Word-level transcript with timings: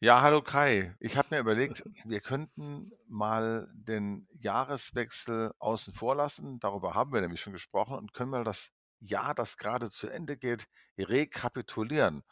Ja, 0.00 0.22
hallo 0.22 0.42
Kai. 0.42 0.94
Ich 1.00 1.16
habe 1.16 1.26
mir 1.30 1.40
überlegt, 1.40 1.82
wir 2.04 2.20
könnten 2.20 2.92
mal 3.08 3.68
den 3.72 4.28
Jahreswechsel 4.30 5.52
außen 5.58 5.92
vor 5.92 6.14
lassen. 6.14 6.60
Darüber 6.60 6.94
haben 6.94 7.12
wir 7.12 7.20
nämlich 7.20 7.40
schon 7.40 7.52
gesprochen 7.52 7.98
und 7.98 8.14
können 8.14 8.30
mal 8.30 8.44
das 8.44 8.70
Jahr, 9.00 9.34
das 9.34 9.56
gerade 9.56 9.90
zu 9.90 10.08
Ende 10.08 10.36
geht, 10.36 10.68
rekapitulieren 10.96 12.22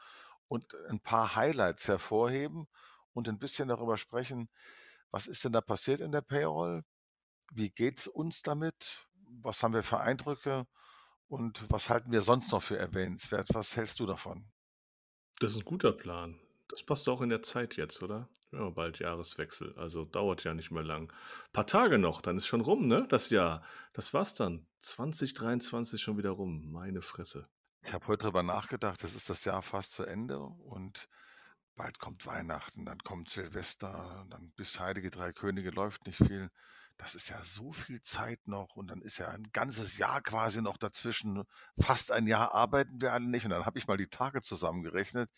und 0.47 0.77
ein 0.89 1.01
paar 1.01 1.35
Highlights 1.35 1.89
hervorheben 1.89 2.69
und 3.13 3.29
ein 3.29 3.41
bisschen 3.41 3.67
darüber 3.67 3.97
sprechen, 3.97 4.49
was 5.11 5.27
ist 5.27 5.45
denn 5.45 5.53
da 5.53 5.61
passiert 5.61 6.01
in 6.01 6.13
der 6.13 6.21
Payroll? 6.21 6.85
Wie 7.53 7.71
geht's 7.71 8.07
uns 8.07 8.43
damit? 8.43 9.09
Was 9.43 9.65
haben 9.65 9.75
wir 9.75 9.83
für 9.83 9.99
Eindrücke? 9.99 10.69
Und 11.27 11.65
was 11.69 11.91
halten 11.91 12.13
wir 12.13 12.23
sonst 12.23 12.53
noch 12.53 12.63
für 12.63 12.79
erwähnenswert? 12.79 13.49
Was 13.55 13.77
hältst 13.77 13.99
du 13.99 14.07
davon? 14.07 14.53
Das 15.41 15.53
ist 15.53 15.59
ein 15.59 15.65
guter 15.65 15.91
Plan. 15.91 16.41
Das 16.69 16.83
passt 16.83 17.09
auch 17.09 17.21
in 17.21 17.29
der 17.29 17.43
Zeit 17.43 17.77
jetzt, 17.77 18.03
oder? 18.03 18.29
Ja, 18.53 18.71
bald 18.71 18.99
Jahreswechsel, 18.99 19.75
also 19.77 20.05
dauert 20.05 20.45
ja 20.45 20.55
nicht 20.55 20.71
mehr 20.71 20.83
lang. 20.83 21.13
Paar 21.53 21.67
Tage 21.67 21.99
noch, 21.99 22.21
dann 22.21 22.37
ist 22.37 22.47
schon 22.47 22.61
rum, 22.61 22.87
ne, 22.87 23.07
das 23.09 23.31
Jahr. 23.31 23.63
Das 23.93 24.15
war's 24.15 24.35
dann. 24.35 24.67
2023 24.79 26.01
schon 26.01 26.17
wieder 26.17 26.31
rum, 26.31 26.71
meine 26.71 27.03
Fresse. 27.03 27.49
Ich 27.83 27.93
habe 27.93 28.07
heute 28.09 28.25
drüber 28.25 28.43
nachgedacht, 28.43 29.05
es 29.05 29.15
ist 29.15 29.31
das 29.31 29.45
Jahr 29.45 29.63
fast 29.63 29.93
zu 29.93 30.05
Ende 30.05 30.41
und 30.41 31.09
bald 31.77 31.99
kommt 31.99 32.27
Weihnachten, 32.27 32.85
dann 32.85 32.99
kommt 32.99 33.29
Silvester, 33.29 34.27
dann 34.31 34.51
bis 34.53 34.81
Heilige 34.81 35.11
Drei 35.11 35.33
Könige 35.33 35.71
läuft 35.71 36.07
nicht 36.07 36.19
viel. 36.19 36.51
Das 36.99 37.15
ist 37.15 37.29
ja 37.29 37.43
so 37.45 37.73
viel 37.73 38.03
Zeit 38.03 38.47
noch 38.49 38.75
und 38.77 38.89
dann 38.89 39.03
ist 39.03 39.19
ja 39.19 39.29
ein 39.29 39.45
ganzes 39.53 39.99
Jahr 39.99 40.23
quasi 40.23 40.63
noch 40.63 40.79
dazwischen. 40.79 41.45
Fast 41.79 42.11
ein 42.11 42.27
Jahr 42.27 42.55
arbeiten 42.55 43.01
wir 43.01 43.13
alle 43.13 43.27
nicht. 43.29 43.45
Und 43.45 43.51
dann 43.51 43.67
habe 43.67 43.79
ich 43.79 43.87
mal 43.87 43.99
die 43.99 44.09
Tage 44.09 44.41
zusammengerechnet, 44.43 45.31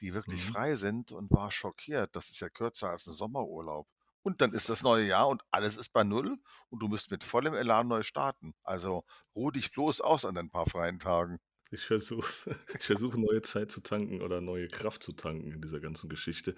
die 0.00 0.12
wirklich 0.14 0.44
Mhm. 0.44 0.52
frei 0.52 0.76
sind 0.76 1.12
und 1.12 1.30
war 1.30 1.50
schockiert. 1.50 2.14
Das 2.16 2.30
ist 2.30 2.40
ja 2.40 2.48
kürzer 2.50 2.90
als 2.90 3.06
ein 3.06 3.14
Sommerurlaub. 3.14 3.88
Und 4.22 4.40
dann 4.42 4.52
ist 4.52 4.68
das 4.68 4.82
neue 4.82 5.06
Jahr 5.06 5.28
und 5.28 5.42
alles 5.50 5.76
ist 5.78 5.90
bei 5.92 6.04
Null 6.04 6.38
und 6.68 6.80
du 6.80 6.88
musst 6.88 7.10
mit 7.10 7.24
vollem 7.24 7.54
Elan 7.54 7.88
neu 7.88 8.02
starten. 8.02 8.54
Also 8.62 9.04
ruh 9.34 9.50
dich 9.50 9.70
bloß 9.72 10.00
aus 10.02 10.24
an 10.26 10.36
ein 10.36 10.50
paar 10.50 10.66
freien 10.68 10.98
Tagen. 10.98 11.38
Ich 11.70 11.84
versuche 11.86 12.30
ich 12.78 12.84
versuche, 12.86 13.20
neue 13.20 13.42
Zeit 13.42 13.70
zu 13.70 13.80
tanken 13.82 14.22
oder 14.22 14.40
neue 14.40 14.68
Kraft 14.68 15.02
zu 15.02 15.12
tanken 15.12 15.52
in 15.52 15.60
dieser 15.62 15.80
ganzen 15.80 16.08
Geschichte. 16.08 16.54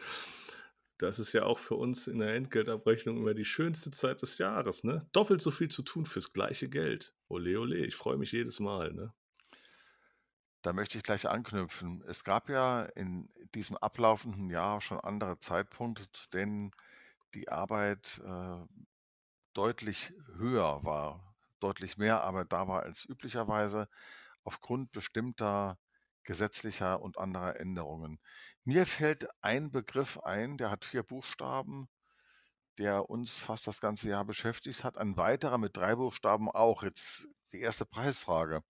Das 1.00 1.18
ist 1.18 1.32
ja 1.32 1.44
auch 1.44 1.58
für 1.58 1.76
uns 1.76 2.06
in 2.08 2.18
der 2.18 2.34
Entgeltabrechnung 2.34 3.16
immer 3.16 3.32
die 3.32 3.46
schönste 3.46 3.90
Zeit 3.90 4.20
des 4.20 4.36
Jahres, 4.36 4.84
ne? 4.84 4.98
Doppelt 5.12 5.40
so 5.40 5.50
viel 5.50 5.68
zu 5.68 5.80
tun 5.80 6.04
fürs 6.04 6.34
gleiche 6.34 6.68
Geld. 6.68 7.14
Ole, 7.28 7.58
ole, 7.58 7.86
ich 7.86 7.96
freue 7.96 8.18
mich 8.18 8.32
jedes 8.32 8.60
Mal, 8.60 8.92
ne? 8.92 9.14
Da 10.60 10.74
möchte 10.74 10.98
ich 10.98 11.04
gleich 11.04 11.26
anknüpfen. 11.26 12.04
Es 12.06 12.22
gab 12.22 12.50
ja 12.50 12.82
in 12.82 13.30
diesem 13.54 13.78
ablaufenden 13.78 14.50
Jahr 14.50 14.82
schon 14.82 15.00
andere 15.00 15.38
Zeitpunkte, 15.38 16.04
zu 16.12 16.28
denen 16.28 16.70
die 17.32 17.48
Arbeit 17.48 18.20
äh, 18.22 18.66
deutlich 19.54 20.12
höher 20.36 20.84
war, 20.84 21.34
deutlich 21.60 21.96
mehr 21.96 22.22
Arbeit 22.24 22.52
da 22.52 22.68
war 22.68 22.82
als 22.82 23.06
üblicherweise 23.08 23.88
aufgrund 24.44 24.92
bestimmter 24.92 25.78
gesetzlicher 26.30 27.02
und 27.02 27.18
anderer 27.18 27.58
Änderungen. 27.58 28.20
Mir 28.62 28.86
fällt 28.86 29.26
ein 29.42 29.72
Begriff 29.72 30.16
ein, 30.18 30.58
der 30.58 30.70
hat 30.70 30.84
vier 30.84 31.02
Buchstaben, 31.02 31.88
der 32.78 33.10
uns 33.10 33.36
fast 33.36 33.66
das 33.66 33.80
ganze 33.80 34.08
Jahr 34.10 34.24
beschäftigt 34.24 34.84
hat. 34.84 34.96
Ein 34.96 35.16
weiterer 35.16 35.58
mit 35.58 35.76
drei 35.76 35.96
Buchstaben 35.96 36.48
auch. 36.48 36.84
Jetzt 36.84 37.26
die 37.52 37.58
erste 37.58 37.84
Preisfrage. 37.84 38.62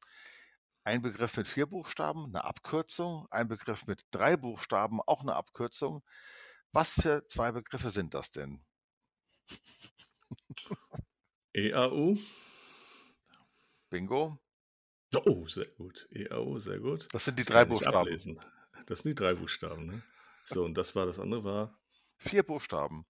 Ein 0.85 1.03
Begriff 1.03 1.37
mit 1.37 1.49
vier 1.49 1.67
Buchstaben, 1.67 2.25
eine 2.25 2.45
Abkürzung. 2.45 3.27
Ein 3.31 3.49
Begriff 3.49 3.87
mit 3.87 4.05
drei 4.11 4.39
Buchstaben, 4.39 5.03
auch 5.03 5.21
eine 5.21 5.35
Abkürzung. 5.35 6.03
Was 6.73 6.95
für 6.95 7.27
zwei 7.29 7.53
Begriffe 7.53 7.91
sind 7.91 8.15
das 8.15 8.31
denn? 8.31 8.65
EAU? 11.53 12.17
Bingo. 13.91 14.39
Oh, 15.25 15.47
sehr 15.49 15.67
gut. 15.67 16.09
EAU, 16.13 16.59
sehr 16.59 16.79
gut. 16.79 17.09
Das 17.13 17.25
sind 17.25 17.39
die 17.39 17.45
drei 17.45 17.65
Buchstaben. 17.65 17.97
ablesen. 17.97 18.39
Das 18.87 19.01
sind 19.01 19.11
die 19.11 19.15
drei 19.23 19.35
Buchstaben, 19.35 19.87
ne? 19.87 20.03
So, 20.45 20.65
und 20.65 20.75
das 20.77 20.95
war 20.95 21.07
das 21.07 21.19
andere 21.19 21.45
war 21.45 21.79
Vier 22.17 22.43
Buchstaben. 22.43 23.07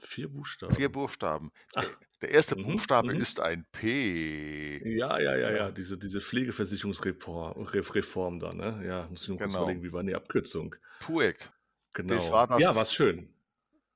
vier 0.00 0.28
Vier 0.28 0.28
Buchstaben. 0.28 0.92
Buchstaben. 0.92 1.52
Der, 1.74 1.82
Ach, 1.84 1.98
der 2.22 2.30
erste 2.30 2.56
mhm, 2.56 2.64
Buchstabe 2.64 3.14
mhm. 3.14 3.20
ist 3.20 3.38
ein 3.40 3.66
P. 3.70 4.96
Ja, 4.96 5.18
ja, 5.20 5.36
ja, 5.36 5.50
ja, 5.50 5.70
diese, 5.70 5.98
diese 5.98 6.20
Pflegeversicherungsreform 6.20 7.62
Ref- 7.64 7.94
Reform 7.94 8.38
da, 8.40 8.52
ne? 8.52 8.82
Ja, 8.86 9.06
muss 9.08 9.22
ich 9.22 9.28
nur 9.28 9.38
kurz 9.38 9.52
genau. 9.52 9.64
überlegen, 9.64 9.82
wie 9.84 9.92
war 9.92 10.02
die 10.02 10.14
Abkürzung? 10.14 10.74
PUEG. 11.00 11.38
Das 11.38 11.50
Genau. 11.92 12.32
war 12.32 12.46
das 12.46 12.60
Ja, 12.60 12.74
war's 12.74 12.92
schön. 12.92 13.32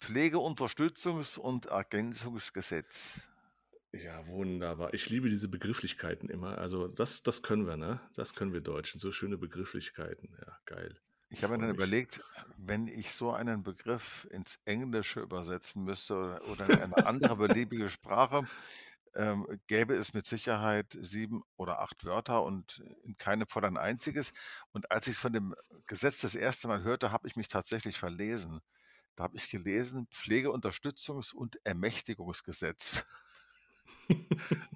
Pflegeunterstützungs- 0.01 1.39
und 1.39 1.67
Ergänzungsgesetz. 1.67 3.29
Ja, 3.93 4.27
wunderbar. 4.29 4.95
Ich 4.95 5.11
liebe 5.11 5.29
diese 5.29 5.49
Begrifflichkeiten 5.49 6.29
immer. 6.29 6.59
Also 6.59 6.87
das, 6.87 7.23
das 7.23 7.43
können 7.43 7.67
wir, 7.67 7.77
ne? 7.77 8.01
Das 8.15 8.35
können 8.35 8.53
wir 8.53 8.61
Deutschen. 8.61 9.01
So 9.01 9.11
schöne 9.11 9.37
Begrifflichkeiten. 9.37 10.37
Ja, 10.47 10.59
geil. 10.65 11.01
Ich 11.29 11.43
habe 11.43 11.57
mir 11.57 11.63
dann 11.67 11.75
überlegt, 11.75 12.21
wenn 12.57 12.89
ich 12.89 13.13
so 13.13 13.33
einen 13.33 13.63
Begriff 13.63 14.27
ins 14.31 14.59
Englische 14.65 15.21
übersetzen 15.21 15.85
müsste 15.85 16.15
oder, 16.15 16.45
oder 16.49 16.71
in 16.71 16.93
eine 16.93 17.07
andere 17.07 17.37
beliebige 17.37 17.89
Sprache, 17.89 18.45
ähm, 19.15 19.47
gäbe 19.67 19.95
es 19.95 20.13
mit 20.13 20.27
Sicherheit 20.27 20.97
sieben 20.99 21.43
oder 21.57 21.81
acht 21.81 22.05
Wörter 22.05 22.45
und 22.45 22.83
in 23.05 23.17
keinem 23.17 23.47
Fall 23.47 23.65
ein 23.65 23.77
einziges. 23.77 24.33
Und 24.73 24.91
als 24.91 25.07
ich 25.09 25.17
von 25.17 25.33
dem 25.33 25.55
Gesetz 25.87 26.21
das 26.21 26.35
erste 26.35 26.69
Mal 26.69 26.83
hörte, 26.83 27.13
habe 27.13 27.27
ich 27.29 27.37
mich 27.37 27.49
tatsächlich 27.49 27.97
verlesen. 27.97 28.61
Da 29.17 29.25
habe 29.25 29.37
ich 29.37 29.51
gelesen, 29.51 30.09
Pflegeunterstützungs- 30.13 31.35
und 31.35 31.65
Ermächtigungsgesetz. 31.65 33.05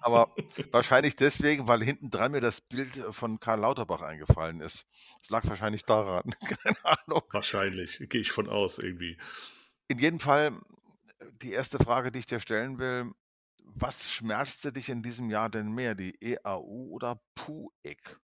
Aber 0.01 0.35
wahrscheinlich 0.71 1.17
deswegen, 1.17 1.67
weil 1.67 1.83
hinten 1.83 2.11
dran 2.11 2.33
mir 2.33 2.41
das 2.41 2.61
Bild 2.61 2.95
von 3.11 3.41
Karl 3.41 3.61
Lauterbach 3.61 4.03
eingefallen 4.03 4.61
ist. 4.61 4.87
Es 5.21 5.31
lag 5.31 5.47
wahrscheinlich 5.49 5.85
daran. 5.85 6.31
Keine 6.63 6.85
Ahnung. 6.85 7.23
Wahrscheinlich, 7.31 7.99
gehe 8.09 8.21
ich 8.21 8.31
von 8.31 8.49
aus 8.49 8.79
irgendwie. 8.79 9.19
In 9.89 9.99
jedem 9.99 10.21
Fall, 10.21 10.53
die 11.43 11.53
erste 11.53 11.79
Frage, 11.79 12.13
die 12.13 12.21
ich 12.21 12.27
dir 12.27 12.41
stellen 12.41 12.79
will, 12.79 13.13
was 13.65 14.13
schmerzte 14.13 14.73
dich 14.73 14.89
in 14.89 15.03
diesem 15.03 15.31
Jahr 15.31 15.51
denn 15.51 15.73
mehr, 15.73 15.95
die 15.95 16.17
EAU 16.21 16.89
oder 16.91 17.21
PUEG? 17.35 18.21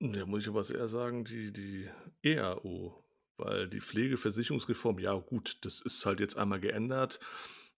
Da 0.00 0.26
muss 0.26 0.42
ich 0.42 0.48
aber 0.48 0.68
eher 0.68 0.88
sagen, 0.88 1.24
die, 1.24 1.52
die 1.52 1.88
EAO, 2.22 3.02
weil 3.38 3.68
die 3.68 3.80
Pflegeversicherungsreform, 3.80 4.98
ja 4.98 5.14
gut, 5.14 5.58
das 5.62 5.80
ist 5.80 6.04
halt 6.04 6.20
jetzt 6.20 6.36
einmal 6.36 6.60
geändert. 6.60 7.20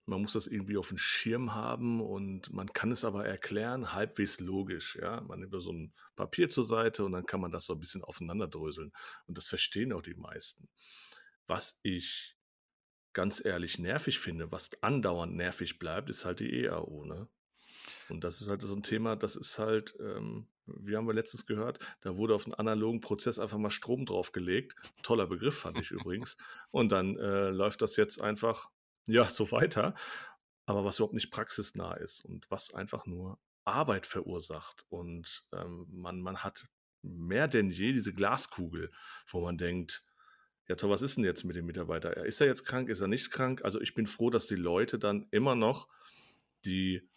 Man 0.09 0.21
muss 0.21 0.33
das 0.33 0.47
irgendwie 0.47 0.77
auf 0.77 0.89
dem 0.89 0.97
Schirm 0.97 1.53
haben 1.53 2.01
und 2.01 2.51
man 2.51 2.73
kann 2.73 2.91
es 2.91 3.05
aber 3.05 3.25
erklären, 3.25 3.93
halbwegs 3.93 4.39
logisch. 4.39 4.97
Ja? 4.99 5.21
Man 5.21 5.39
nimmt 5.39 5.53
so 5.61 5.71
ein 5.71 5.93
Papier 6.15 6.49
zur 6.49 6.63
Seite 6.63 7.05
und 7.05 7.11
dann 7.11 7.25
kann 7.25 7.39
man 7.39 7.51
das 7.51 7.65
so 7.65 7.73
ein 7.73 7.79
bisschen 7.79 8.03
aufeinanderdröseln. 8.03 8.91
Und 9.27 9.37
das 9.37 9.47
verstehen 9.47 9.93
auch 9.93 10.01
die 10.01 10.15
meisten. 10.15 10.67
Was 11.47 11.79
ich 11.83 12.35
ganz 13.13 13.43
ehrlich 13.43 13.79
nervig 13.79 14.19
finde, 14.19 14.51
was 14.51 14.69
andauernd 14.81 15.35
nervig 15.35 15.79
bleibt, 15.79 16.09
ist 16.09 16.25
halt 16.25 16.39
die 16.39 16.63
EAO. 16.63 17.05
Ne? 17.05 17.27
Und 18.09 18.23
das 18.23 18.41
ist 18.41 18.49
halt 18.49 18.61
so 18.61 18.75
ein 18.75 18.83
Thema, 18.83 19.15
das 19.15 19.35
ist 19.35 19.59
halt, 19.59 19.95
ähm, 19.99 20.47
wie 20.65 20.95
haben 20.95 21.07
wir 21.07 21.13
letztens 21.13 21.45
gehört, 21.45 21.79
da 22.01 22.17
wurde 22.17 22.35
auf 22.35 22.45
einen 22.45 22.53
analogen 22.53 23.01
Prozess 23.01 23.39
einfach 23.39 23.57
mal 23.57 23.69
Strom 23.69 24.05
draufgelegt. 24.05 24.75
Toller 25.03 25.27
Begriff 25.27 25.59
fand 25.59 25.79
ich 25.79 25.91
übrigens. 25.91 26.37
Und 26.71 26.91
dann 26.91 27.17
äh, 27.17 27.49
läuft 27.49 27.81
das 27.81 27.95
jetzt 27.95 28.21
einfach, 28.21 28.69
ja, 29.09 29.25
so 29.29 29.51
weiter. 29.51 29.95
Aber 30.65 30.85
was 30.85 30.99
überhaupt 30.99 31.15
nicht 31.15 31.31
praxisnah 31.31 31.95
ist 31.95 32.23
und 32.23 32.49
was 32.51 32.73
einfach 32.73 33.05
nur 33.05 33.39
Arbeit 33.65 34.05
verursacht. 34.05 34.85
Und 34.89 35.47
ähm, 35.53 35.87
man, 35.91 36.21
man 36.21 36.43
hat 36.43 36.67
mehr 37.01 37.47
denn 37.47 37.69
je 37.69 37.91
diese 37.93 38.13
Glaskugel, 38.13 38.91
wo 39.27 39.41
man 39.41 39.57
denkt, 39.57 40.03
ja 40.67 40.75
toll, 40.75 40.91
was 40.91 41.01
ist 41.01 41.17
denn 41.17 41.23
jetzt 41.23 41.43
mit 41.43 41.55
dem 41.55 41.65
Mitarbeiter? 41.65 42.25
Ist 42.25 42.41
er 42.41 42.47
jetzt 42.47 42.65
krank? 42.65 42.89
Ist 42.89 43.01
er 43.01 43.07
nicht 43.07 43.31
krank? 43.31 43.63
Also 43.63 43.81
ich 43.81 43.95
bin 43.95 44.05
froh, 44.05 44.29
dass 44.29 44.47
die 44.47 44.55
Leute 44.55 44.99
dann 44.99 45.27
immer 45.31 45.55
noch 45.55 45.87
die 46.65 47.09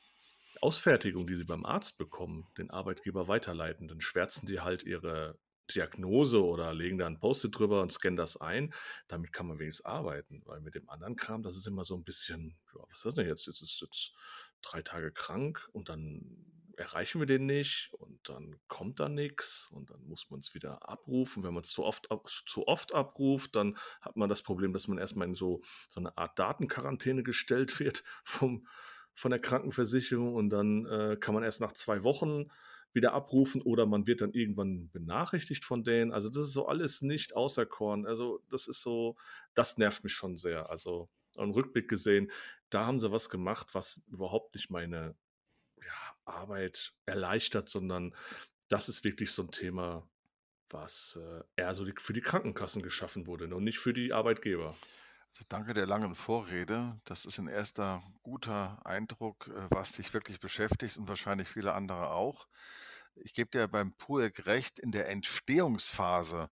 Ausfertigung, 0.60 1.26
die 1.26 1.34
sie 1.34 1.44
beim 1.44 1.66
Arzt 1.66 1.98
bekommen, 1.98 2.46
den 2.56 2.70
Arbeitgeber 2.70 3.28
weiterleiten. 3.28 3.88
Dann 3.88 4.00
schwärzen 4.00 4.46
die 4.46 4.60
halt 4.60 4.84
ihre 4.84 5.38
Diagnose 5.74 6.42
oder 6.44 6.74
legen 6.74 6.98
da 6.98 7.06
ein 7.06 7.20
Post-it 7.20 7.58
drüber 7.58 7.82
und 7.82 7.92
scannen 7.92 8.16
das 8.16 8.36
ein. 8.36 8.72
Damit 9.08 9.32
kann 9.32 9.46
man 9.46 9.58
wenigstens 9.58 9.86
arbeiten, 9.86 10.42
weil 10.44 10.60
mit 10.60 10.74
dem 10.74 10.88
anderen 10.88 11.16
Kram, 11.16 11.42
das 11.42 11.56
ist 11.56 11.66
immer 11.66 11.84
so 11.84 11.94
ein 11.94 12.04
bisschen, 12.04 12.58
ja, 12.74 12.80
was 12.88 12.98
ist 12.98 13.04
das 13.06 13.14
denn 13.14 13.26
jetzt? 13.26 13.46
Jetzt 13.46 13.62
ist 13.62 13.80
jetzt 13.80 14.12
drei 14.62 14.82
Tage 14.82 15.12
krank 15.12 15.68
und 15.72 15.88
dann 15.88 16.52
erreichen 16.76 17.20
wir 17.20 17.26
den 17.26 17.46
nicht 17.46 17.90
und 17.92 18.28
dann 18.28 18.56
kommt 18.66 19.00
da 19.00 19.08
nichts 19.08 19.68
und 19.72 19.90
dann 19.90 20.02
muss 20.04 20.30
man 20.30 20.40
es 20.40 20.54
wieder 20.54 20.88
abrufen. 20.88 21.42
Wenn 21.42 21.54
man 21.54 21.62
es 21.62 21.70
zu 21.70 21.84
oft, 21.84 22.08
zu 22.46 22.66
oft 22.66 22.94
abruft, 22.94 23.56
dann 23.56 23.76
hat 24.00 24.16
man 24.16 24.28
das 24.28 24.42
Problem, 24.42 24.72
dass 24.72 24.88
man 24.88 24.98
erstmal 24.98 25.28
in 25.28 25.34
so, 25.34 25.62
so 25.88 26.00
eine 26.00 26.16
Art 26.16 26.38
Datenquarantäne 26.38 27.22
gestellt 27.22 27.78
wird 27.80 28.04
vom, 28.24 28.66
von 29.14 29.30
der 29.30 29.40
Krankenversicherung 29.40 30.34
und 30.34 30.50
dann 30.50 30.86
äh, 30.86 31.16
kann 31.20 31.34
man 31.34 31.42
erst 31.44 31.60
nach 31.60 31.72
zwei 31.72 32.02
Wochen 32.02 32.50
wieder 32.92 33.14
abrufen 33.14 33.62
oder 33.62 33.86
man 33.86 34.06
wird 34.06 34.20
dann 34.20 34.32
irgendwann 34.32 34.90
benachrichtigt 34.90 35.64
von 35.64 35.82
denen. 35.82 36.12
Also 36.12 36.28
das 36.28 36.44
ist 36.44 36.52
so 36.52 36.66
alles 36.66 37.02
nicht 37.02 37.34
auserkoren. 37.34 38.06
Also 38.06 38.42
das 38.48 38.68
ist 38.68 38.82
so, 38.82 39.16
das 39.54 39.78
nervt 39.78 40.04
mich 40.04 40.12
schon 40.12 40.36
sehr. 40.36 40.68
Also 40.70 41.08
im 41.36 41.50
Rückblick 41.50 41.88
gesehen, 41.88 42.30
da 42.68 42.86
haben 42.86 42.98
sie 42.98 43.10
was 43.10 43.30
gemacht, 43.30 43.68
was 43.72 44.02
überhaupt 44.08 44.54
nicht 44.54 44.70
meine 44.70 45.14
ja, 45.78 46.16
Arbeit 46.24 46.94
erleichtert, 47.06 47.68
sondern 47.68 48.14
das 48.68 48.88
ist 48.88 49.04
wirklich 49.04 49.32
so 49.32 49.42
ein 49.42 49.50
Thema, 49.50 50.06
was 50.68 51.18
äh, 51.20 51.42
eher 51.56 51.74
so 51.74 51.84
die, 51.84 51.94
für 51.98 52.12
die 52.12 52.20
Krankenkassen 52.20 52.82
geschaffen 52.82 53.26
wurde 53.26 53.48
ne, 53.48 53.56
und 53.56 53.64
nicht 53.64 53.78
für 53.78 53.92
die 53.92 54.12
Arbeitgeber. 54.12 54.76
Also 55.32 55.46
danke 55.48 55.72
der 55.72 55.86
langen 55.86 56.14
Vorrede. 56.14 57.00
Das 57.06 57.24
ist 57.24 57.38
ein 57.38 57.48
erster 57.48 58.02
guter 58.22 58.84
Eindruck, 58.84 59.48
äh, 59.48 59.66
was 59.70 59.92
dich 59.92 60.12
wirklich 60.12 60.40
beschäftigt 60.40 60.98
und 60.98 61.08
wahrscheinlich 61.08 61.48
viele 61.48 61.72
andere 61.72 62.10
auch. 62.10 62.46
Ich 63.14 63.32
gebe 63.32 63.50
dir 63.50 63.66
beim 63.66 63.94
PUEG 63.94 64.44
recht, 64.44 64.78
in 64.78 64.92
der 64.92 65.08
Entstehungsphase, 65.08 66.50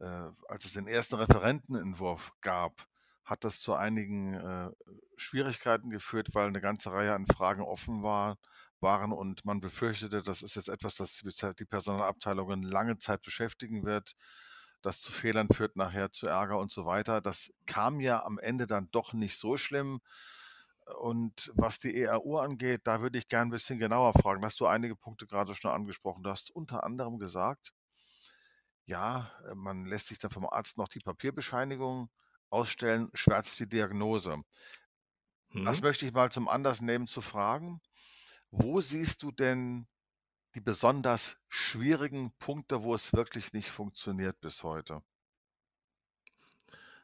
äh, 0.00 0.04
als 0.46 0.66
es 0.66 0.74
den 0.74 0.88
ersten 0.88 1.14
Referentenentwurf 1.14 2.32
gab, 2.42 2.86
hat 3.24 3.44
das 3.44 3.60
zu 3.60 3.74
einigen 3.74 4.34
äh, 4.34 4.70
Schwierigkeiten 5.16 5.88
geführt, 5.88 6.28
weil 6.34 6.48
eine 6.48 6.60
ganze 6.60 6.92
Reihe 6.92 7.14
an 7.14 7.26
Fragen 7.26 7.62
offen 7.62 8.02
war, 8.02 8.36
waren 8.80 9.12
und 9.12 9.46
man 9.46 9.60
befürchtete, 9.60 10.22
das 10.22 10.42
ist 10.42 10.56
jetzt 10.56 10.68
etwas, 10.68 10.96
das 10.96 11.22
die 11.58 11.64
Personalabteilungen 11.64 12.62
lange 12.62 12.98
Zeit 12.98 13.22
beschäftigen 13.22 13.86
wird 13.86 14.16
das 14.82 15.00
zu 15.00 15.12
Fehlern 15.12 15.48
führt, 15.48 15.76
nachher 15.76 16.12
zu 16.12 16.26
Ärger 16.26 16.58
und 16.58 16.70
so 16.70 16.84
weiter. 16.84 17.20
Das 17.20 17.50
kam 17.66 18.00
ja 18.00 18.24
am 18.24 18.38
Ende 18.38 18.66
dann 18.66 18.90
doch 18.90 19.12
nicht 19.12 19.36
so 19.36 19.56
schlimm. 19.56 20.00
Und 20.98 21.52
was 21.54 21.78
die 21.78 21.96
ERU 21.96 22.38
angeht, 22.38 22.82
da 22.84 23.00
würde 23.00 23.18
ich 23.18 23.28
gern 23.28 23.48
ein 23.48 23.50
bisschen 23.50 23.78
genauer 23.78 24.12
fragen. 24.14 24.44
Hast 24.44 24.60
du 24.60 24.66
einige 24.66 24.96
Punkte 24.96 25.26
gerade 25.26 25.54
schon 25.54 25.70
angesprochen? 25.70 26.22
Du 26.22 26.30
hast 26.30 26.50
unter 26.50 26.84
anderem 26.84 27.18
gesagt, 27.18 27.72
ja, 28.84 29.30
man 29.54 29.86
lässt 29.86 30.08
sich 30.08 30.18
dann 30.18 30.32
vom 30.32 30.46
Arzt 30.46 30.76
noch 30.76 30.88
die 30.88 30.98
Papierbescheinigung 30.98 32.10
ausstellen, 32.50 33.10
schwärzt 33.14 33.58
die 33.60 33.68
Diagnose. 33.68 34.38
Mhm. 35.50 35.64
Das 35.64 35.82
möchte 35.82 36.04
ich 36.04 36.12
mal 36.12 36.30
zum 36.30 36.48
Anlass 36.48 36.80
nehmen 36.80 37.06
zu 37.06 37.20
fragen. 37.20 37.80
Wo 38.50 38.80
siehst 38.80 39.22
du 39.22 39.30
denn 39.30 39.86
die 40.54 40.60
besonders 40.60 41.36
schwierigen 41.48 42.32
Punkte, 42.38 42.82
wo 42.82 42.94
es 42.94 43.12
wirklich 43.12 43.52
nicht 43.52 43.70
funktioniert 43.70 44.40
bis 44.40 44.62
heute? 44.62 45.02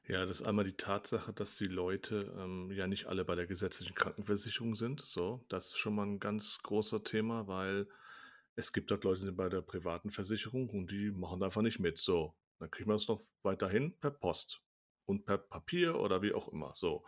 Ja, 0.07 0.25
das 0.25 0.41
ist 0.41 0.47
einmal 0.47 0.65
die 0.65 0.77
Tatsache, 0.77 1.35
dass 1.35 1.57
die 1.57 1.67
Leute 1.67 2.35
ähm, 2.39 2.71
ja 2.73 2.87
nicht 2.87 3.07
alle 3.07 3.27
bei 3.27 3.35
der 3.35 3.47
gesetzlichen 3.47 3.95
Krankenversicherung 3.95 4.75
sind. 4.75 5.03
So, 5.03 5.45
das 5.51 5.67
ist 5.67 5.77
schon 5.77 5.95
mal 5.95 6.07
ein 6.07 6.19
ganz 6.19 6.61
großer 6.63 7.05
Thema, 7.05 7.47
weil 7.47 7.87
es 8.57 8.73
gibt 8.73 8.91
dort 8.91 9.05
Leute, 9.05 9.21
die 9.21 9.27
sind 9.27 9.37
bei 9.37 9.51
der 9.51 9.61
privaten 9.61 10.11
Versicherung 10.11 10.71
und 10.71 10.91
die 10.91 11.11
machen 11.11 11.43
einfach 11.43 11.61
nicht 11.61 11.79
mit. 11.79 11.99
So, 11.99 12.35
dann 12.59 12.71
kriegen 12.71 12.89
wir 12.89 12.95
das 12.95 13.07
noch 13.07 13.23
weiterhin 13.43 13.99
per 13.99 14.11
Post 14.11 14.63
und 15.05 15.27
per 15.27 15.37
Papier 15.37 15.97
oder 15.97 16.23
wie 16.23 16.33
auch 16.33 16.49
immer. 16.49 16.73
So, 16.75 17.05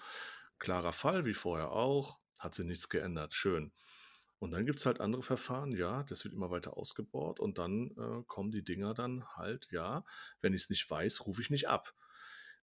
klarer 0.58 0.92
Fall, 0.92 1.24
wie 1.24 1.34
vorher 1.34 1.72
auch, 1.72 2.18
hat 2.38 2.54
sich 2.54 2.66
nichts 2.66 2.90
geändert. 2.90 3.32
Schön. 3.32 3.72
Und 4.40 4.52
dann 4.52 4.64
gibt 4.64 4.78
es 4.78 4.86
halt 4.86 5.00
andere 5.00 5.22
Verfahren, 5.22 5.72
ja, 5.72 6.02
das 6.04 6.24
wird 6.24 6.32
immer 6.34 6.50
weiter 6.50 6.78
ausgebaut 6.78 7.38
und 7.40 7.58
dann 7.58 7.90
äh, 7.90 8.24
kommen 8.26 8.50
die 8.50 8.64
Dinger 8.64 8.94
dann 8.94 9.24
halt, 9.36 9.68
ja, 9.70 10.02
wenn 10.40 10.54
ich 10.54 10.62
es 10.62 10.70
nicht 10.70 10.90
weiß, 10.90 11.26
rufe 11.26 11.42
ich 11.42 11.50
nicht 11.50 11.68
ab. 11.68 11.94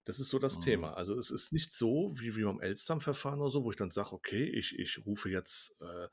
Das 0.04 0.18
ist 0.18 0.30
so 0.30 0.38
das 0.38 0.56
mhm. 0.56 0.62
Thema. 0.62 0.94
Also 0.94 1.14
es 1.14 1.30
ist 1.30 1.52
nicht 1.52 1.72
so 1.72 2.12
wie, 2.14 2.34
wie 2.34 2.44
beim 2.44 2.60
Elstern-Verfahren 2.60 3.40
oder 3.40 3.50
so, 3.50 3.64
wo 3.64 3.70
ich 3.70 3.76
dann 3.76 3.90
sage, 3.90 4.12
okay, 4.12 4.44
ich, 4.44 4.78
ich 4.78 5.04
rufe 5.04 5.28
jetzt 5.28 5.76
äh, 5.82 6.08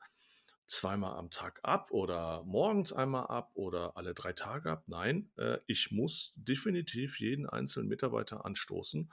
zweimal 0.66 1.16
am 1.16 1.30
Tag 1.30 1.60
ab 1.62 1.90
oder 1.92 2.42
morgens 2.44 2.92
einmal 2.92 3.26
ab 3.28 3.50
oder 3.54 3.96
alle 3.96 4.12
drei 4.12 4.34
Tage 4.34 4.70
ab. 4.70 4.84
Nein, 4.86 5.30
äh, 5.38 5.58
ich 5.66 5.90
muss 5.90 6.34
definitiv 6.36 7.20
jeden 7.20 7.48
einzelnen 7.48 7.88
Mitarbeiter 7.88 8.44
anstoßen 8.44 9.10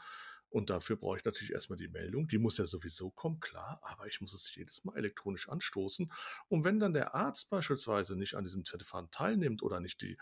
und 0.51 0.69
dafür 0.69 0.97
brauche 0.97 1.15
ich 1.17 1.23
natürlich 1.23 1.53
erstmal 1.53 1.77
die 1.77 1.87
Meldung. 1.87 2.27
Die 2.27 2.37
muss 2.37 2.57
ja 2.57 2.65
sowieso 2.65 3.09
kommen, 3.09 3.39
klar, 3.39 3.79
aber 3.83 4.07
ich 4.07 4.19
muss 4.19 4.33
es 4.33 4.53
jedes 4.53 4.83
Mal 4.83 4.97
elektronisch 4.97 5.47
anstoßen. 5.47 6.11
Und 6.49 6.65
wenn 6.65 6.77
dann 6.77 6.91
der 6.91 7.15
Arzt 7.15 7.49
beispielsweise 7.49 8.17
nicht 8.17 8.35
an 8.35 8.43
diesem 8.43 8.65
Verfahren 8.65 9.09
teilnimmt 9.11 9.63
oder 9.63 9.79
nicht 9.79 10.01
die, 10.01 10.17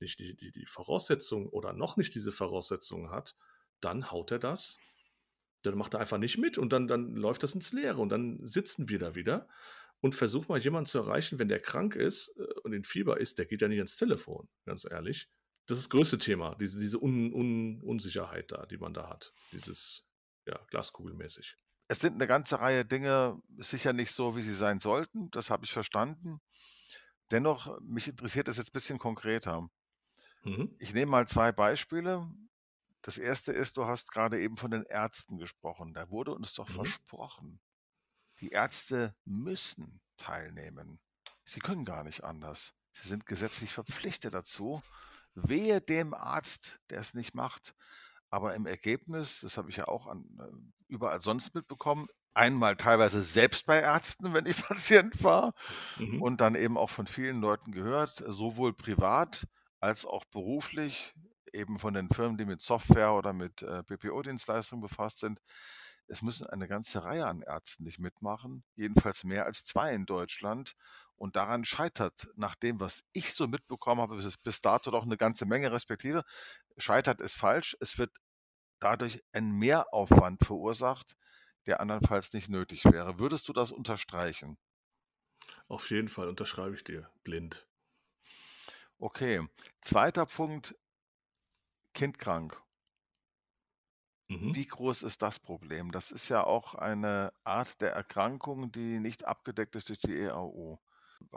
nicht 0.00 0.18
die, 0.18 0.34
die, 0.34 0.50
die 0.50 0.66
Voraussetzungen 0.66 1.46
oder 1.46 1.72
noch 1.72 1.96
nicht 1.96 2.12
diese 2.16 2.32
Voraussetzungen 2.32 3.10
hat, 3.10 3.36
dann 3.80 4.10
haut 4.10 4.32
er 4.32 4.40
das. 4.40 4.78
Dann 5.62 5.78
macht 5.78 5.94
er 5.94 6.00
einfach 6.00 6.18
nicht 6.18 6.38
mit 6.38 6.58
und 6.58 6.72
dann, 6.72 6.88
dann 6.88 7.14
läuft 7.14 7.44
das 7.44 7.54
ins 7.54 7.72
Leere 7.72 8.00
und 8.00 8.08
dann 8.08 8.44
sitzen 8.44 8.88
wir 8.88 8.98
da 8.98 9.14
wieder 9.14 9.48
und 10.00 10.16
versuchen 10.16 10.46
mal 10.48 10.58
jemanden 10.58 10.86
zu 10.86 10.98
erreichen, 10.98 11.38
wenn 11.38 11.48
der 11.48 11.60
krank 11.60 11.94
ist 11.94 12.36
äh, 12.36 12.60
und 12.64 12.72
in 12.72 12.82
Fieber 12.82 13.20
ist, 13.20 13.38
der 13.38 13.46
geht 13.46 13.60
ja 13.60 13.68
nicht 13.68 13.78
ans 13.78 13.96
Telefon, 13.96 14.48
ganz 14.64 14.84
ehrlich 14.90 15.28
das 15.68 15.78
ist 15.78 15.84
das 15.84 15.90
größte 15.90 16.18
Thema, 16.18 16.54
diese, 16.54 16.80
diese 16.80 17.00
Un, 17.00 17.32
Un, 17.32 17.82
Unsicherheit 17.82 18.50
da, 18.50 18.64
die 18.66 18.78
man 18.78 18.94
da 18.94 19.08
hat. 19.08 19.34
Dieses, 19.52 20.06
ja, 20.46 20.58
Glaskugelmäßig. 20.70 21.56
Es 21.88 22.00
sind 22.00 22.14
eine 22.14 22.26
ganze 22.26 22.58
Reihe 22.60 22.84
Dinge 22.84 23.40
sicher 23.56 23.92
nicht 23.92 24.12
so, 24.12 24.34
wie 24.34 24.42
sie 24.42 24.54
sein 24.54 24.80
sollten. 24.80 25.30
Das 25.30 25.50
habe 25.50 25.64
ich 25.64 25.72
verstanden. 25.72 26.40
Dennoch, 27.30 27.78
mich 27.80 28.08
interessiert 28.08 28.48
das 28.48 28.56
jetzt 28.56 28.70
ein 28.70 28.72
bisschen 28.72 28.98
konkreter. 28.98 29.68
Mhm. 30.42 30.74
Ich 30.78 30.94
nehme 30.94 31.10
mal 31.10 31.28
zwei 31.28 31.52
Beispiele. 31.52 32.26
Das 33.02 33.18
erste 33.18 33.52
ist, 33.52 33.76
du 33.76 33.84
hast 33.84 34.10
gerade 34.10 34.40
eben 34.40 34.56
von 34.56 34.70
den 34.70 34.84
Ärzten 34.84 35.38
gesprochen. 35.38 35.92
Da 35.92 36.08
wurde 36.08 36.32
uns 36.32 36.54
doch 36.54 36.68
mhm. 36.68 36.74
versprochen, 36.74 37.60
die 38.40 38.50
Ärzte 38.50 39.14
müssen 39.24 40.00
teilnehmen. 40.16 40.98
Sie 41.44 41.60
können 41.60 41.84
gar 41.84 42.04
nicht 42.04 42.24
anders. 42.24 42.72
Sie 42.92 43.08
sind 43.08 43.26
gesetzlich 43.26 43.72
verpflichtet 43.72 44.32
dazu. 44.32 44.82
Wehe 45.46 45.80
dem 45.80 46.14
Arzt, 46.14 46.80
der 46.90 47.00
es 47.00 47.14
nicht 47.14 47.34
macht. 47.34 47.74
Aber 48.30 48.54
im 48.54 48.66
Ergebnis, 48.66 49.40
das 49.40 49.56
habe 49.56 49.70
ich 49.70 49.76
ja 49.76 49.88
auch 49.88 50.06
an, 50.06 50.24
äh, 50.40 50.92
überall 50.92 51.20
sonst 51.20 51.54
mitbekommen, 51.54 52.08
einmal 52.34 52.76
teilweise 52.76 53.22
selbst 53.22 53.66
bei 53.66 53.80
Ärzten, 53.80 54.32
wenn 54.32 54.46
ich 54.46 54.62
Patient 54.68 55.22
war, 55.22 55.54
mhm. 55.98 56.22
und 56.22 56.40
dann 56.40 56.54
eben 56.54 56.76
auch 56.76 56.90
von 56.90 57.06
vielen 57.06 57.40
Leuten 57.40 57.72
gehört, 57.72 58.22
sowohl 58.26 58.72
privat 58.74 59.46
als 59.80 60.06
auch 60.06 60.24
beruflich, 60.26 61.14
eben 61.52 61.78
von 61.78 61.94
den 61.94 62.08
Firmen, 62.08 62.36
die 62.36 62.44
mit 62.44 62.62
Software 62.62 63.14
oder 63.14 63.32
mit 63.32 63.62
äh, 63.62 63.82
BPO-Dienstleistungen 63.86 64.82
befasst 64.82 65.20
sind. 65.20 65.40
Es 66.06 66.22
müssen 66.22 66.46
eine 66.46 66.68
ganze 66.68 67.04
Reihe 67.04 67.26
an 67.26 67.42
Ärzten 67.42 67.84
nicht 67.84 67.98
mitmachen, 67.98 68.64
jedenfalls 68.76 69.24
mehr 69.24 69.44
als 69.44 69.64
zwei 69.64 69.94
in 69.94 70.06
Deutschland. 70.06 70.74
Und 71.18 71.36
daran 71.36 71.64
scheitert, 71.64 72.28
nach 72.36 72.54
dem, 72.54 72.80
was 72.80 73.04
ich 73.12 73.34
so 73.34 73.48
mitbekommen 73.48 74.00
habe, 74.00 74.16
bis, 74.16 74.38
bis 74.38 74.60
dato 74.60 74.90
doch 74.90 75.04
eine 75.04 75.16
ganze 75.16 75.46
Menge 75.46 75.72
respektive, 75.72 76.22
scheitert 76.76 77.20
es 77.20 77.34
falsch. 77.34 77.76
Es 77.80 77.98
wird 77.98 78.12
dadurch 78.80 79.22
ein 79.32 79.52
Mehraufwand 79.52 80.44
verursacht, 80.44 81.16
der 81.66 81.80
andernfalls 81.80 82.32
nicht 82.32 82.48
nötig 82.48 82.84
wäre. 82.84 83.18
Würdest 83.18 83.48
du 83.48 83.52
das 83.52 83.72
unterstreichen? 83.72 84.58
Auf 85.68 85.88
jeden 85.90 86.08
Fall 86.08 86.28
unterschreibe 86.28 86.74
ich 86.74 86.84
dir 86.84 87.10
blind. 87.22 87.66
Okay. 89.00 89.46
Zweiter 89.80 90.26
Punkt, 90.26 90.74
kindkrank. 91.94 92.62
Mhm. 94.30 94.54
Wie 94.54 94.66
groß 94.66 95.02
ist 95.04 95.22
das 95.22 95.38
Problem? 95.38 95.90
Das 95.92 96.10
ist 96.10 96.28
ja 96.28 96.44
auch 96.44 96.74
eine 96.74 97.32
Art 97.44 97.80
der 97.80 97.92
Erkrankung, 97.92 98.70
die 98.72 99.00
nicht 99.00 99.24
abgedeckt 99.24 99.74
ist 99.76 99.88
durch 99.88 99.98
die 100.00 100.16
EAU. 100.18 100.78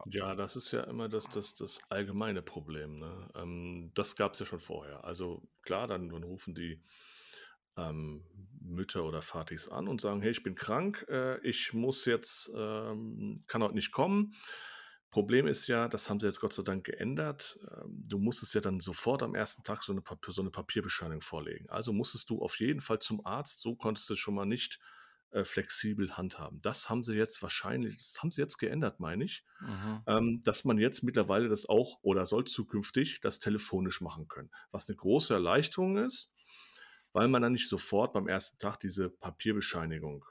Ja, 0.06 0.36
das 0.36 0.56
ist 0.56 0.72
ja 0.72 0.84
immer 0.84 1.10
das, 1.10 1.30
das, 1.30 1.56
das 1.56 1.82
allgemeine 1.90 2.42
Problem. 2.42 3.00
Ne? 3.00 3.30
Ähm, 3.36 3.92
das 3.94 4.16
gab 4.16 4.34
es 4.34 4.40
ja 4.40 4.46
schon 4.46 4.60
vorher. 4.60 5.04
Also 5.04 5.48
klar, 5.62 5.88
dann, 5.88 6.10
dann 6.10 6.24
rufen 6.24 6.56
die 6.56 6.82
ähm, 7.78 8.24
Mütter 8.60 9.04
oder 9.04 9.22
Vatis 9.22 9.68
an 9.68 9.88
und 9.88 10.02
sagen, 10.02 10.22
hey, 10.22 10.32
ich 10.32 10.44
bin 10.44 10.56
krank, 10.56 11.06
äh, 11.10 11.40
ich 11.48 11.74
muss 11.74 12.06
jetzt, 12.06 12.52
ähm, 12.56 13.42
kann 13.48 13.64
heute 13.64 13.76
nicht 13.76 13.92
kommen. 13.92 14.34
Problem 15.10 15.46
ist 15.46 15.68
ja, 15.68 15.90
das 15.90 16.10
haben 16.10 16.22
sie 16.22 16.28
jetzt 16.28 16.40
Gott 16.40 16.54
sei 16.54 16.64
Dank 16.64 16.86
geändert. 16.86 17.60
Ähm, 17.70 18.04
du 18.08 18.18
musstest 18.18 18.54
ja 18.54 18.62
dann 18.62 18.80
sofort 18.80 19.24
am 19.24 19.36
ersten 19.36 19.64
Tag 19.64 19.84
so 19.84 19.92
eine, 19.92 20.02
Papier, 20.02 20.34
so 20.34 20.42
eine 20.42 20.52
Papierbescheinigung 20.52 21.22
vorlegen. 21.22 21.70
Also 21.70 21.92
musstest 21.92 22.30
du 22.30 22.42
auf 22.42 22.60
jeden 22.60 22.82
Fall 22.82 23.00
zum 23.00 23.26
Arzt, 23.26 23.60
so 23.60 23.76
konntest 23.76 24.10
du 24.10 24.16
schon 24.16 24.36
mal 24.36 24.46
nicht 24.46 24.80
äh, 25.32 25.44
flexibel 25.44 26.18
handhaben. 26.18 26.62
Das 26.62 26.90
haben 26.90 27.04
sie 27.04 27.16
jetzt 27.16 27.42
wahrscheinlich, 27.42 27.98
das 27.98 28.22
haben 28.22 28.32
sie 28.32 28.42
jetzt 28.42 28.58
geändert, 28.58 29.00
meine 29.00 29.24
ich, 29.24 29.46
mhm. 29.60 30.02
ähm, 30.08 30.42
dass 30.44 30.66
man 30.66 30.78
jetzt 30.78 31.04
mittlerweile 31.04 31.48
das 31.48 31.68
auch 31.68 32.00
oder 32.02 32.26
soll 32.26 32.46
zukünftig 32.46 33.22
das 33.22 33.40
telefonisch 33.40 34.02
machen 34.02 34.28
können. 34.28 34.52
Was 34.72 34.90
eine 34.90 34.98
große 34.98 35.34
Erleichterung 35.34 35.98
ist, 35.98 36.32
weil 37.14 37.28
man 37.28 37.42
dann 37.42 37.54
nicht 37.54 37.70
sofort 37.70 38.14
beim 38.14 38.28
ersten 38.28 38.58
Tag 38.60 38.80
diese 38.80 39.10
Papierbescheinigung 39.10 40.26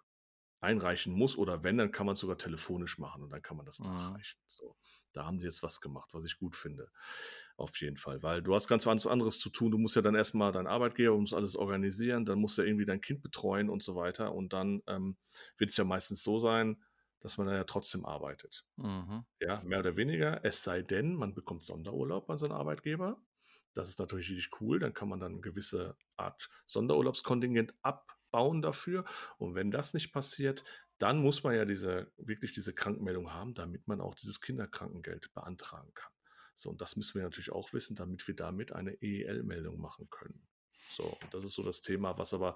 einreichen 0.60 1.12
muss 1.14 1.36
oder 1.36 1.64
wenn, 1.64 1.78
dann 1.78 1.92
kann 1.92 2.06
man 2.06 2.14
es 2.14 2.20
sogar 2.20 2.38
telefonisch 2.38 2.98
machen 2.98 3.22
und 3.22 3.30
dann 3.30 3.42
kann 3.42 3.56
man 3.56 3.66
das 3.66 3.82
mhm. 3.82 4.22
nachreichen. 4.24 4.40
So, 4.46 4.76
da 5.12 5.24
haben 5.26 5.40
sie 5.40 5.46
jetzt 5.46 5.62
was 5.62 5.80
gemacht, 5.80 6.10
was 6.12 6.24
ich 6.24 6.38
gut 6.38 6.56
finde. 6.56 6.90
Auf 7.56 7.80
jeden 7.80 7.96
Fall, 7.96 8.22
weil 8.22 8.42
du 8.42 8.54
hast 8.54 8.68
ganz 8.68 8.86
was 8.86 9.06
anderes 9.06 9.38
zu 9.38 9.50
tun. 9.50 9.70
Du 9.70 9.78
musst 9.78 9.96
ja 9.96 10.02
dann 10.02 10.14
erstmal 10.14 10.52
dein 10.52 10.66
Arbeitgeber, 10.66 11.16
muss 11.16 11.34
alles 11.34 11.56
organisieren, 11.56 12.24
dann 12.24 12.38
musst 12.40 12.58
du 12.58 12.62
irgendwie 12.62 12.86
dein 12.86 13.00
Kind 13.00 13.22
betreuen 13.22 13.68
und 13.70 13.82
so 13.82 13.96
weiter. 13.96 14.34
Und 14.34 14.52
dann 14.52 14.82
ähm, 14.86 15.16
wird 15.58 15.70
es 15.70 15.76
ja 15.76 15.84
meistens 15.84 16.22
so 16.22 16.38
sein, 16.38 16.82
dass 17.20 17.36
man 17.38 17.46
dann 17.46 17.56
ja 17.56 17.64
trotzdem 17.64 18.04
arbeitet. 18.06 18.64
Mhm. 18.76 19.24
Ja, 19.40 19.62
mehr 19.64 19.80
oder 19.80 19.96
weniger, 19.96 20.44
es 20.44 20.62
sei 20.64 20.82
denn, 20.82 21.14
man 21.14 21.34
bekommt 21.34 21.62
Sonderurlaub 21.62 22.26
bei 22.26 22.36
seinem 22.36 22.52
Arbeitgeber. 22.52 23.22
Das 23.74 23.88
ist 23.88 23.98
natürlich 23.98 24.30
richtig 24.30 24.60
cool, 24.60 24.78
dann 24.78 24.92
kann 24.94 25.08
man 25.08 25.20
dann 25.20 25.34
'ne 25.36 25.40
gewisse 25.40 25.96
Art 26.16 26.50
Sonderurlaubskontingent 26.66 27.74
abbauen 28.30 28.62
dafür. 28.62 29.04
Und 29.38 29.54
wenn 29.54 29.70
das 29.70 29.94
nicht 29.94 30.12
passiert, 30.12 30.64
dann 30.98 31.18
muss 31.22 31.42
man 31.42 31.54
ja 31.54 31.64
diese 31.64 32.12
wirklich 32.18 32.52
diese 32.52 32.74
Krankmeldung 32.74 33.32
haben, 33.32 33.54
damit 33.54 33.88
man 33.88 34.00
auch 34.00 34.14
dieses 34.14 34.40
Kinderkrankengeld 34.40 35.32
beantragen 35.34 35.92
kann. 35.94 36.12
So, 36.54 36.70
und 36.70 36.80
das 36.80 36.96
müssen 36.96 37.14
wir 37.14 37.22
natürlich 37.22 37.52
auch 37.52 37.72
wissen, 37.72 37.96
damit 37.96 38.26
wir 38.28 38.36
damit 38.36 38.72
eine 38.72 38.92
EEL-Meldung 39.02 39.80
machen 39.80 40.08
können. 40.10 40.46
So, 40.90 41.16
das 41.30 41.44
ist 41.44 41.54
so 41.54 41.62
das 41.62 41.80
Thema, 41.80 42.18
was 42.18 42.34
aber 42.34 42.54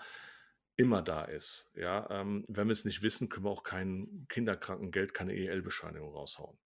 immer 0.76 1.02
da 1.02 1.25
ist, 1.25 1.71
ja? 1.75 2.11
Ähm, 2.11 2.45
wenn 2.49 2.69
wir's 2.69 2.85
nicht 2.85 3.02
wissen, 3.02 3.28
können 3.28 3.47
wir 3.47 3.50
auch 3.50 3.62
kein 3.62 4.26
Kinderkrankengeld, 4.28 5.14
keine 5.14 5.33
EEL-Bescheinigung 5.33 6.12
raushauen. 6.12 6.59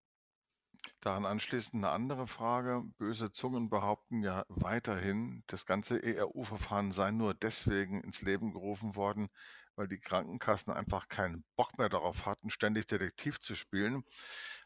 Daran 1.02 1.26
anschließend 1.26 1.82
'ne 1.82 1.90
andere 1.90 2.26
Frage. 2.26 2.82
Böse 2.98 3.30
Zungen 3.32 3.70
behaupten 3.70 4.22
ja 4.24 4.44
weiterhin, 4.48 5.44
das 5.46 5.64
ganze 5.64 6.02
ERU-Verfahren 6.02 6.90
sei 6.90 7.12
nur 7.12 7.34
deswegen 7.34 8.00
ins 8.02 8.20
Leben 8.22 8.52
gerufen 8.52 8.96
worden, 8.96 9.28
weil 9.76 9.86
die 9.86 10.00
Krankenkassen 10.00 10.72
einfach 10.72 11.06
keinen 11.06 11.44
Bock 11.54 11.78
mehr 11.78 11.88
darauf 11.88 12.26
hatten, 12.26 12.50
ständig 12.50 12.86
Detektiv 12.88 13.38
zu 13.38 13.54
spielen. 13.54 14.02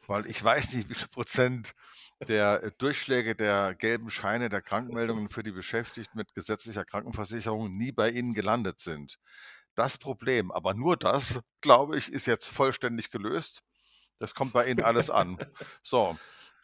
Weil 0.06 0.24
ich 0.26 0.42
weiß 0.42 0.72
nicht, 0.74 0.88
wie 0.88 0.94
viel 0.94 1.08
Prozent 1.08 1.74
der, 2.26 2.62
äh, 2.62 2.72
Durchschläge 2.78 3.34
der 3.36 3.74
gelben 3.74 4.08
Scheine 4.10 4.48
der 4.48 4.62
Krankmeldungen 4.62 5.28
für 5.28 5.42
die 5.42 5.52
Beschäftigten 5.52 6.16
mit 6.16 6.34
gesetzlicher 6.34 6.84
Krankenversicherung 6.86 7.76
nie 7.76 7.92
bei 7.92 8.08
ihnen 8.10 8.32
gelandet 8.34 8.80
sind. 8.80 9.18
Das 9.74 9.98
Problem, 9.98 10.50
aber 10.52 10.74
nur 10.74 10.96
das, 10.96 11.40
glaube 11.62 11.98
ich, 11.98 12.12
ist 12.12 12.26
jetzt 12.26 12.46
vollständig 12.48 13.10
gelöst. 13.10 13.62
Das 14.22 14.34
kommt 14.34 14.52
bei 14.52 14.66
ihnen 14.68 14.84
alles 14.84 15.10
an. 15.10 15.38
So, 15.82 16.16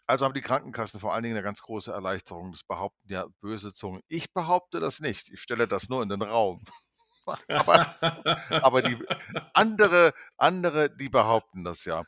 also 0.06 0.24
haben 0.24 0.34
die 0.34 0.40
Krankenkassen 0.40 1.00
vor 1.00 1.12
allen 1.14 1.22
Dingen 1.24 1.34
'ne 1.36 1.42
ganz 1.42 1.60
große 1.62 1.92
Erleichterung. 1.92 2.52
Das 2.52 2.64
behaupten 2.64 3.12
ja 3.12 3.26
böse 3.40 3.72
Zungen. 3.72 4.02
Ich 4.08 4.32
behaupte 4.32 4.80
das 4.80 5.00
nicht. 5.00 5.28
Ich 5.30 5.40
stelle 5.42 5.68
das 5.68 5.88
nur 5.88 6.02
in 6.02 6.08
den 6.08 6.22
Raum. 6.22 6.64
Aber 7.48 7.94
aber 8.62 8.80
die 8.82 8.96
andere 9.52 10.14
andere, 10.38 10.88
die 10.88 11.10
behaupten 11.10 11.62
das 11.62 11.84
ja. 11.84 12.04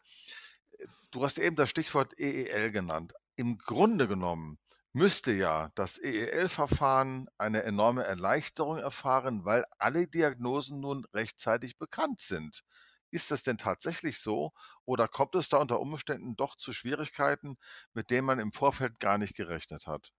Du 1.11 1.25
hast 1.25 1.39
eben 1.39 1.57
das 1.57 1.71
Stichwort 1.71 2.19
EEL 2.19 2.71
genannt. 2.73 3.13
Im 3.37 3.59
Grunde 3.59 4.07
genommen 4.09 4.59
müsste 4.93 5.33
ja 5.33 5.71
das 5.75 5.99
EEL-Verfahren 5.99 7.27
eine 7.39 7.63
enorme 7.65 8.05
Erleichterung 8.05 8.79
erfahren, 8.79 9.45
weil 9.45 9.65
alle 9.79 10.07
Diagnosen 10.09 10.81
nun 10.81 11.05
rechtzeitig 11.15 11.79
bekannt 11.79 12.21
sind. 12.21 12.63
Ist 13.11 13.31
das 13.31 13.43
denn 13.43 13.59
tatsächlich 13.59 14.19
so 14.21 14.53
oder 14.85 15.09
kommt 15.09 15.35
es 15.37 15.49
da 15.49 15.59
unter 15.59 15.81
Umständen 15.81 16.37
doch 16.37 16.57
zu 16.57 16.73
Schwierigkeiten, 16.73 17.57
mit 17.95 18.11
denen 18.11 18.27
man 18.27 18.39
im 18.41 18.53
Vorfeld 18.53 18.99
gar 19.01 19.19
nicht 19.19 19.35
gerechnet 19.37 19.87
hat? 19.87 20.13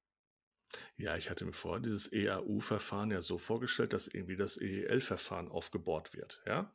Ja, 0.98 1.18
ich 1.18 1.30
hatte 1.30 1.46
mir 1.46 1.54
vorher 1.54 1.82
dieses 1.82 2.12
EAU-Verfahren 2.14 3.12
ja 3.12 3.22
so 3.22 3.38
vorgestellt, 3.38 3.94
dass 3.94 4.08
irgendwie 4.08 4.36
das 4.36 4.58
EEL-Verfahren 4.58 5.48
aufgebohrt 5.50 6.14
wird, 6.14 6.42
ja? 6.46 6.74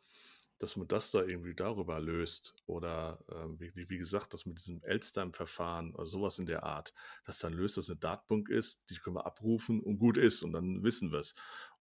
Dass 0.59 0.77
man 0.77 0.89
das 0.89 1.11
da 1.11 1.23
irgendwie 1.23 1.55
darüber 1.55 2.01
löst 2.01 2.55
oder, 2.67 3.25
ähm, 3.31 3.61
wie 3.61 3.73
wie 3.91 3.99
gesagt, 3.99 4.33
das 4.35 4.47
mit 4.47 4.59
diesem 4.59 4.83
Elster-Verfahren 4.83 5.95
oder 5.95 6.07
so 6.07 6.23
was 6.23 6.39
in 6.39 6.47
der 6.47 6.63
Art, 6.65 6.95
das 7.25 7.39
dann 7.39 7.53
löst, 7.53 7.77
dass 7.77 7.89
'ne 7.89 7.97
Datenbank 7.97 8.49
ist, 8.49 8.89
die 8.91 8.97
können 8.97 9.17
wir 9.17 9.27
abrufen 9.27 9.83
und 9.83 9.99
gut 9.99 10.17
ist 10.19 10.43
und 10.43 10.53
dann 10.53 10.83
wissen 10.83 11.13
wir's. 11.13 11.35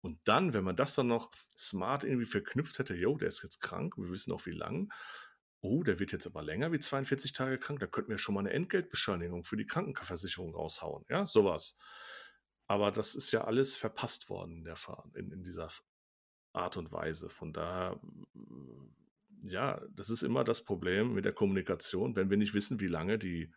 Und 0.03 0.19
dann, 0.25 0.53
wenn 0.53 0.65
man 0.65 0.75
das 0.75 0.95
dann 0.95 1.07
noch 1.07 1.31
smart 1.57 2.03
irgendwie 2.03 2.25
verknüpft 2.25 2.77
hätte: 2.79 2.93
„Jo, 2.95 3.17
der 3.17 3.29
ist 3.29 3.41
jetzt 3.43 3.62
krank, 3.62 3.98
wir 3.98 4.10
wissen 4.12 4.33
auch 4.33 4.45
wie 4.45 4.51
lang. 4.51 4.91
Oh, 5.62 5.81
der 5.83 6.00
wird 6.00 6.12
jetzt 6.12 6.27
aber 6.27 6.43
länger 6.43 6.74
wie 6.74 6.79
42 6.79 7.31
Tage 7.33 7.57
krank, 7.57 7.79
da 7.79 7.88
könnten 7.88 8.12
wir 8.12 8.17
schon 8.17 8.36
mal 8.36 8.41
'ne 8.43 8.51
Entgeltbescheinigung 8.51 9.45
für 9.45 9.55
die 9.57 9.65
Krankenversicherung 9.67 10.53
raushauen“, 10.55 11.05
ja, 11.10 11.25
so 11.25 11.45
was. 11.45 11.77
Aber 12.67 12.91
das 12.91 13.15
ist 13.15 13.31
ja 13.31 13.45
alles 13.45 13.75
verpasst 13.75 14.29
worden 14.29 14.57
in 14.60 14.63
der 14.65 14.77
in 15.15 15.31
in 15.31 15.43
dieser 15.43 15.69
Art 16.53 16.77
und 16.77 16.91
Weise. 16.93 17.29
Von 17.29 17.53
daher, 17.53 18.00
hm, 18.36 18.95
ja, 19.43 19.81
das 19.91 20.10
ist 20.12 20.24
immer 20.24 20.43
das 20.45 20.63
Problem 20.65 21.13
mit 21.15 21.25
der 21.25 21.33
Kommunikation, 21.33 22.15
wenn 22.17 22.29
wir 22.31 22.38
nicht 22.38 22.53
wissen, 22.55 22.79
wie 22.81 22.88
lange 22.88 23.19
die, 23.19 23.53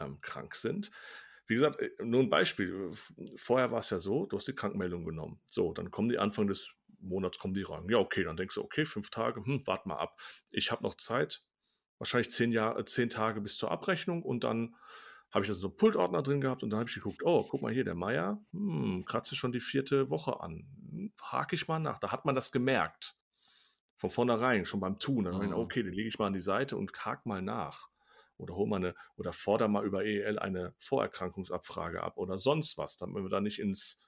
ähm, 0.00 0.20
krank 0.22 0.54
sind. 0.56 0.90
Wie 1.50 1.54
gesagt, 1.54 1.80
äh, 1.82 1.90
nur 2.04 2.20
'n 2.20 2.30
Beispiel. 2.30 2.92
Vorher 3.36 3.72
war's 3.72 3.90
ja 3.90 3.98
so, 3.98 4.24
du 4.26 4.36
hast 4.36 4.46
die 4.46 4.54
Krankmeldung 4.54 5.04
genommen. 5.04 5.40
So, 5.48 5.72
dann 5.72 5.90
kommen 5.90 6.08
die 6.08 6.18
Anfang 6.18 6.46
des 6.46 6.74
Monats 7.00 7.38
kommen 7.40 7.54
die 7.54 7.62
rein. 7.62 7.88
Ja, 7.90 7.98
okay, 7.98 8.22
dann 8.22 8.36
denkst 8.36 8.54
du: 8.54 8.62
„Okay, 8.62 8.84
5 8.84 9.10
Tage, 9.10 9.44
hm, 9.44 9.62
warte 9.66 9.88
mal 9.88 9.96
ab. 9.96 10.20
Ich 10.52 10.70
habe 10.70 10.84
noch 10.84 10.94
Zeit, 10.96 11.42
wahrscheinlich 11.98 12.30
10 12.30 12.52
Jahr 12.52 12.78
äh, 12.78 12.84
10 12.84 13.10
Tage 13.10 13.40
bis 13.40 13.56
zur 13.56 13.70
Abrechnung“ 13.72 14.22
und 14.24 14.44
dann 14.44 14.76
habe 15.32 15.44
ich 15.44 15.48
da 15.50 15.54
so 15.54 15.68
'n 15.68 15.76
Pultordner 15.76 16.22
drin 16.22 16.40
gehabt 16.42 16.62
und 16.62 16.70
dann 16.70 16.80
habe 16.80 16.90
ich 16.90 16.96
geguckt: 16.96 17.22
„Oh, 17.24 17.44
guck 17.48 17.62
mal 17.62 17.72
hier, 17.72 17.84
der 17.84 17.96
Meier, 17.96 18.44
hm, 18.52 19.04
kratzt 19.06 19.30
sich 19.30 19.38
schon 19.38 19.52
die 19.52 19.60
4. 19.60 20.10
Woche 20.10 20.40
an. 20.40 20.68
Hm, 20.90 21.12
hake 21.22 21.56
ich 21.56 21.68
mal 21.68 21.80
nach.“ 21.80 21.98
Da 22.00 22.12
hat 22.12 22.26
man 22.26 22.34
das 22.36 22.52
gemerkt. 22.52 23.16
Von 23.98 24.10
vornherein, 24.10 24.64
schon 24.66 24.80
beim 24.80 24.98
Tun. 25.00 25.24
Dann 25.26 25.34
habe 25.36 25.46
ich 25.46 25.52
Mhm. 25.52 25.56
„Okay, 25.56 25.82
den 25.84 25.94
lege 25.94 26.08
ich 26.08 26.18
mal 26.20 26.28
an 26.28 26.34
die 26.34 26.40
Seite 26.40 26.76
und 26.78 26.92
hake 27.06 27.28
mal 27.28 27.42
nach 27.42 27.88
oder 28.40 28.54
hole 28.56 28.68
mal 28.70 28.80
'ne 28.80 28.94
oder 29.16 29.32
fordere 29.32 29.68
mal 29.70 29.84
über 29.86 30.04
EEL 30.04 30.38
eine 30.40 30.74
Vorerkrankungsabfrage 30.78 32.02
ab“ 32.02 32.16
oder 32.18 32.38
sonst 32.38 32.78
was, 32.78 32.96
damit 32.98 33.16
man 33.22 33.30
da 33.30 33.40
nicht 33.40 33.58
ins 33.60 34.02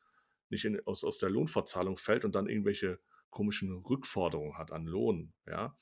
nicht 0.51 0.65
in 0.67 0.81
aus 0.87 1.05
aus 1.05 1.19
der 1.19 1.31
Lohnfortzahlung 1.31 1.97
fällt 1.99 2.25
und 2.27 2.35
dann 2.37 2.49
irgendwelche 2.49 3.01
komischen 3.31 3.73
Rückforderungen 3.73 4.59
hat 4.59 4.73
an 4.73 4.87
Lohn, 4.87 5.35
ja? 5.47 5.77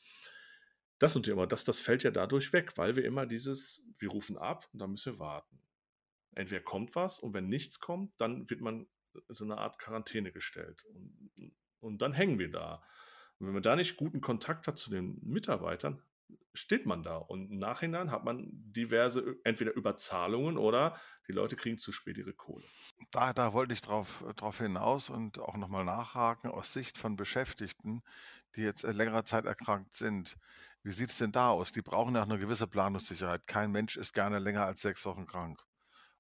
Das 1.00 1.16
und 1.16 1.26
immer 1.28 1.46
das 1.46 1.64
das 1.64 1.80
fällt 1.80 2.02
ja 2.02 2.10
dadurch 2.10 2.52
weg, 2.52 2.72
weil 2.76 2.94
wir 2.94 3.04
immer 3.06 3.24
dieses 3.24 3.88
wir 3.98 4.10
rufen 4.10 4.36
ab 4.36 4.68
und 4.72 4.80
dann 4.80 4.90
müssen 4.90 5.14
wir 5.14 5.18
warten. 5.18 5.62
Entweder 6.34 6.62
kommt 6.62 6.96
was 6.96 7.18
und 7.20 7.34
wenn 7.34 7.48
nichts 7.48 7.80
kommt, 7.80 8.12
dann 8.20 8.50
wird 8.50 8.60
man 8.62 8.88
so 9.28 9.44
'ne 9.46 9.58
Art 9.58 9.78
Quarantäne 9.78 10.32
gestellt. 10.32 10.84
Und 10.86 11.30
und 11.80 12.02
dann 12.02 12.12
hängen 12.14 12.38
wir 12.38 12.50
da. 12.50 12.84
Und 13.38 13.46
wenn 13.48 13.54
man 13.54 13.62
da 13.64 13.76
nicht 13.76 13.96
guten 13.96 14.20
Kontakt 14.22 14.66
hat 14.68 14.78
zu 14.78 14.90
den 14.90 15.18
Mitarbeitern, 15.22 16.02
steht 16.54 16.86
man 16.86 17.02
da 17.02 17.16
und 17.16 17.50
im 17.50 17.58
Nachhinein 17.58 18.10
hat 18.10 18.24
man 18.24 18.48
diverse 18.52 19.20
ö 19.20 19.36
entweder 19.44 19.74
Überzahlungen 19.74 20.58
oder 20.58 20.98
die 21.28 21.32
Leute 21.32 21.56
kriegen 21.56 21.78
zu 21.78 21.92
spät 21.92 22.18
ihre 22.18 22.34
Kohle. 22.34 22.70
Da 23.12 23.32
da 23.32 23.52
wollte 23.52 23.72
ich 23.74 23.80
drauf 23.82 24.22
äh, 24.28 24.34
drauf 24.34 24.58
hinaus 24.58 25.10
und 25.10 25.38
auch 25.40 25.56
noch 25.56 25.68
mal 25.68 25.84
nachhaken 25.84 26.48
aus 26.50 26.72
Sicht 26.72 26.96
von 26.96 27.16
Beschäftigten, 27.16 28.02
die 28.54 28.60
jetzt, 28.62 28.84
äh, 28.84 28.92
längere 28.92 29.24
Zeit 29.24 29.46
erkrankt 29.46 29.94
sind. 29.94 30.36
Wie 30.84 30.92
sieht's 30.92 31.18
denn 31.18 31.32
da 31.32 31.48
aus? 31.50 31.72
Die 31.72 31.82
brauchen 31.82 32.14
ja 32.14 32.22
auch 32.22 32.26
'ne 32.26 32.38
gewisse 32.38 32.68
Planungssicherheit. 32.68 33.46
Kein 33.48 33.72
Mensch 33.72 33.96
ist 33.96 34.12
gerne 34.12 34.38
länger 34.38 34.64
als 34.64 34.80
6 34.82 35.04
Wochen 35.06 35.26
krank. 35.26 35.60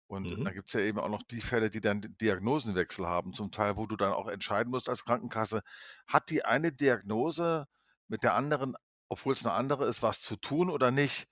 Und 0.08 0.30
Mhm. 0.30 0.44
dann 0.44 0.54
gibt's 0.54 0.72
ja 0.74 0.80
eben 0.80 0.98
auch 1.00 1.08
noch 1.10 1.22
die 1.24 1.40
Fälle, 1.42 1.70
die 1.70 1.80
dann 1.82 2.02
Diagnosenwechsel 2.02 3.06
haben, 3.06 3.34
zum 3.34 3.52
Teil, 3.52 3.76
wo 3.76 3.86
du 3.86 3.96
dann 3.96 4.12
auch 4.14 4.28
entscheiden 4.28 4.70
musst 4.70 4.88
als 4.88 5.04
Krankenkasse: 5.04 5.62
Hat 6.08 6.30
die 6.30 6.44
eine 6.44 6.72
Diagnose 6.72 7.66
mit 8.08 8.22
der 8.24 8.34
anderen, 8.34 8.76
obwohl's 9.10 9.44
'ne 9.44 9.52
andere 9.54 9.86
ist, 9.86 10.02
was 10.02 10.22
zu 10.22 10.36
tun 10.36 10.70
oder 10.70 10.92
nicht? 10.92 11.28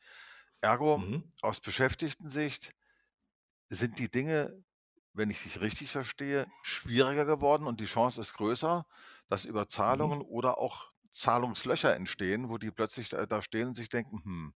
Ergo, 0.62 1.04
Mhm. 1.04 1.28
aus 1.42 1.60
Beschäftigtensicht 1.60 2.72
sind 3.70 3.98
die 3.98 4.10
Dinge, 4.10 4.64
wenn 5.12 5.30
ich 5.30 5.42
dich 5.42 5.60
richtig 5.60 5.90
verstehe, 5.90 6.46
schwieriger 6.62 7.24
geworden 7.24 7.66
und 7.66 7.80
die 7.80 7.86
Chance 7.86 8.20
ist 8.20 8.34
größer, 8.34 8.86
dass 9.28 9.44
Mhm. 9.86 10.12
Überzahlungen 10.14 10.22
oder 10.22 10.58
auch 10.58 10.92
Zahlungslöcher 11.14 11.94
entstehen, 11.96 12.48
wo 12.50 12.58
die 12.58 12.70
plötzlich 12.70 13.08
da 13.10 13.26
da 13.26 13.42
stehen 13.42 13.68
und 13.68 13.74
sich 13.76 13.88
denken: 13.88 14.22
„Hm, 14.24 14.54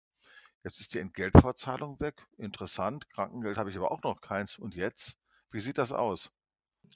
jetzt 0.64 0.80
ist 0.80 0.94
die 0.94 1.00
Entgeltfortzahlung 1.00 2.00
weg. 2.00 2.26
Interessant. 2.38 3.10
Krankengeld 3.10 3.58
habe 3.58 3.70
ich 3.70 3.76
aber 3.78 3.92
auch 3.92 4.02
noch 4.04 4.20
keins. 4.22 4.58
Und 4.58 4.74
jetzt?“ 4.76 5.16
Wie 5.52 5.60
sieht 5.60 5.78
das 5.78 5.92
aus? 5.92 6.30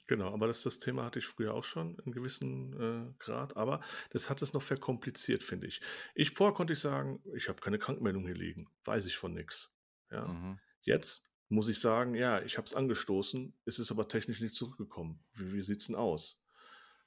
Genau, 0.07 0.33
aber 0.33 0.47
das 0.47 0.63
das 0.63 0.79
Thema 0.79 1.05
hatte 1.05 1.19
ich 1.19 1.25
früher 1.27 1.53
auch 1.53 1.63
schon 1.63 1.97
in 2.05 2.11
gewissen, 2.11 2.73
äh, 2.79 3.13
Grad, 3.19 3.57
aber 3.57 3.81
das 4.11 4.29
hat 4.29 4.41
es 4.41 4.53
noch 4.53 4.61
verkompliziert, 4.61 5.43
finde 5.43 5.67
ich. 5.67 5.81
Ich 6.15 6.31
vorher 6.31 6.53
konnte 6.53 6.73
ich 6.73 6.79
sagen: 6.79 7.21
„Ich 7.35 7.49
habe 7.49 7.61
keine 7.61 7.79
Krankmeldung 7.79 8.25
hier 8.25 8.35
liegen, 8.35 8.69
weiß 8.85 9.05
ich 9.05 9.17
von 9.17 9.33
nix“, 9.33 9.73
ja? 10.11 10.33
Mhm. 10.33 10.59
Jetzt 10.81 11.33
muss 11.49 11.69
ich 11.69 11.79
sagen: 11.79 12.15
„Ja, 12.15 12.41
ich 12.41 12.57
habe 12.57 12.65
es 12.65 12.73
angestoßen, 12.73 13.57
es 13.65 13.79
ist 13.79 13.91
aber 13.91 14.07
technisch 14.07 14.41
nicht 14.41 14.55
zurückgekommen. 14.55 15.23
Wie 15.33 15.53
wie 15.53 15.61
sieht's 15.61 15.89
'n 15.89 15.95
aus?“ 15.95 16.43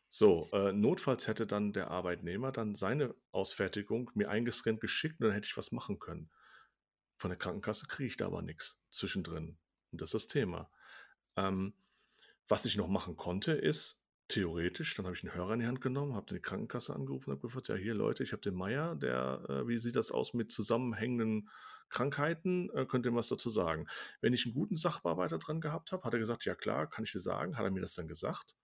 So, 0.09 0.51
äh, 0.53 0.73
notfalls 0.73 1.29
hätte 1.29 1.47
dann 1.47 1.73
der 1.73 1.91
Arbeitnehmer 1.91 2.53
dann 2.53 2.75
seine 2.75 3.15
Ausfertigung 3.33 4.11
mir 4.15 4.31
eingescannt 4.31 4.81
geschickt 4.81 5.21
und 5.21 5.27
dann 5.27 5.35
hätte 5.35 5.47
ich 5.49 5.57
was 5.57 5.73
machen 5.73 5.99
können. 6.01 6.31
Von 7.19 7.31
der 7.31 7.39
Krankenkasse 7.39 7.87
kriege 7.87 8.09
ich 8.09 8.17
da 8.17 8.27
aber 8.27 8.43
nix 8.43 8.81
zwischendrin. 8.91 9.59
Und 9.93 10.01
das 10.01 10.09
ist 10.09 10.15
das 10.15 10.27
Thema. 10.29 10.71
Ähm, 11.37 11.75
was 12.51 12.65
ich 12.67 12.77
noch 12.77 12.89
machen 12.89 13.17
konnte, 13.17 13.53
ist 13.53 14.05
theoretisch 14.29 14.95
dann 14.95 15.07
habe 15.07 15.17
ich 15.17 15.25
'n 15.25 15.35
Hörer 15.35 15.55
in 15.55 15.61
die 15.61 15.67
Hand 15.67 15.81
genommen, 15.81 16.15
habe 16.15 16.27
die 16.35 16.41
Krankenkasse 16.41 16.95
angerufen 16.95 17.31
und 17.31 17.37
habe 17.37 17.43
gefragt: 17.49 17.69
„Ja, 17.69 17.75
hier 17.77 17.95
Leute, 17.95 18.23
ich 18.25 18.33
habe 18.33 18.43
den 18.43 18.55
Meier, 18.55 18.97
der 18.97 19.45
äh, 19.49 19.69
wie 19.69 19.79
sieht 19.79 19.97
das 19.97 20.11
aus 20.13 20.35
mit 20.35 20.53
zusammenhängenden 20.53 21.49
Krankheiten? 21.89 22.71
Äh, 22.75 22.87
könnt 22.87 23.07
ihr 23.07 23.15
was 23.15 23.29
dazu 23.29 23.51
sagen?“ 23.51 23.87
Wenn 24.21 24.33
ich 24.35 24.47
'n 24.47 24.53
guten 24.55 24.77
Sachbearbeiter 24.77 25.39
dran 25.39 25.61
gehabt 25.61 25.93
habe, 25.93 26.05
hat 26.05 26.13
er 26.15 26.21
gesagt: 26.21 26.45
„Ja 26.45 26.55
klar, 26.55 26.89
kann 26.89 27.05
ich 27.05 27.13
dir 27.13 27.21
sagen.“ 27.21 27.57
Hat 27.59 27.65
er 27.65 27.71
mir 27.73 27.81
das 27.81 27.95
dann 27.95 28.09
gesagt. 28.09 28.55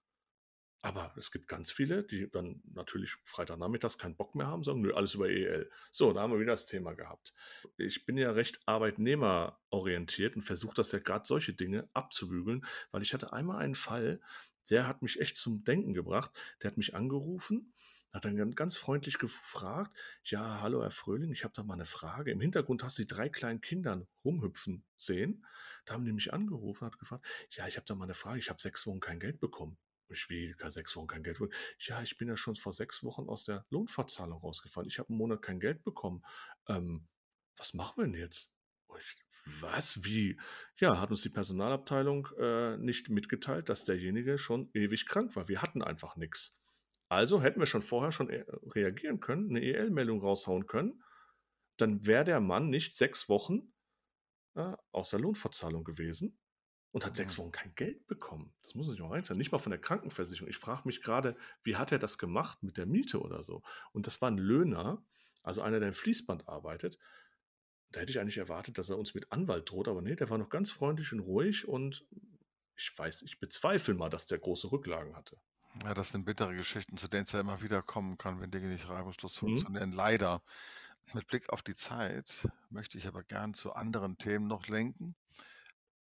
Aber 0.86 1.12
es 1.16 1.32
gibt 1.32 1.48
ganz 1.48 1.72
viele, 1.72 2.04
die 2.04 2.30
dann 2.30 2.62
natürlich 2.72 3.16
Freitagnachmittags 3.24 3.98
keinen 3.98 4.14
Bock 4.14 4.36
mehr 4.36 4.46
haben, 4.46 4.62
sagen: 4.62 4.82
„Nö, 4.82 4.94
alles 4.94 5.14
über 5.14 5.28
EL.“ 5.28 5.68
So, 5.90 6.12
da 6.12 6.20
haben 6.20 6.32
wir 6.32 6.38
wieder 6.38 6.52
das 6.52 6.66
Thema 6.66 6.94
gehabt. 6.94 7.34
Ich 7.76 8.06
bin 8.06 8.16
ja 8.16 8.30
recht 8.30 8.60
arbeitnehmerorientiert 8.66 10.36
und 10.36 10.42
versuche 10.42 10.74
das 10.74 10.92
ja 10.92 11.00
grad 11.00 11.26
solche 11.26 11.54
Dinge 11.54 11.88
abzubügeln, 11.92 12.64
weil 12.92 13.02
ich 13.02 13.12
hatte 13.14 13.32
einmal 13.32 13.58
einen 13.58 13.74
Fall, 13.74 14.20
der 14.70 14.86
hat 14.86 15.02
mich 15.02 15.20
echt 15.20 15.36
zum 15.36 15.64
Denken 15.64 15.92
gebracht. 15.92 16.30
Der 16.62 16.70
hat 16.70 16.76
mich 16.76 16.94
angerufen, 16.94 17.72
hat 18.12 18.24
dann 18.24 18.36
gan 18.36 18.52
ganz 18.52 18.76
freundlich 18.76 19.18
gefragt: 19.18 19.98
„Ja, 20.22 20.60
hallo 20.60 20.82
Herr 20.82 20.92
Fröhling, 20.92 21.32
ich 21.32 21.42
habe 21.42 21.52
da 21.56 21.64
mal 21.64 21.74
'ne 21.74 21.84
Frage. 21.84 22.30
Im 22.30 22.40
Hintergrund 22.40 22.84
hast 22.84 22.98
du 22.98 23.02
die 23.02 23.08
3 23.08 23.28
kleinen 23.28 23.60
Kindern 23.60 24.06
rumhüpfen 24.24 24.84
sehen.“ 24.96 25.44
Da 25.84 25.94
haben 25.94 26.04
die 26.04 26.12
mich 26.12 26.32
angerufen, 26.32 26.86
hat 26.86 27.00
gefragt: 27.00 27.26
„Ja, 27.50 27.66
ich 27.66 27.76
habe 27.76 27.86
da 27.86 27.96
mal 27.96 28.06
'ne 28.06 28.14
Frage. 28.14 28.38
Ich 28.38 28.50
habe 28.50 28.62
6 28.62 28.86
Wochen 28.86 29.00
kein 29.00 29.18
Geld 29.18 29.40
bekommen.“ 29.40 29.76
Ich: 30.10 30.28
„Wie, 30.30 30.54
6 30.68 30.96
Wochen 30.96 31.06
kein 31.08 31.22
Geld 31.22 31.38
be“ 31.38 31.48
„Ja, 31.80 32.02
ich 32.02 32.16
bin 32.16 32.28
ja 32.28 32.36
schon 32.36 32.54
vor 32.56 32.72
6 32.72 33.02
Wochen 33.02 33.28
aus 33.28 33.44
der 33.44 33.66
Lohnfortzahlung 33.70 34.38
rausgefallen. 34.40 34.88
Ich 34.88 34.98
habe 34.98 35.12
'n 35.12 35.16
Monat 35.16 35.42
kein 35.42 35.60
Geld 35.60 35.82
bekommen. 35.84 36.22
Ähm, 36.68 37.08
was 37.56 37.74
machen 37.74 37.94
wir 37.98 38.04
'n 38.06 38.14
jetzt?“ 38.14 38.52
Und 38.86 39.00
ich: 39.00 39.16
„Was? 39.60 40.04
Wie?“ 40.04 40.38
Ja, 40.78 41.00
hat 41.00 41.10
uns 41.10 41.22
die 41.22 41.28
Personalabteilung, 41.30 42.28
äh, 42.38 42.76
nicht 42.78 43.08
mitgeteilt, 43.10 43.68
dass 43.68 43.84
derjenige 43.84 44.38
schon 44.38 44.70
ewig 44.74 45.06
krank 45.06 45.34
war. 45.36 45.48
Wir 45.48 45.62
hatten 45.62 45.82
einfach 45.82 46.16
nix. 46.16 46.56
Also 47.08 47.42
hätten 47.42 47.60
wir 47.60 47.66
schon 47.66 47.82
vorher 47.82 48.12
schon, 48.12 48.30
äh, 48.30 48.44
reagieren 48.74 49.20
können, 49.20 49.48
'ne 49.48 49.60
EL-Meldung 49.62 50.20
raushauen 50.20 50.66
können. 50.66 51.02
Dann 51.78 52.06
wäre 52.06 52.24
der 52.24 52.40
Mann 52.40 52.70
nicht 52.70 52.96
6 52.96 53.28
Wochen, 53.28 53.72
äh, 54.56 54.74
aus 54.92 55.10
der 55.10 55.20
Lohnfortzahlung 55.20 55.84
gewesen 55.84 56.38
und 56.96 57.04
hat 57.04 57.14
6 57.14 57.36
Mhm. 57.36 57.38
Wochen 57.38 57.52
kein 57.52 57.74
Geld 57.74 58.06
bekommen. 58.06 58.54
Das 58.62 58.74
muss 58.74 58.86
sich 58.86 58.98
mal 59.00 59.08
reinziehen. 59.10 59.36
Nicht 59.38 59.52
mal 59.52 59.58
von 59.58 59.70
der 59.70 59.80
Krankenversicherung. 59.80 60.48
Ich 60.48 60.56
frage 60.56 60.84
mich 60.86 61.02
grade, 61.02 61.36
wie 61.62 61.76
hat 61.76 61.92
er 61.92 61.98
das 61.98 62.16
gemacht 62.16 62.62
mit 62.62 62.78
der 62.78 62.86
Miete 62.86 63.20
oder 63.20 63.42
so? 63.42 63.62
Und 63.92 64.06
das 64.06 64.22
war 64.22 64.30
'n 64.30 64.38
Löhner, 64.38 65.04
also 65.42 65.60
einer, 65.60 65.78
der 65.78 65.88
im 65.88 65.94
Fließband 65.94 66.48
arbeitet. 66.48 66.98
Da 67.90 68.00
hätte 68.00 68.12
ich 68.12 68.20
eigentlich 68.20 68.38
erwartet, 68.38 68.78
dass 68.78 68.90
er 68.90 68.98
uns 68.98 69.14
mit 69.14 69.32
Anwalt 69.32 69.70
droht, 69.70 69.88
aber 69.88 70.02
ne, 70.02 70.16
der 70.16 70.30
war 70.30 70.38
noch 70.38 70.50
ganz 70.50 70.70
freundlich 70.70 71.12
und 71.12 71.20
ruhig 71.20 71.68
und 71.68 72.06
ich 72.76 72.92
weiß 72.96 73.22
ich 73.22 73.40
bezweifle 73.40 73.94
mal, 73.94 74.10
dass 74.10 74.26
der 74.26 74.38
große 74.38 74.72
Rücklagen 74.72 75.16
hatte. 75.16 75.40
Ja, 75.82 75.94
das 75.94 76.08
sind 76.10 76.24
bittere 76.24 76.54
Geschichten, 76.54 76.96
zu 76.96 77.08
denen 77.08 77.24
es 77.24 77.32
ja 77.32 77.40
immer 77.40 77.60
wieder 77.62 77.82
kommen 77.82 78.16
kann, 78.18 78.40
wenn 78.40 78.50
Dinge 78.50 78.68
nicht 78.68 78.88
reibungslos 78.88 79.36
Mhm. 79.42 79.66
funktionieren, 79.66 79.92
leider. 79.92 80.42
Mit 81.14 81.26
Blick 81.28 81.50
auf 81.50 81.62
die 81.62 81.74
Zeit 81.76 82.48
möchte 82.70 82.98
ich 82.98 83.06
aber 83.06 83.22
gern 83.24 83.54
zu 83.54 83.72
anderen 83.74 84.18
Themen 84.18 84.46
noch 84.48 84.68
lenken. 84.68 85.16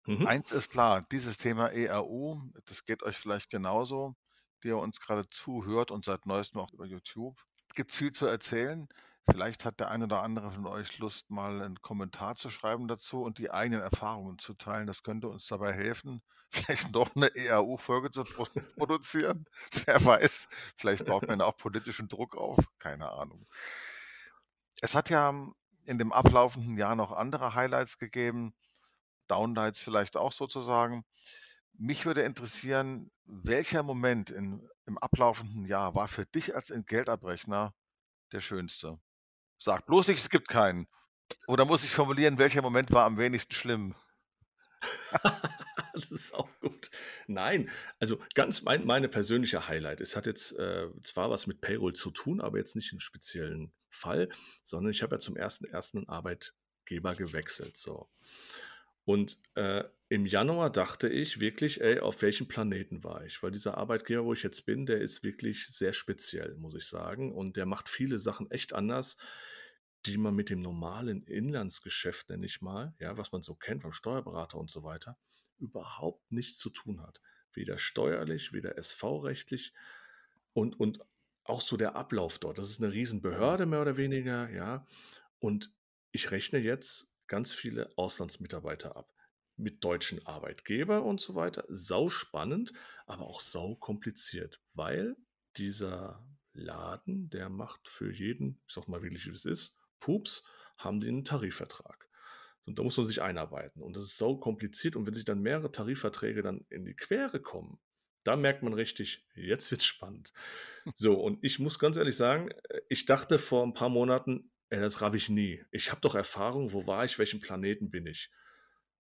Mhm. 0.07 0.26
Eins 0.26 0.52
ist 0.52 0.71
klar, 0.71 1.02
dieses 1.12 1.37
Thema 1.38 1.73
ERU, 1.73 2.42
das 2.66 2.85
geht 2.85 3.02
euch 3.02 3.16
vielleicht 3.16 3.50
genauso, 3.50 4.14
die 4.62 4.69
ihr 4.69 4.78
uns 4.78 5.00
grade 5.00 5.28
zuhört 5.30 5.90
und 5.90 6.04
seit 6.04 6.26
Neuestem 6.26 6.61
auch 6.61 6.73
über 6.73 6.85
YouTube. 6.87 7.40
Gibt's 7.75 7.97
viel 7.97 8.12
zu 8.12 8.26
erzählen. 8.26 8.88
Vielleicht 9.30 9.64
hat 9.64 9.80
der 9.80 9.90
ein 9.90 10.02
oder 10.02 10.23
andere 10.23 10.50
von 10.52 10.66
euch 10.66 10.99
Lust, 10.99 11.30
mal 11.30 11.62
'n 11.62 11.80
Kommentar 11.83 12.35
zu 12.37 12.50
schreiben 12.50 12.88
dazu 12.88 13.23
und 13.23 13.38
die 13.38 13.50
eigenen 13.50 13.80
Erfahrungen 13.83 14.38
zu 14.38 14.54
teilen. 14.54 14.87
Das 14.87 15.02
könnte 15.02 15.28
uns 15.28 15.47
dabei 15.47 15.73
helfen, 15.73 16.23
vielleicht 16.50 16.92
noch 16.92 17.14
'ne 17.14 17.35
ERU-Folge 17.35 18.11
zu 18.11 18.25
pro 18.25 18.47
produzieren. 18.76 19.47
Wer 19.87 20.04
weiß, 20.04 20.49
vielleicht 20.76 21.07
baut 21.07 21.28
man 21.28 21.40
auch 21.40 21.57
politischen 21.57 22.09
Druck 22.09 22.37
auf, 22.37 22.59
keine 22.78 23.11
Ahnung. 23.12 23.47
Es 24.83 24.95
hat 24.95 25.11
ja 25.11 25.33
in 25.87 25.99
dem 25.99 26.12
ablaufenden 26.12 26.76
Jahr 26.76 26.95
noch 26.97 27.12
andere 27.12 27.54
Highlights 27.54 27.99
gegeben, 27.99 28.54
Downlights 29.30 29.82
vielleicht 29.82 30.16
auch 30.16 30.32
sozusagen. 30.32 31.04
Mich 31.75 32.06
würde 32.06 32.22
interessieren, 32.22 33.10
welcher 33.25 33.82
Moment 33.82 34.30
in 34.30 34.68
im 34.87 34.99
ablaufenden 34.99 35.66
Jahr 35.66 35.94
war 35.94 36.08
für 36.08 36.26
dich 36.26 36.54
als 36.56 36.70
Entgeltabrechner 36.70 37.75
der 38.32 38.40
schönste? 38.40 39.00
Sag 39.58 39.87
bloß 39.87 40.08
nicht, 40.08 40.20
es 40.20 40.30
gibt 40.30 40.49
keinen. 40.49 40.88
Oder 41.49 41.64
muss 41.66 41.84
ich 41.84 41.92
formulieren, 41.92 42.38
welcher 42.38 42.62
Moment 42.62 42.92
war 42.92 43.06
am 43.06 43.18
wenigsten 43.18 43.54
schlimm? 43.54 43.94
Das 45.92 46.10
ist 46.10 46.32
auch 46.34 46.49
gut. 46.60 46.90
Nein, 47.26 47.68
also 47.99 48.18
ganz 48.34 48.62
mein 48.62 48.87
meine 48.87 49.09
persönliche 49.09 49.66
Highlight. 49.68 50.00
Es 50.00 50.16
hat 50.16 50.26
jetzt, 50.26 50.52
äh, 50.59 50.88
zwar 51.02 51.31
was 51.31 51.46
mit 51.46 51.61
Payroll 51.61 51.92
zu 51.94 52.11
tun, 52.11 52.40
aber 52.40 52.59
jetzt 52.59 52.76
nicht 52.76 52.92
im 52.92 53.00
speziellen 53.00 53.72
Fall, 53.88 54.28
sondern 54.62 54.92
ich 54.92 55.02
habe 55.02 55.16
ja 55.16 55.18
zum 55.18 55.37
1.1. 55.37 55.98
'n 55.98 56.09
Arbeitgeber 56.09 57.14
gewechselt, 57.14 57.76
so. 57.76 58.09
Und, 59.04 59.38
äh, 59.54 59.84
im 60.08 60.26
Januar 60.26 60.70
dachte 60.70 61.08
ich 61.08 61.40
wirklich: 61.40 61.80
„Ey, 61.80 62.00
auf 62.00 62.22
welchem 62.22 62.48
Planeten 62.48 63.04
war 63.04 63.24
ich?“ 63.24 63.42
Weil 63.42 63.52
dieser 63.52 63.78
Arbeitgeber, 63.78 64.24
wo 64.24 64.32
ich 64.32 64.42
jetzt 64.42 64.66
bin, 64.66 64.86
der 64.86 65.00
ist 65.00 65.22
wirklich 65.24 65.66
sehr 65.68 65.92
speziell, 65.92 66.56
muss 66.56 66.74
ich 66.74 66.86
sagen. 66.86 67.32
Und 67.32 67.56
der 67.56 67.66
macht 67.66 67.88
viele 67.88 68.18
Sachen 68.18 68.50
echt 68.50 68.72
anders, 68.72 69.16
die 70.06 70.16
man 70.18 70.34
mit 70.34 70.50
dem 70.50 70.60
normalen 70.60 71.22
Inlandsgeschäft, 71.24 72.30
nenne 72.30 72.46
ich 72.46 72.60
mal, 72.62 72.94
ja, 72.98 73.16
was 73.18 73.32
man 73.32 73.42
so 73.42 73.54
kennt 73.54 73.82
beim 73.82 73.92
Steuerberater 73.92 74.58
und 74.58 74.70
so 74.70 74.82
weiter, 74.82 75.18
überhaupt 75.58 76.32
nichts 76.32 76.58
zu 76.58 76.70
tun 76.70 77.02
hat. 77.02 77.20
Weder 77.52 77.78
steuerlich, 77.78 78.52
weder 78.52 78.78
SV-rechtlich 78.78 79.74
und 80.52 80.78
und 80.80 81.00
auch 81.44 81.60
so 81.60 81.76
der 81.76 81.96
Ablauf 81.96 82.38
dort. 82.38 82.58
Das 82.58 82.70
ist 82.70 82.80
'ne 82.80 82.92
Mhm. 82.92 82.92
Riesenbehörde 82.92 83.66
mehr 83.66 83.82
oder 83.82 83.96
weniger, 83.96 84.50
ja? 84.50 84.86
Und 85.40 85.72
ich 86.12 86.30
rechne 86.30 86.58
jetzt 86.60 87.10
ganz 87.31 87.55
viele 87.55 87.93
Auslandsmitarbeiter 87.99 88.97
ab 88.99 89.14
mit 89.57 89.85
deutschen 89.85 90.27
Arbeitgeber 90.27 91.05
und 91.05 91.23
so 91.23 91.37
weiter. 91.37 91.64
Sauspannend, 91.71 92.75
aber 93.07 93.27
auch 93.29 93.40
saukompliziert, 93.40 94.62
weil 94.75 95.16
dieser 95.57 96.27
Laden, 96.55 97.31
der 97.31 97.51
macht 97.51 97.88
für 97.88 98.12
jeden, 98.12 98.62
ich 98.69 98.75
sage 98.75 98.90
mal 98.93 99.03
wirklich, 99.03 99.27
wie 99.29 99.33
es 99.33 99.47
ist, 99.47 99.79
Pups, 100.01 100.45
haben 100.79 101.01
die 101.01 101.09
'n 101.11 101.25
Tarifvertrag. 101.25 102.11
Und 102.66 102.79
da 102.81 102.85
muss 102.85 102.99
man 102.99 103.07
sich 103.07 103.23
einarbeiten. 103.23 103.83
Und 103.83 103.97
das 103.97 104.05
ist 104.05 104.19
saukompliziert. 104.19 104.97
Und 104.97 105.07
wenn 105.07 105.14
sich 105.14 105.25
dann 105.27 105.40
mehrere 105.43 105.73
Tarifverträge 105.73 106.43
dann 106.43 106.66
in 106.71 106.85
die 106.87 106.97
Quere 106.97 107.40
kommen, 107.43 107.81
da 108.25 108.37
merkt 108.37 108.62
man 108.64 108.75
richtig, 108.75 109.27
jetzt 109.35 109.71
wird's 109.73 109.87
spannend. 109.87 110.33
So, 110.95 111.14
und 111.21 111.40
ich 111.45 111.59
muss 111.61 111.79
ganz 111.81 111.97
ehrlich 111.99 112.16
sagen, 112.16 112.51
äh, 112.51 112.83
ich 112.90 113.07
dachte 113.07 113.38
vor 113.40 113.64
'n 113.64 113.75
paar 113.75 113.90
Monaten: 113.90 114.53
„Ey, 114.72 114.80
das 114.80 115.00
raff 115.02 115.14
ich 115.14 115.28
nie. 115.28 115.64
Ich 115.72 115.90
habe 115.90 116.00
doch 116.00 116.14
Erfahrung. 116.14 116.72
Wo 116.72 116.87
war 116.87 117.04
ich? 117.04 117.18
Welchem 117.18 117.40
Planeten 117.40 117.90
bin 117.90 118.06
ich?“ 118.06 118.30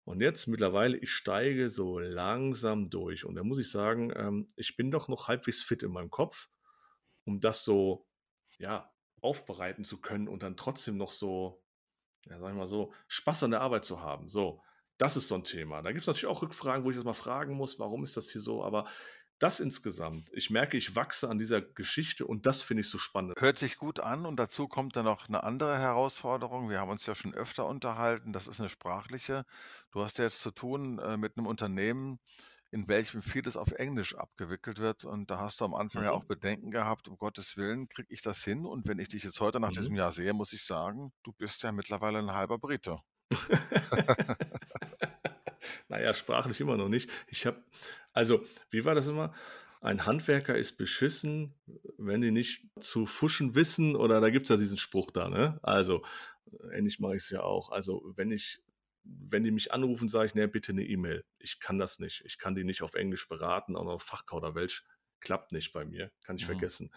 Und 0.04 0.20
jetzt 0.20 0.48
mittlerweile, 0.48 0.96
ich 0.96 1.12
steige 1.12 1.70
so 1.70 1.98
langsam 2.00 2.90
durch. 2.90 3.24
Und 3.24 3.36
da 3.36 3.44
muss 3.44 3.58
ich 3.58 3.70
sagen, 3.70 4.12
ähm, 4.16 4.48
ich 4.56 4.76
bin 4.76 4.90
doch 4.90 5.06
noch 5.08 5.28
halbwegs 5.28 5.62
fit 5.62 5.82
in 5.84 5.92
meinem 5.92 6.10
Kopf, 6.10 6.48
um 7.24 7.40
das 7.40 7.64
so, 7.64 8.06
ja, 8.58 8.92
aufbereiten 9.22 9.84
zu 9.84 10.00
können 10.00 10.28
und 10.28 10.42
dann 10.42 10.56
trotzdem 10.56 10.96
noch 10.96 11.12
so, 11.12 11.62
ja, 12.26 12.38
sagen 12.40 12.56
wir 12.56 12.60
mal 12.60 12.66
so, 12.66 12.92
Spaß 13.08 13.44
an 13.44 13.52
der 13.52 13.62
Arbeit 13.62 13.84
zu 13.86 14.00
haben. 14.02 14.28
So, 14.28 14.62
das 14.98 15.16
ist 15.16 15.28
so 15.28 15.36
'n 15.36 15.44
Thema. 15.44 15.82
Da 15.82 15.92
gibt's 15.92 16.06
natürlich 16.08 16.26
auch 16.26 16.42
Rückfragen, 16.42 16.84
wo 16.84 16.90
ich 16.90 16.96
jetzt 16.96 17.04
mal 17.06 17.14
fragen 17.14 17.54
muss: 17.56 17.78
„Warum 17.80 18.04
ist 18.04 18.16
das 18.16 18.30
hier 18.30 18.42
so?“ 18.42 18.64
Aber 18.64 18.88
das 19.40 19.60
insgesamt 19.60 20.30
ich 20.34 20.50
merke, 20.50 20.76
ich 20.76 20.94
wachse 20.96 21.28
an 21.30 21.38
dieser 21.38 21.62
Geschichte 21.62 22.26
und 22.26 22.44
das 22.46 22.60
finde 22.62 22.82
ich 22.82 22.90
so 22.90 22.98
spannend. 22.98 23.34
Hört 23.38 23.58
sich 23.60 23.78
gut 23.78 24.00
an 24.00 24.26
und 24.26 24.36
dazu 24.38 24.66
kommt 24.66 24.96
dann 24.96 25.04
noch 25.04 25.28
'ne 25.28 25.42
andere 25.44 25.78
Herausforderung. 25.78 26.68
Wir 26.68 26.80
haben 26.80 26.90
uns 26.90 27.06
ja 27.06 27.14
schon 27.14 27.32
öfter 27.32 27.64
unterhalten, 27.66 28.32
das 28.32 28.48
ist 28.48 28.58
'ne 28.58 28.68
sprachliche. 28.68 29.44
Du 29.92 30.02
hast 30.02 30.18
ja 30.18 30.24
jetzt 30.24 30.40
zu 30.40 30.50
tun, 30.50 30.98
äh, 30.98 31.16
mit 31.16 31.36
'nem 31.36 31.46
Unternehmen, 31.46 32.18
in 32.72 32.88
welchem 32.88 33.22
vieles 33.22 33.56
auf 33.56 33.70
Englisch 33.72 34.16
abgewickelt 34.16 34.78
wird. 34.78 35.04
Und 35.04 35.30
da 35.30 35.38
hast 35.38 35.60
du 35.60 35.64
am 35.64 35.74
Anfang 35.74 36.04
ja 36.04 36.10
auch 36.12 36.18
Mhm. 36.18 36.24
Bedenken 36.24 36.70
gehabt: 36.72 37.06
„Um 37.08 37.16
Gottes 37.18 37.56
Willen, 37.56 37.88
kriege 37.88 38.12
ich 38.12 38.20
das 38.22 38.42
hin?“ 38.42 38.66
Und 38.66 38.88
wenn 38.88 38.98
ich 38.98 39.08
dich 39.08 39.22
jetzt 39.22 39.40
heute 39.40 39.60
nach 39.60 39.68
Mhm. 39.68 39.72
diesem 39.72 39.94
Jahr 39.94 40.10
sehe, 40.12 40.32
muss 40.32 40.52
ich 40.52 40.64
sagen, 40.64 41.12
du 41.22 41.32
bist 41.32 41.62
ja 41.62 41.70
mittlerweile 41.72 42.18
'n 42.18 42.32
halber 42.32 42.58
Brite. 42.58 42.98
Na 45.88 46.00
ja, 46.00 46.14
sprachlich 46.14 46.60
immer 46.60 46.76
noch 46.76 46.88
nicht. 46.88 47.10
Ich 47.28 47.46
habe 47.46 47.62
also, 48.12 48.44
wie 48.70 48.84
war 48.84 48.94
das 48.94 49.08
immer? 49.08 49.34
„Ein 49.80 50.06
Handwerker 50.06 50.56
ist 50.58 50.76
beschissen, 50.76 51.54
wenn 51.98 52.20
die 52.20 52.30
nicht 52.32 52.68
zu 52.80 53.06
pfuschen 53.06 53.54
wissen“, 53.54 53.96
oder 53.96 54.20
da 54.20 54.30
gibt's 54.30 54.48
ja 54.50 54.56
diesen 54.56 54.78
Spruch 54.78 55.10
da, 55.10 55.28
ne? 55.28 55.58
Also, 55.62 56.02
ähnlich 56.72 57.00
mache 57.00 57.16
ich's 57.16 57.30
ja 57.30 57.42
auch. 57.42 57.70
Also, 57.70 58.12
wenn 58.16 58.30
ich 58.32 58.62
wenn 59.04 59.44
die 59.44 59.50
mich 59.50 59.72
anrufen, 59.72 60.08
sage 60.08 60.26
ich: 60.26 60.34
„Ne, 60.34 60.48
bitte 60.48 60.74
'ne 60.74 60.84
E-Mail. 60.84 61.24
Ich 61.38 61.60
kann 61.60 61.78
das 61.78 61.98
nicht. 62.00 62.22
Ich 62.26 62.38
kann 62.38 62.54
die 62.54 62.64
nicht 62.64 62.82
auf 62.82 62.94
Englisch 62.94 63.28
beraten, 63.28 63.76
auch 63.76 63.84
noch 63.84 64.00
Fachkauderwelsch. 64.02 64.84
Klappt 65.20 65.52
nicht 65.52 65.72
bei 65.72 65.84
mir, 65.86 66.12
kann 66.24 66.36
ich 66.36 66.44
Mhm. 66.44 66.46
vergessen.“ 66.46 66.92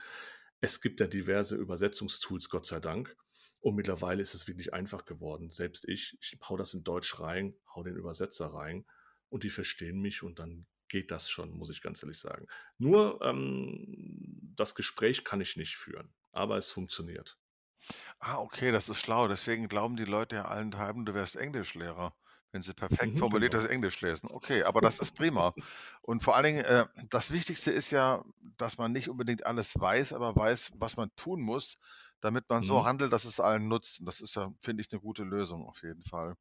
Es 0.61 0.81
gibt 0.81 0.99
ja 1.01 1.07
diverse 1.07 1.55
Übersetzungstools, 1.57 2.49
Gott 2.49 2.65
sei 2.65 2.79
Dank. 2.81 3.15
Und 3.61 3.75
mittlerweile 3.75 4.21
ist 4.21 4.33
es 4.35 4.47
wirklich 4.47 4.73
einfach 4.73 5.05
geworden. 5.05 5.49
Selbst 5.49 5.87
ich, 5.89 6.17
ich 6.21 6.37
haue 6.49 6.57
das 6.57 6.73
in 6.73 6.83
Deutsch 6.83 7.19
rein, 7.21 7.55
haue 7.75 7.85
den 7.85 7.95
Übersetzer 7.97 8.47
rein 8.47 8.85
und 9.29 9.43
die 9.43 9.49
verstehen 9.51 9.99
mich 10.01 10.23
und 10.23 10.39
dann 10.39 10.67
geht 10.93 11.11
das 11.11 11.29
schon, 11.29 11.51
muss 11.57 11.71
ich 11.71 11.81
ganz 11.83 12.03
ehrlich 12.03 12.19
sagen. 12.19 12.47
Nur, 12.79 13.21
ähm, 13.23 14.53
das 14.55 14.75
Gespräch 14.75 15.25
kann 15.25 15.41
ich 15.41 15.57
nicht 15.57 15.77
führen, 15.77 16.13
aber 16.31 16.57
es 16.57 16.71
funktioniert. 16.71 17.39
Ah, 18.19 18.37
okay, 18.39 18.71
das 18.71 18.89
ist 18.89 18.99
schlau. 18.99 19.27
Deswegen 19.27 19.67
glauben 19.67 19.95
die 19.97 20.05
Leute 20.05 20.35
ja 20.37 20.45
allenthalben, 20.45 21.05
du 21.05 21.13
wärst 21.13 21.35
Englischlehrer. 21.35 22.13
wenn 22.55 22.61
sie 22.61 22.75
perfekt 22.75 23.13
Mhm, 23.13 23.29
genau. 23.29 23.57
formuliertes 23.57 23.65
Englisch 23.65 23.99
lesen. 24.01 24.29
Okay, 24.31 24.61
aber 24.61 24.79
das 24.79 24.99
ist 24.99 25.13
prima. 25.15 25.55
Und 26.03 26.21
vor 26.23 26.35
allen 26.35 26.43
Dingen, 26.45 26.63
äh, 26.65 26.85
das 27.09 27.31
Wichtigste 27.31 27.71
ist 27.71 27.89
ja, 27.89 28.21
dass 28.59 28.77
man 28.77 28.91
nicht 28.91 29.09
unbedingt 29.09 29.43
alles 29.47 29.73
weiß, 29.79 30.13
aber 30.13 30.35
weiß, 30.35 30.69
was 30.75 30.95
man 30.95 31.09
tun 31.15 31.41
muss, 31.41 31.77
damit 32.21 32.47
man 32.49 32.63
so 32.63 32.83
Mhm. 32.83 32.85
handelt, 32.85 33.11
dass 33.11 33.25
es 33.25 33.39
allen 33.39 33.67
nutzt. 33.67 33.99
Und 34.01 34.05
das 34.05 34.21
ist 34.21 34.35
ja, 34.35 34.49
finde 34.61 34.81
ich, 34.81 34.91
'ne 34.91 34.99
gute 34.99 35.23
Lösung 35.23 35.65
auf 35.67 35.81
jeden 35.81 36.03
Fall. 36.03 36.35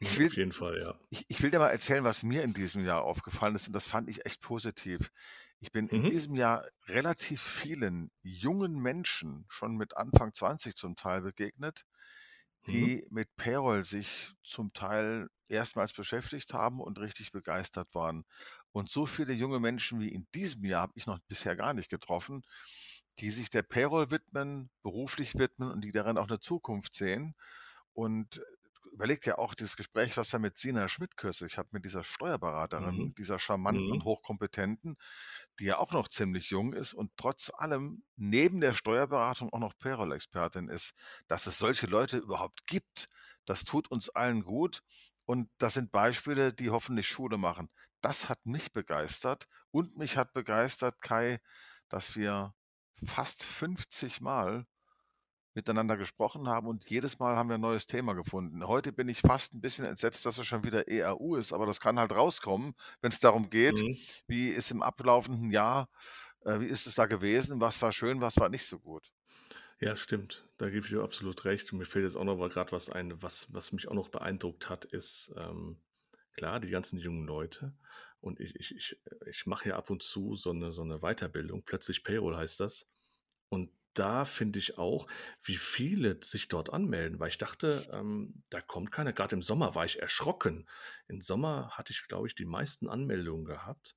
Ich 0.00 0.18
Mhm, 0.18 0.18
will 0.18 0.30
auf 0.30 0.36
jeden 0.36 0.52
Fall, 0.52 0.78
ja. 0.80 0.98
ich 1.10 1.24
ich 1.28 1.42
will 1.42 1.50
dir 1.52 1.58
mal 1.60 1.70
erzählen, 1.70 2.04
was 2.04 2.22
mir 2.24 2.42
in 2.44 2.54
diesem 2.54 2.84
Jahr 2.84 3.02
aufgefallen 3.04 3.54
ist 3.56 3.68
und 3.68 3.74
das 3.74 3.86
fand 3.88 4.08
ich 4.10 4.26
echt 4.26 4.40
positiv. 4.42 5.10
Ich 5.60 5.72
bin 5.72 5.88
in 5.88 6.04
Mhm. 6.04 6.10
diesem 6.10 6.36
Jahr 6.36 6.66
relativ 6.88 7.42
vielen 7.42 8.10
jungen 8.22 8.80
Menschen, 8.82 9.46
schon 9.48 9.76
mit 9.76 9.96
Anfang 9.96 10.34
20 10.34 10.76
zum 10.76 10.96
Teil 10.96 11.22
begegnet, 11.22 11.84
Mhm. 12.66 12.88
die 12.88 13.06
mit 13.10 13.36
Payroll 13.36 13.84
sich 13.84 14.32
zum 14.44 14.72
Teil 14.74 15.28
erstmals 15.48 15.92
beschäftigt 15.94 16.54
haben 16.54 16.80
und 16.80 16.98
richtig 17.00 17.32
begeistert 17.32 17.94
waren. 17.94 18.24
Und 18.72 18.90
so 18.90 19.06
viele 19.06 19.34
junge 19.34 19.60
Menschen 19.60 20.00
wie 20.00 20.10
in 20.10 20.26
diesem 20.34 20.64
Jahr 20.64 20.82
habe 20.82 20.94
ich 20.96 21.06
noch 21.06 21.20
bisher 21.28 21.56
gar 21.56 21.74
nicht 21.74 21.90
getroffen, 21.90 22.42
die 23.20 23.30
sich 23.30 23.50
der 23.50 23.62
Payroll 23.62 24.10
widmen, 24.10 24.70
beruflich 24.82 25.34
widmen 25.38 25.70
und 25.70 25.82
die 25.82 25.92
darin 25.92 26.18
auch 26.18 26.28
'ne 26.28 26.40
Zukunft 26.40 26.94
sehen. 26.94 27.34
Und 27.94 28.42
überleg 28.94 29.20
dir 29.22 29.38
auch 29.38 29.54
dieses 29.54 29.76
Gespräch, 29.76 30.16
was 30.16 30.32
wir 30.32 30.38
mit 30.40 30.58
Sina 30.58 30.88
Schmidt 30.88 31.16
kürzlich 31.16 31.58
hatten, 31.58 31.70
mit 31.72 31.84
dieser 31.84 32.04
Steuerberaterin, 32.04 33.04
Mhm. 33.04 33.14
dieser 33.18 33.38
charmanten 33.38 33.92
und 33.92 34.04
Mhm. 34.04 34.04
hochkompetenten, 34.04 34.96
die 35.58 35.64
ja 35.64 35.78
auch 35.78 35.92
noch 35.92 36.08
ziemlich 36.08 36.50
jung 36.50 36.72
ist 36.72 36.94
und 36.94 37.12
trotz 37.16 37.50
allem 37.54 38.04
neben 38.16 38.60
der 38.60 38.74
Steuerberatung 38.74 39.52
auch 39.52 39.58
noch 39.60 39.78
Payroll-Expertin 39.78 40.68
ist. 40.68 40.92
Dass 41.28 41.46
es 41.46 41.58
solche 41.58 41.86
Leute 41.86 42.18
überhaupt 42.18 42.66
gibt, 42.66 43.08
das 43.44 43.64
tut 43.64 43.90
uns 43.90 44.08
allen 44.10 44.42
gut 44.44 44.82
und 45.26 45.50
das 45.58 45.74
sind 45.74 45.92
Beispiele, 45.92 46.52
die 46.52 46.70
hoffentlich 46.70 47.08
Schule 47.08 47.38
machen. 47.38 47.68
Das 48.00 48.28
hat 48.28 48.44
mich 48.46 48.72
begeistert 48.72 49.44
und 49.70 49.96
mich 49.96 50.16
hat 50.16 50.32
begeistert, 50.34 51.00
Kai, 51.02 51.38
dass 51.88 52.16
wir 52.16 52.54
fast 53.04 53.42
50 53.44 54.20
Mal 54.20 54.66
miteinander 55.54 55.96
gesprochen 55.96 56.48
haben 56.48 56.66
und 56.68 56.88
jedes 56.90 57.18
Mal 57.18 57.36
haben 57.36 57.48
wir 57.48 57.56
'n 57.56 57.60
neues 57.60 57.86
Thema 57.86 58.14
gefunden. 58.14 58.66
Heute 58.66 58.92
bin 58.92 59.08
ich 59.08 59.20
fast 59.20 59.54
'n 59.54 59.60
bisschen 59.60 59.84
entsetzt, 59.86 60.26
dass 60.26 60.38
es 60.38 60.46
schon 60.46 60.64
wieder 60.64 60.88
ERU 60.88 61.36
ist, 61.36 61.52
aber 61.52 61.66
das 61.66 61.80
kann 61.80 61.98
halt 61.98 62.12
rauskommen, 62.12 62.74
wenn's 63.02 63.20
darum 63.20 63.50
geht, 63.50 63.82
Mhm. 63.82 64.04
wie 64.26 64.48
ist 64.50 64.70
im 64.70 64.82
ablaufenden 64.82 65.50
Jahr 65.50 65.88
äh, 66.44 66.60
wie 66.60 66.66
ist 66.66 66.86
es 66.86 66.94
da 66.96 67.06
gewesen? 67.06 67.60
Was 67.60 67.82
war 67.82 67.92
schön, 67.92 68.20
was 68.22 68.36
war 68.38 68.48
nicht 68.50 68.66
so 68.66 68.78
gut? 68.80 69.10
Ja, 69.80 69.96
stimmt. 69.96 70.48
Da 70.56 70.68
gebe 70.70 70.84
ich 70.86 70.92
dir 70.92 71.02
absolut 71.02 71.44
recht. 71.44 71.72
Und 71.72 71.78
mir 71.78 71.84
fällt 71.84 72.04
jetzt 72.04 72.16
auch 72.16 72.24
noch 72.24 72.36
mal 72.36 72.48
grad 72.48 72.72
was 72.72 72.90
ein, 72.90 73.20
was 73.22 73.52
was 73.52 73.72
mich 73.72 73.88
auch 73.88 73.94
noch 73.94 74.08
beeindruckt 74.08 74.68
hat, 74.68 74.84
ist, 74.84 75.32
ähm, 75.36 75.80
klar, 76.32 76.60
die 76.60 76.70
ganzen 76.70 76.98
jungen 76.98 77.26
Leute. 77.26 77.74
Und 78.20 78.40
ich 78.40 78.54
ich 78.56 78.74
ich 78.76 79.00
äh, 79.06 79.30
ich 79.30 79.46
mache 79.46 79.68
ja 79.70 79.76
ab 79.76 79.90
und 79.90 80.02
zu 80.02 80.34
so 80.36 80.52
'ne 80.52 80.70
so 80.72 80.84
'ne 80.84 81.00
Weiterbildung, 81.00 81.64
plötzlich 81.64 82.04
Payroll 82.04 82.36
heißt 82.36 82.60
das. 82.60 82.86
Und 83.48 83.72
da 83.94 84.24
finde 84.24 84.58
ich 84.58 84.78
auch, 84.78 85.06
wie 85.42 85.56
viele 85.56 86.18
sich 86.22 86.48
dort 86.48 86.70
anmelden, 86.72 87.20
weil 87.20 87.28
ich 87.28 87.38
dachte, 87.38 87.88
ähm, 87.92 88.42
da 88.50 88.60
kommt 88.60 88.92
keiner. 88.92 89.12
Grad 89.12 89.32
im 89.32 89.42
Sommer 89.42 89.74
war 89.74 89.84
ich 89.84 90.00
erschrocken. 90.00 90.68
Im 91.08 91.20
Sommer 91.20 91.70
hatte 91.72 91.92
ich, 91.92 92.06
glaube 92.08 92.26
ich, 92.26 92.34
die 92.34 92.44
meisten 92.44 92.88
Anmeldungen 92.88 93.44
gehabt. 93.44 93.96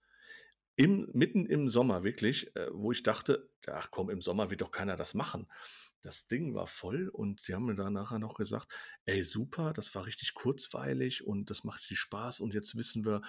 Im 0.75 1.09
mitten 1.13 1.45
im 1.47 1.69
Sommer 1.69 2.03
wirklich, 2.03 2.55
äh, 2.55 2.67
wo 2.71 2.91
ich 2.91 3.01
dachte: 3.03 3.49
„Ach 3.67 3.89
komm, 3.91 4.09
im 4.11 4.21
Sommer 4.21 4.49
wird 4.51 4.61
doch 4.61 4.71
keiner 4.71 4.95
das 4.95 5.13
machen.“ 5.15 5.47
Das 6.01 6.27
Ding 6.27 6.53
war 6.53 6.67
voll 6.67 7.09
und 7.09 7.47
die 7.47 7.55
haben 7.55 7.65
mir 7.65 7.75
dann 7.75 7.93
nachher 7.93 8.19
noch 8.19 8.35
gesagt: 8.35 8.73
„Ey, 9.05 9.23
super, 9.23 9.73
das 9.73 9.95
war 9.95 10.05
richtig 10.05 10.35
kurzweilig 10.35 11.25
und 11.25 11.49
das 11.49 11.63
macht 11.63 11.81
richtig 11.81 11.99
Spaß 11.99 12.39
und 12.41 12.53
jetzt 12.53 12.75
wissen 12.77 13.05
wir, 13.05 13.21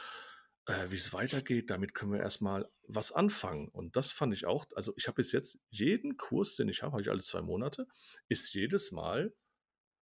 äh, 0.68 0.90
wie's 0.90 1.12
weitergeht. 1.12 1.70
Damit 1.70 1.94
können 1.94 2.12
wir 2.12 2.20
erst 2.20 2.42
mal 2.42 2.70
was 2.86 3.10
anfangen.“ 3.10 3.68
Und 3.68 3.96
das 3.96 4.12
fand 4.12 4.34
ich 4.34 4.46
auch 4.46 4.66
also, 4.76 4.92
ich 4.96 5.06
habe 5.08 5.16
bis 5.16 5.32
jetzt 5.32 5.58
jeden 5.70 6.16
Kurs, 6.16 6.54
den 6.54 6.68
ich 6.68 6.82
habe 6.82 6.92
habe 6.92 7.02
ich 7.02 7.10
alle 7.10 7.22
2 7.22 7.40
Monate, 7.42 7.86
ist 8.28 8.52
jedes 8.52 8.92
Mal, 8.92 9.34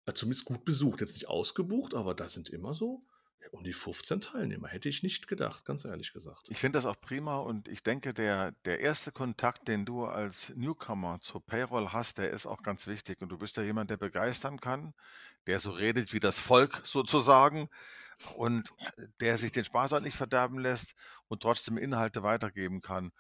äh, 0.07 0.13
zumindest 0.13 0.45
gut 0.45 0.65
besucht. 0.65 1.01
Jetzt 1.01 1.15
nicht 1.15 1.29
ausgebucht, 1.29 1.95
aber 1.95 2.15
da 2.15 2.29
sind 2.29 2.49
immer 2.49 2.75
so, 2.75 3.05
um 3.53 3.63
die 3.63 3.73
15 3.73 4.21
Teilnehmer. 4.21 4.67
Hätte 4.67 4.89
ich 4.89 5.05
nicht 5.05 5.29
gedacht, 5.29 5.65
ganz 5.65 5.85
ehrlich 5.85 6.13
gesagt. 6.13 6.49
Ich 6.49 6.59
finde 6.59 6.79
das 6.79 6.87
auch 6.87 7.01
prima 7.01 7.39
und 7.39 7.69
ich 7.69 7.85
denke, 7.85 8.13
der 8.13 8.53
der 8.65 8.81
1. 8.81 9.13
Kontakt, 9.15 9.69
den 9.69 9.85
du 9.85 10.05
als 10.05 10.53
Newcomer 10.57 11.21
zur 11.21 11.47
Payroll 11.47 11.93
hast, 11.93 12.19
der 12.19 12.31
ist 12.31 12.47
auch 12.47 12.63
ganz 12.63 12.89
wichtig. 12.89 13.23
Und 13.23 13.29
du 13.29 13.39
bist 13.39 13.57
ja 13.57 13.63
jemand, 13.63 13.91
der 13.91 13.99
begeistern 13.99 14.61
kann, 14.61 14.95
der 15.47 15.61
so 15.61 15.71
redet 15.71 16.13
wie 16.13 16.21
das 16.21 16.41
Volk 16.41 16.83
sozusagen 16.85 17.69
und 18.37 18.73
der 19.21 19.39
sich 19.39 19.53
den 19.53 19.65
Spaß 19.65 19.93
auch 19.95 20.01
nicht 20.01 20.17
verderben 20.17 20.59
lässt 20.59 20.95
und 21.29 21.43
trotzdem 21.43 21.79
Inhalte 21.79 22.23
weitergeben 22.23 22.81
kann. 22.81 23.13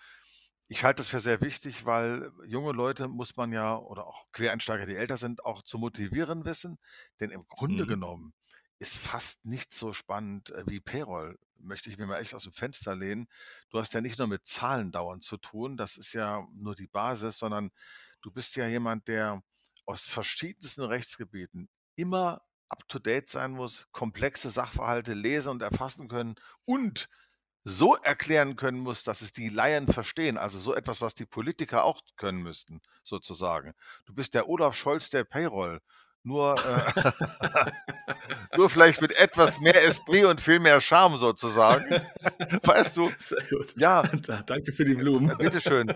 Ich 0.68 0.82
halte 0.84 0.98
das 0.98 1.08
für 1.08 1.20
sehr 1.20 1.40
wichtig, 1.40 1.84
weil 1.86 2.32
junge 2.46 2.72
Leute 2.72 3.06
muss 3.08 3.36
man 3.36 3.52
ja 3.52 3.76
oder 3.76 4.06
auch 4.06 4.26
Quereinsteiger, 4.32 4.86
die 4.86 4.96
älter 4.96 5.16
sind, 5.16 5.44
auch 5.44 5.62
zu 5.62 5.78
motivieren 5.78 6.44
wissen, 6.44 6.78
denn 7.20 7.30
im 7.30 7.46
Grunde 7.46 7.86
Mhm. 7.86 7.86
genommen 7.86 8.34
ist 8.78 8.98
fast 8.98 9.44
nichts 9.44 9.78
so 9.78 9.92
spannend, 9.92 10.50
äh, 10.50 10.64
wie 10.66 10.80
Payroll. 10.80 11.38
Möchte 11.58 11.88
ich 11.88 11.98
mir 11.98 12.06
mal 12.06 12.20
echt 12.20 12.34
aus'm 12.34 12.52
Fenster 12.54 12.94
lehnen. 12.96 13.28
Du 13.70 13.78
hast 13.78 13.94
ja 13.94 14.00
nicht 14.02 14.18
nur 14.18 14.26
mit 14.28 14.46
Zahlen 14.46 14.92
dauernd 14.92 15.24
zu 15.24 15.36
tun, 15.38 15.76
das 15.76 15.96
ist 15.96 16.12
ja 16.12 16.46
nur 16.52 16.74
die 16.76 16.88
Basis, 16.88 17.38
sondern 17.38 17.70
du 18.22 18.30
bist 18.30 18.56
ja 18.56 18.66
jemand, 18.66 19.08
der 19.08 19.42
aus 19.86 20.06
verschiedensten 20.08 20.82
Rechtsgebieten 20.82 21.68
immer 21.96 22.42
up 22.68 22.88
to 22.88 22.98
date 22.98 23.28
sein 23.28 23.52
muss, 23.52 23.86
komplexe 23.92 24.50
Sachverhalte 24.50 25.14
lesen 25.14 25.50
und 25.50 25.62
erfassen 25.62 26.08
können 26.08 26.36
und 26.64 27.08
so 27.64 27.96
erklären 27.96 28.54
können 28.54 28.78
muss, 28.78 29.02
dass 29.02 29.22
es 29.22 29.32
die 29.32 29.48
Laien 29.48 29.88
verstehen, 29.88 30.38
also 30.38 30.58
so 30.58 30.74
etwas, 30.74 31.00
was 31.00 31.14
die 31.14 31.26
Politiker 31.26 31.82
auch 31.82 32.00
können 32.16 32.40
müssten, 32.42 32.80
sozusagen. 33.02 33.74
Du 34.04 34.14
bist 34.14 34.34
der 34.34 34.48
Olaf 34.48 34.76
Scholz 34.76 35.10
der 35.10 35.24
Payroll, 35.24 35.80
nur, 36.26 36.56
äh 36.56 37.12
nur 38.56 38.68
vielleicht 38.68 39.00
mit 39.00 39.16
etwas 39.16 39.60
mehr 39.60 39.82
Esprit 39.84 40.24
und 40.24 40.40
viel 40.40 40.58
mehr 40.58 40.80
Charme 40.80 41.16
sozusagen. 41.16 41.88
Weißt 42.64 42.96
du? 42.96 43.10
Sehr 43.18 43.42
gut. 43.48 43.74
Ja. 43.76 44.02
Da 44.02 44.42
danke 44.42 44.72
für 44.72 44.84
die 44.84 44.94
Blumen. 44.94 45.30
Äh, 45.30 45.36
bitteschön. 45.36 45.94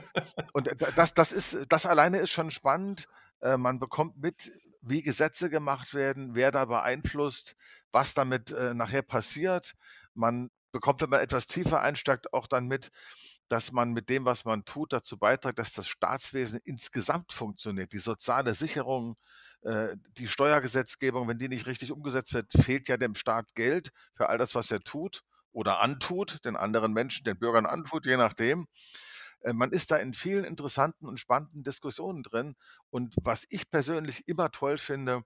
Und 0.53 0.69
d 0.69 0.87
das 0.95 1.15
das 1.15 1.33
ist 1.33 1.67
das 1.69 1.85
alleine 1.85 2.19
ist 2.19 2.31
schon 2.31 2.53
spannend. 2.53 3.09
Äh, 3.41 3.57
man 3.57 3.81
bekommt 3.81 4.19
mit, 4.19 4.53
wie 4.83 5.03
Gesetze 5.03 5.51
gemacht 5.51 5.95
werden, 5.95 6.35
wer 6.35 6.51
da 6.51 6.65
beeinflusst, 6.65 7.55
was 7.93 8.15
damit, 8.15 8.53
äh, 8.53 8.75
nachher 8.75 9.03
passiert. 9.03 9.75
Man 10.15 10.51
bekommt, 10.73 11.01
wenn 11.01 11.11
man 11.11 11.21
etwas 11.21 11.47
tiefer 11.47 11.81
einsteigt, 11.81 12.33
auch 12.33 12.47
dann 12.47 12.67
mit, 12.67 12.91
dass 13.49 13.73
man 13.73 13.93
mit 13.93 14.09
dem, 14.09 14.25
was 14.25 14.45
man 14.45 14.65
tut, 14.65 14.93
dazu 14.93 15.19
beiträgt, 15.19 15.59
dass 15.59 15.73
das 15.73 15.89
Staatswesen 15.89 16.61
insgesamt 16.65 17.33
funktioniert. 17.33 17.93
Die 17.93 17.99
soziale 17.99 18.55
Sicherung, 18.55 19.17
äh, 19.63 19.97
die 20.19 20.29
Steuergesetzgebung, 20.29 21.29
wenn 21.29 21.39
die 21.39 21.49
nicht 21.49 21.67
richtig 21.67 21.93
umgesetzt 21.93 22.33
wird, 22.33 22.53
fehlt 22.53 22.89
ja 22.89 22.97
dem 22.97 23.15
Staat 23.17 23.55
Geld 23.55 23.91
für 24.15 24.29
all 24.29 24.39
das, 24.39 24.55
was 24.55 24.71
er 24.71 24.81
tut 24.81 25.23
oder 25.53 25.81
antut, 25.81 26.45
den 26.45 26.57
anderen 26.57 26.93
Menschen, 26.93 27.25
den 27.25 27.39
Bürgern 27.39 27.67
antut, 27.67 28.07
je 28.07 28.17
nachdem. 28.17 28.67
Äh, 29.43 29.53
man 29.53 29.73
ist 29.73 29.91
da 29.91 29.97
in 29.97 30.15
vielen 30.15 30.45
interessanten 30.45 31.07
und 31.07 31.19
spannenden 31.19 31.63
Diskussionen 31.63 32.23
drin. 32.23 32.57
Und 32.91 33.15
was 33.23 33.47
ich 33.51 33.71
persönlich 33.71 34.29
immer 34.29 34.51
toll 34.51 34.79
finde 34.79 35.25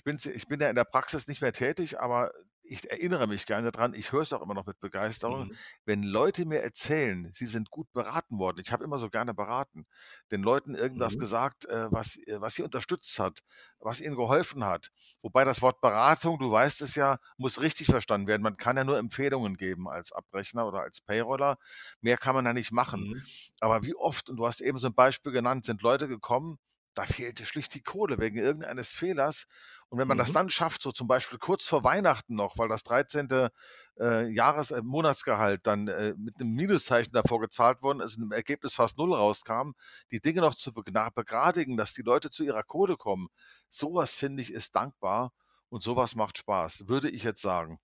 ich 0.00 0.04
bin 0.04 0.18
ich 0.34 0.48
bin 0.48 0.60
ja 0.60 0.70
in 0.70 0.76
der 0.76 0.84
Praxis 0.84 1.28
nicht 1.28 1.42
mehr 1.42 1.52
tätig, 1.52 2.00
aber 2.00 2.32
ich 2.70 2.90
erinnere 2.90 3.26
mich 3.26 3.46
gerne 3.46 3.72
dran, 3.72 3.94
ich 3.94 4.12
höre 4.12 4.22
es 4.22 4.32
auch 4.32 4.42
immer 4.42 4.54
noch 4.54 4.66
mit 4.66 4.80
Begeisterung, 4.80 5.46
Mhm. 5.46 5.58
wenn 5.84 6.02
Leute 6.02 6.44
mir 6.46 6.60
erzählen, 6.62 7.30
sie 7.34 7.46
sind 7.46 7.70
gut 7.70 7.92
beraten 7.92 8.38
worden. 8.38 8.60
Ich 8.64 8.72
habe 8.72 8.84
immer 8.84 8.98
so 8.98 9.10
gerne 9.10 9.34
beraten, 9.34 9.86
den 10.30 10.42
Leuten 10.42 10.74
irgendwas 10.74 11.16
Mhm. 11.16 11.18
gesagt, 11.18 11.66
äh, 11.66 11.90
was 11.92 12.16
äh, 12.26 12.40
was 12.40 12.54
sie 12.54 12.62
unterstützt 12.62 13.18
hat, 13.18 13.40
was 13.78 14.00
ihnen 14.00 14.16
geholfen 14.16 14.64
hat. 14.64 14.88
Wobei 15.22 15.44
das 15.44 15.62
Wort 15.62 15.80
Beratung, 15.80 16.38
du 16.38 16.50
weißt 16.50 16.82
es 16.82 16.94
ja, 16.94 17.18
muss 17.36 17.60
richtig 17.60 17.86
verstanden 17.86 18.26
werden. 18.28 18.42
Man 18.42 18.56
kann 18.56 18.76
ja 18.76 18.84
nur 18.84 18.98
Empfehlungen 18.98 19.56
geben 19.56 19.88
als 19.88 20.12
Abrechner 20.12 20.66
oder 20.66 20.80
als 20.82 21.00
Payroller. 21.00 21.56
Mehr 22.00 22.18
kann 22.18 22.34
man 22.34 22.44
da 22.44 22.52
nicht 22.52 22.72
machen. 22.72 23.08
Mhm. 23.08 23.26
Aber 23.60 23.82
wie 23.84 23.94
oft 23.94 24.30
und 24.30 24.36
du 24.36 24.46
hast 24.46 24.60
eben 24.60 24.78
so 24.78 24.88
'n 24.88 24.94
Beispiel 24.94 25.32
genannt, 25.32 25.66
sind 25.66 25.82
Leute 25.82 26.08
gekommen, 26.08 26.58
da 26.94 27.04
fehlte 27.06 27.46
schlicht 27.46 27.74
die 27.74 27.82
Kohle 27.82 28.18
wegen 28.18 28.38
irgendeines 28.38 28.90
Fehlers. 28.90 29.44
Und 29.92 29.98
wenn 29.98 30.08
man 30.08 30.18
das 30.18 30.30
Mhm. 30.30 30.32
dann 30.32 30.50
schafft, 30.50 30.82
so 30.82 30.92
zum 30.92 31.08
Beispiel 31.08 31.38
kurz 31.38 31.64
vor 31.66 31.82
Weihnachten 31.84 32.36
noch, 32.36 32.58
weil 32.58 32.68
das 32.68 32.84
13., 32.84 33.50
äh, 33.98 34.28
Jahres 34.28 34.70
äh, 34.70 34.82
Monatsgehalt 34.82 35.66
dann, 35.66 35.88
äh, 35.88 36.14
mit 36.16 36.38
'nem 36.38 36.52
Minuszeichen 36.54 37.12
davor 37.12 37.40
gezahlt 37.40 37.82
worden 37.82 38.00
ist 38.00 38.16
im 38.16 38.30
Ergebnis 38.32 38.74
fast 38.74 38.98
0 38.98 39.12
rauskam, 39.14 39.72
die 40.12 40.20
Dinge 40.20 40.42
noch 40.42 40.54
zu 40.54 40.72
begradigen, 40.72 41.76
dass 41.76 41.92
die 41.94 42.02
Leute 42.02 42.30
zu 42.30 42.44
ihrer 42.44 42.62
Kohle 42.62 42.96
kommen. 42.96 43.28
So 43.68 43.94
was 43.94 44.14
finde 44.14 44.42
ich, 44.42 44.52
ist 44.52 44.76
dankbar 44.76 45.32
und 45.70 45.82
so 45.82 45.96
was 45.96 46.14
macht 46.14 46.38
Spaß, 46.38 46.88
würde 46.88 47.10
ich 47.10 47.24
jetzt 47.24 47.42
sagen. 47.42 47.80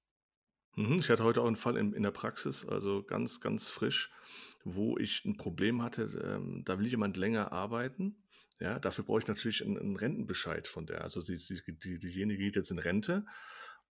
Mhm. 0.74 0.96
Ich 0.98 1.08
hatte 1.10 1.24
heute 1.24 1.40
auch 1.42 1.46
'n 1.48 1.56
Fall 1.56 1.76
in 1.76 1.92
in 1.92 2.02
der 2.02 2.10
Praxis, 2.10 2.64
also 2.66 3.02
ganz, 3.02 3.40
ganz 3.40 3.70
frisch, 3.70 4.10
wo 4.64 4.98
ich 4.98 5.24
'n 5.24 5.36
Problem 5.36 5.82
hatte. 5.82 6.02
Ähm, 6.22 6.62
da 6.64 6.78
will 6.78 6.86
jemand 6.86 7.16
länger 7.16 7.52
arbeiten, 7.52 8.16
ja? 8.60 8.78
Dafür 8.78 9.04
brauche 9.04 9.20
ich 9.20 9.26
natürlich 9.26 9.62
'n 9.64 9.76
'n 9.76 9.96
Rentenbescheid 9.96 10.66
von 10.68 10.86
der. 10.86 11.02
Also 11.02 11.20
sie 11.20 11.36
sie 11.36 11.60
die 11.66 11.98
diejenige 11.98 12.44
geht 12.44 12.56
jetzt 12.56 12.70
in 12.70 12.78
Rente 12.78 13.24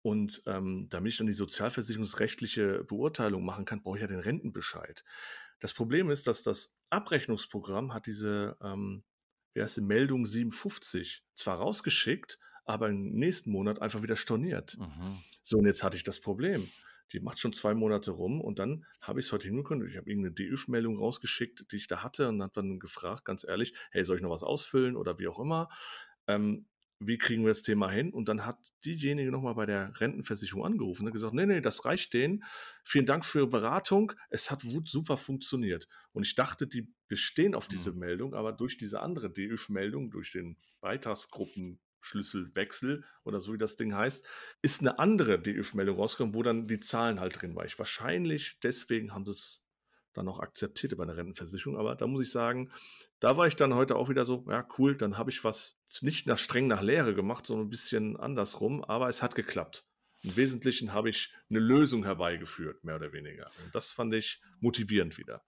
Und, 0.03 0.43
ähm, 0.47 0.87
damit 0.91 1.13
ich 1.13 1.19
dann 1.19 1.27
die 1.27 1.33
sozialversicherungsrechtliche 1.33 2.85
Beurteilung 2.85 3.45
machen 3.45 3.65
kann, 3.65 3.83
brauche 3.83 3.97
ich 3.97 4.03
ja 4.03 4.07
den 4.09 4.21
Rentenbescheid. 4.21 5.03
Das 5.61 5.73
Problem 5.73 6.11
ist, 6.11 6.27
dass 6.27 6.43
das 6.43 6.77
Abrechnungsprogramm 6.91 7.95
hat 7.95 8.07
diese, 8.07 8.57
ähm, 8.63 9.05
wie 9.55 9.63
heißt 9.63 9.79
die, 9.79 9.81
Meldung 9.83 10.27
57 10.27 11.25
zwar 11.35 11.57
rausgeschickt, 11.59 12.39
aber 12.67 12.89
im 12.91 13.13
nächsten 13.15 13.51
Monat 13.51 13.81
einfach 13.81 14.03
wieder 14.03 14.17
storniert. 14.17 14.79
Mhm. 14.79 15.25
So, 15.43 15.59
und 15.59 15.67
jetzt 15.67 15.83
hatte 15.83 15.97
ich 15.97 16.05
das 16.05 16.21
Problem. 16.21 16.73
Die 17.15 17.21
macht 17.21 17.39
schon 17.39 17.53
zwei 17.53 17.75
Monate 17.75 18.11
rum 18.11 18.41
und 18.41 18.59
dann 18.59 18.85
habe 19.01 19.21
ich 19.21 19.27
es 19.27 19.33
heute 19.33 19.47
hinbekommen. 19.47 19.89
Ich 19.89 19.97
habe 19.97 20.11
irgendeine 20.11 20.35
DÜV-Meldung 20.35 20.99
rausgeschickt, 20.99 21.71
die 21.73 21.77
ich 21.77 21.87
da 21.87 22.03
hatte 22.03 22.29
und 22.29 22.43
habe 22.43 22.53
dann 22.55 22.81
gefragt, 22.81 23.25
ganz 23.25 23.45
ehrlich, 23.45 23.73
hey, 23.93 24.05
soll 24.05 24.17
ich 24.17 24.23
noch 24.23 24.31
was 24.31 24.43
ausfüllen 24.43 24.97
oder 24.97 25.19
wie 25.19 25.29
auch 25.29 25.39
immer? 25.39 25.69
Ähm, 26.27 26.67
wie 27.01 27.19
kriegen 27.19 27.43
wir 27.43 27.49
das 27.51 27.63
Thema 27.63 27.91
hin? 27.91 28.13
Und 28.13 28.29
dann 28.29 28.47
hat 28.47 28.57
diejenige 28.85 29.31
nochmal 29.31 29.55
bei 29.55 29.67
der 29.67 30.01
Rentenversicherung 30.01 30.65
angerufen 30.65 31.07
und 31.07 31.13
gesagt, 31.13 31.35
nee, 31.35 31.47
nee, 31.47 31.61
das 31.61 31.85
reicht 31.85 32.15
denen. 32.15 32.45
Vielen 32.85 33.07
Dank 33.07 33.25
für 33.25 33.41
Ihre 33.41 33.49
Beratung. 33.49 34.13
Es 34.31 34.51
hat 34.51 34.63
super 34.85 35.17
funktioniert. 35.17 35.89
Und 36.13 36.25
ich 36.25 36.35
dachte, 36.35 36.67
die 36.67 36.93
bestehen 37.09 37.55
auf 37.55 37.69
diese 37.69 37.93
Mhm. 37.93 37.99
Meldung, 37.99 38.35
aber 38.35 38.53
durch 38.53 38.77
diese 38.77 39.01
andere 39.01 39.31
DÜV-Meldung, 39.31 40.11
durch 40.11 40.33
den 40.33 40.57
Beitragsgruppenschlüsselwechsel 42.05 43.05
oder 43.25 43.41
so 43.41 43.53
wie 43.53 43.59
das 43.59 43.77
Ding 43.77 43.95
heißt, 43.95 44.27
ist 44.63 44.81
eine 44.81 44.99
andere 44.99 45.39
DÜV-Meldung 45.39 45.97
rausgekommen, 45.97 46.35
wo 46.35 46.43
dann 46.43 46.67
die 46.67 46.81
Zahlen 46.81 47.21
halt 47.21 47.41
drin 47.41 47.55
waren. 47.57 47.67
Ich 47.67 47.79
wahrscheinlich 47.79 48.59
deswegen 48.63 49.15
haben 49.15 49.25
sie 49.25 49.33
es 49.33 49.65
dann 50.13 50.29
auch 50.29 50.39
akzeptiert 50.39 50.97
bei 50.97 51.05
der 51.05 51.17
Rentenversicherung. 51.17 51.77
Aber 51.77 51.97
da 51.97 52.07
muss 52.07 52.23
ich 52.23 52.31
sagen, 52.31 52.71
da 53.19 53.37
war 53.37 53.49
ich 53.49 53.57
dann 53.57 53.75
heute 53.75 53.97
auch 53.97 54.09
wieder 54.09 54.25
so, 54.25 54.45
ja, 54.49 54.67
cool, 54.79 54.97
dann 54.97 55.19
habe 55.19 55.31
ich 55.31 55.43
was 55.43 55.81
nicht 56.03 56.27
nach 56.27 56.39
streng 56.39 56.69
nach 56.69 56.83
Lehre 56.83 57.15
gemacht, 57.15 57.47
sondern 57.47 57.67
ein 57.67 57.71
bisschen 57.71 58.17
andersrum, 58.17 58.85
aber 58.85 59.09
es 59.09 59.23
hat 59.23 59.35
geklappt. 59.35 59.85
Im 60.23 60.37
Wesentlichen 60.37 60.93
habe 60.93 61.11
ich 61.11 61.35
eine 61.51 61.59
Lösung 61.59 62.05
herbeigeführt, 62.05 62.85
mehr 62.85 62.97
oder 62.97 63.13
weniger. 63.13 63.51
Und 63.63 63.75
das 63.75 63.91
fand 63.91 64.15
ich 64.15 64.41
motivierend 64.61 65.19
wieder. 65.19 65.45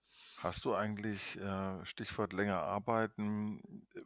Hast 0.46 0.64
du 0.64 0.74
eigentlich, 0.76 1.36
äh, 1.40 1.84
Stichwort 1.84 2.32
länger 2.32 2.62
arbeiten, 2.62 3.60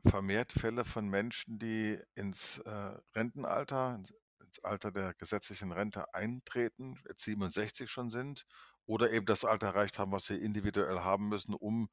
vermehrt 0.08 0.52
Fälle 0.52 0.86
von 0.86 1.06
Menschen, 1.06 1.58
die 1.58 2.00
ins 2.14 2.56
äh, 2.58 2.96
Rentenalter, 3.14 3.96
ins 4.42 4.58
Alter 4.64 4.90
der 4.90 5.12
gesetzlichen 5.12 5.70
Rente 5.70 6.14
eintreten, 6.14 6.98
jetzt 7.06 7.24
67 7.24 7.90
schon 7.90 8.08
sind 8.10 8.46
oder 8.86 9.10
eben 9.10 9.26
das 9.26 9.44
Alter 9.44 9.66
erreicht 9.68 9.98
haben, 9.98 10.12
was 10.12 10.24
sie 10.26 10.36
individuell 10.36 11.00
haben 11.00 11.28
müssen, 11.28 11.52
um 11.54 11.90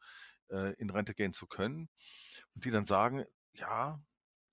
äh, 0.49 0.73
in 0.75 0.89
Rente 0.91 1.13
gehen 1.13 1.33
zu 1.33 1.47
können? 1.47 1.89
Und 2.55 2.63
die 2.65 2.71
dann 2.71 2.85
sagen: 2.85 3.25
„Ja, 3.53 3.99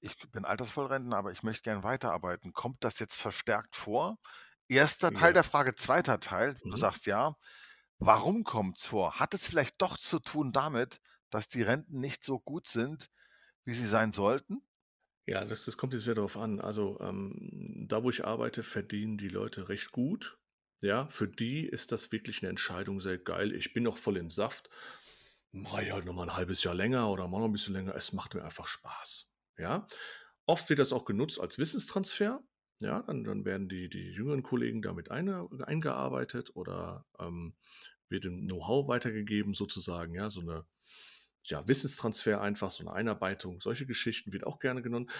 ich 0.00 0.16
bin 0.32 0.44
Altersvollrentner, 0.44 1.16
aber 1.16 1.32
ich 1.32 1.42
möchte 1.44 1.62
gern 1.62 1.82
weiterarbeiten.“ 1.84 2.52
Kommt 2.52 2.82
das 2.84 2.98
jetzt 2.98 3.16
verstärkt 3.16 3.76
vor? 3.76 4.18
Erster 4.68 5.12
Teil 5.12 5.32
Ja. 5.32 5.34
der 5.34 5.44
Frage. 5.44 5.74
Zweiter 5.76 6.20
Teil, 6.20 6.56
du 6.70 6.76
Mhm. 6.76 6.78
sagst 6.78 7.06
ja. 7.06 7.36
Warum 7.98 8.44
kommt's 8.44 8.86
vor? 8.86 9.18
Hat 9.18 9.34
es 9.34 9.48
vielleicht 9.48 9.82
doch 9.82 9.98
zu 9.98 10.20
tun 10.20 10.52
damit, 10.52 11.00
dass 11.30 11.48
die 11.48 11.62
Renten 11.62 11.98
nicht 12.00 12.22
so 12.22 12.38
gut 12.38 12.68
sind, 12.68 13.10
wie 13.64 13.74
sie 13.74 13.86
sein 13.86 14.12
sollten? 14.12 14.66
Ja, 15.26 15.44
das 15.44 15.64
das 15.64 15.76
kommt 15.78 15.94
jetzt 15.94 16.04
wieder 16.04 16.16
drauf 16.16 16.36
an. 16.36 16.60
Also, 16.60 16.98
ähm, 17.00 17.86
da, 17.88 18.02
wo 18.02 18.10
ich 18.10 18.24
arbeite, 18.24 18.62
verdienen 18.62 19.16
die 19.16 19.28
Leute 19.28 19.68
recht 19.68 19.90
gut. 19.90 20.38
Ja, 20.82 21.08
für 21.08 21.28
die 21.28 21.66
ist 21.66 21.92
das 21.92 22.12
wirklich 22.12 22.42
eine 22.42 22.50
Entscheidung 22.50 23.00
sehr 23.00 23.16
geil. 23.18 23.52
Ich 23.54 23.72
bin 23.72 23.84
noch 23.84 23.96
voll 23.96 24.18
im 24.18 24.28
Saft. 24.30 24.68
Mache 25.52 25.84
ich 25.84 25.92
halt 25.92 26.04
noch 26.04 26.14
mal 26.14 26.24
'n 26.24 26.36
halbes 26.36 26.62
Jahr 26.64 26.74
länger 26.74 27.10
oder 27.10 27.26
mache 27.28 27.40
noch 27.42 27.48
'n 27.48 27.52
bisschen 27.52 27.72
länger. 27.74 27.94
Es 27.94 28.12
macht 28.12 28.34
mir 28.34 28.44
einfach 28.44 28.66
Spaß, 28.66 29.30
ja? 29.58 29.86
Oft 30.46 30.68
wird 30.68 30.80
das 30.80 30.92
auch 30.92 31.04
genutzt 31.06 31.40
als 31.40 31.58
Wissenstransfer, 31.58 32.42
ja? 32.80 33.02
Dann 33.02 33.24
dann 33.24 33.44
werden 33.44 33.68
die 33.68 33.88
die 33.88 34.10
jüngeren 34.12 34.42
Kollegen 34.42 34.82
damit 34.82 35.10
eine 35.10 35.48
eingearbeitet 35.66 36.50
oder, 36.54 37.06
ähm, 37.18 37.54
wird 38.08 38.24
dem 38.24 38.46
Know-how 38.46 38.88
weitergegeben 38.88 39.54
sozusagen, 39.54 40.14
ja, 40.14 40.30
so 40.30 40.40
eine 40.40 40.64
ja, 41.44 41.66
Wissenstransfer 41.68 42.40
einfach, 42.40 42.70
so 42.70 42.84
eine 42.84 42.92
Einarbeitung. 42.92 43.60
Solche 43.60 43.86
Geschichten 43.86 44.32
wird 44.32 44.46
auch 44.46 44.58
gerne 44.60 44.82
genommen. 44.82 45.10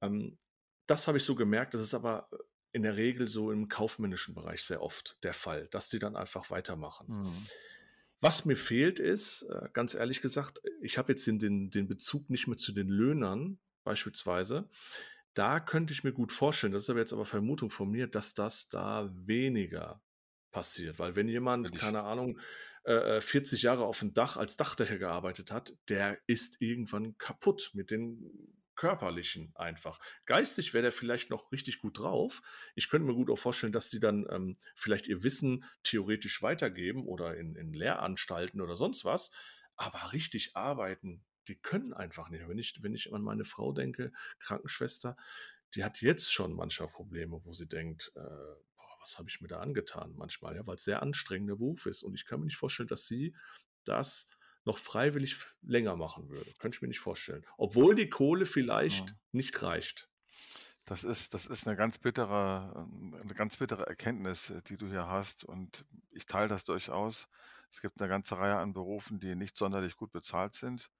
Ähm, 0.00 0.38
das 0.86 1.08
habe 1.08 1.18
ich 1.18 1.24
so 1.24 1.34
gemerkt, 1.34 1.74
das 1.74 1.80
ist 1.80 1.94
aber, 1.94 2.28
in 2.72 2.82
der 2.82 2.96
Regel 2.96 3.28
so 3.28 3.52
im 3.52 3.68
kaufmännischen 3.68 4.34
Bereich 4.34 4.64
sehr 4.64 4.82
oft 4.82 5.18
der 5.22 5.34
Fall, 5.34 5.68
dass 5.70 5.90
sie 5.90 5.98
dann 5.98 6.16
einfach 6.16 6.50
weitermachen. 6.50 7.06
Mhm. 7.08 7.46
Was 8.20 8.44
mir 8.44 8.56
fehlt 8.56 8.98
ist, 8.98 9.42
äh, 9.42 9.68
ganz 9.72 9.94
ehrlich 9.94 10.22
gesagt, 10.22 10.60
ich 10.80 10.96
habe 10.96 11.12
jetzt 11.12 11.26
den 11.26 11.38
den 11.38 11.70
den 11.70 11.86
Bezug 11.86 12.30
nicht 12.30 12.46
mehr 12.46 12.56
zu 12.56 12.72
den 12.72 12.88
Löhnern 12.88 13.58
beispielsweise. 13.84 14.68
Da 15.34 15.60
könnte 15.60 15.92
ich 15.92 16.04
mir 16.04 16.12
gut 16.12 16.32
vorstellen, 16.32 16.72
das 16.72 16.84
ist 16.84 16.90
aber 16.90 17.00
jetzt 17.00 17.12
aber 17.12 17.24
Vermutung 17.24 17.70
von 17.70 17.90
mir, 17.90 18.06
dass 18.06 18.34
das 18.34 18.68
da 18.68 19.10
weniger 19.14 20.02
passiert. 20.50 20.98
Weil 20.98 21.16
wenn 21.16 21.28
jemand, 21.28 21.72
ich 21.72 21.80
keine 21.80 22.02
Ahnung, 22.02 22.38
äh, 22.84 23.16
äh, 23.16 23.20
40 23.20 23.62
Jahre 23.62 23.84
auf 23.84 24.00
dem 24.00 24.12
Dach 24.12 24.36
als 24.36 24.56
Dachdecker 24.56 24.98
gearbeitet 24.98 25.50
hat, 25.50 25.74
der 25.88 26.18
ist 26.26 26.60
irgendwann 26.60 27.16
kaputt 27.16 27.70
mit 27.74 27.90
den 27.90 28.30
Körperlichen 28.74 29.52
einfach. 29.54 30.00
Geistig 30.26 30.74
wäre 30.74 30.82
der 30.82 30.92
vielleicht 30.92 31.30
noch 31.30 31.52
richtig 31.52 31.78
gut 31.78 31.98
drauf. 31.98 32.42
Ich 32.74 32.88
könnte 32.88 33.06
mir 33.06 33.14
gut 33.14 33.30
auch 33.30 33.36
vorstellen, 33.36 33.72
dass 33.72 33.90
die 33.90 34.00
dann, 34.00 34.26
ähm, 34.30 34.58
vielleicht 34.74 35.06
ihr 35.06 35.22
Wissen 35.22 35.64
theoretisch 35.82 36.42
weitergeben 36.42 37.06
oder 37.06 37.36
in 37.36 37.54
in 37.54 37.72
Lehranstalten 37.72 38.60
oder 38.60 38.76
sonst 38.76 39.04
was, 39.04 39.30
aber 39.76 40.12
richtig 40.12 40.56
arbeiten, 40.56 41.24
die 41.48 41.56
können 41.56 41.92
einfach 41.94 42.28
nicht. 42.30 42.48
Wenn 42.48 42.58
ich 42.58 42.82
wenn 42.82 42.94
ich 42.94 43.12
an 43.12 43.22
meine 43.22 43.44
Frau 43.44 43.72
denke, 43.72 44.12
Krankenschwester, 44.40 45.16
die 45.74 45.84
hat 45.84 46.00
jetzt 46.02 46.32
schon 46.32 46.54
manchmal 46.54 46.88
Probleme, 46.88 47.40
wo 47.44 47.52
sie 47.52 47.66
denkt, 47.68 48.12
äh: 48.16 48.20
„Boah, 48.20 48.96
was 49.00 49.18
habe 49.18 49.28
ich 49.30 49.40
mir 49.40 49.48
da 49.48 49.60
angetan?“ 49.60 50.14
Manchmal, 50.16 50.56
ja, 50.56 50.66
weil's 50.66 50.84
sehr 50.84 51.02
anstrengender 51.02 51.56
Beruf 51.56 51.86
ist. 51.86 52.02
Und 52.02 52.14
ich 52.14 52.26
kann 52.26 52.40
mir 52.40 52.46
nicht 52.46 52.56
vorstellen, 52.58 52.88
dass 52.88 53.06
sie 53.06 53.34
das 53.84 54.30
noch 54.64 54.78
freiwillig 54.78 55.36
länger 55.62 55.96
machen 55.96 56.28
würde. 56.30 56.52
Könnte 56.58 56.76
ich 56.76 56.82
mir 56.82 56.88
nicht 56.88 57.00
vorstellen. 57.00 57.44
Obwohl 57.58 57.94
die 57.96 58.08
Kohle 58.10 58.46
vielleicht 58.46 59.14
Mhm. 59.14 59.18
nicht 59.32 59.62
reicht. 59.62 60.08
Das 60.88 61.04
ist 61.04 61.32
das 61.32 61.46
ist 61.46 61.64
'ne 61.66 61.76
ganz 61.76 61.98
bittere 61.98 62.72
ähm, 62.76 63.10
'ne 63.10 63.34
ganz 63.34 63.56
bittere 63.56 63.86
Erkenntnis, 63.86 64.50
äh, 64.50 64.62
die 64.62 64.76
du 64.76 64.88
hier 64.88 65.06
hast 65.06 65.44
und 65.44 65.84
ich 66.10 66.26
teile 66.26 66.48
das 66.48 66.64
durchaus. 66.64 67.28
Es 67.70 67.80
gibt 67.80 68.00
'ne 68.00 68.08
ganze 68.08 68.36
Reihe 68.36 68.56
an 68.58 68.72
Berufen, 68.72 69.20
die 69.20 69.36
nicht 69.36 69.56
sonderlich 69.56 69.96
gut 69.96 70.10
bezahlt 70.10 70.54
sind, 70.54 70.90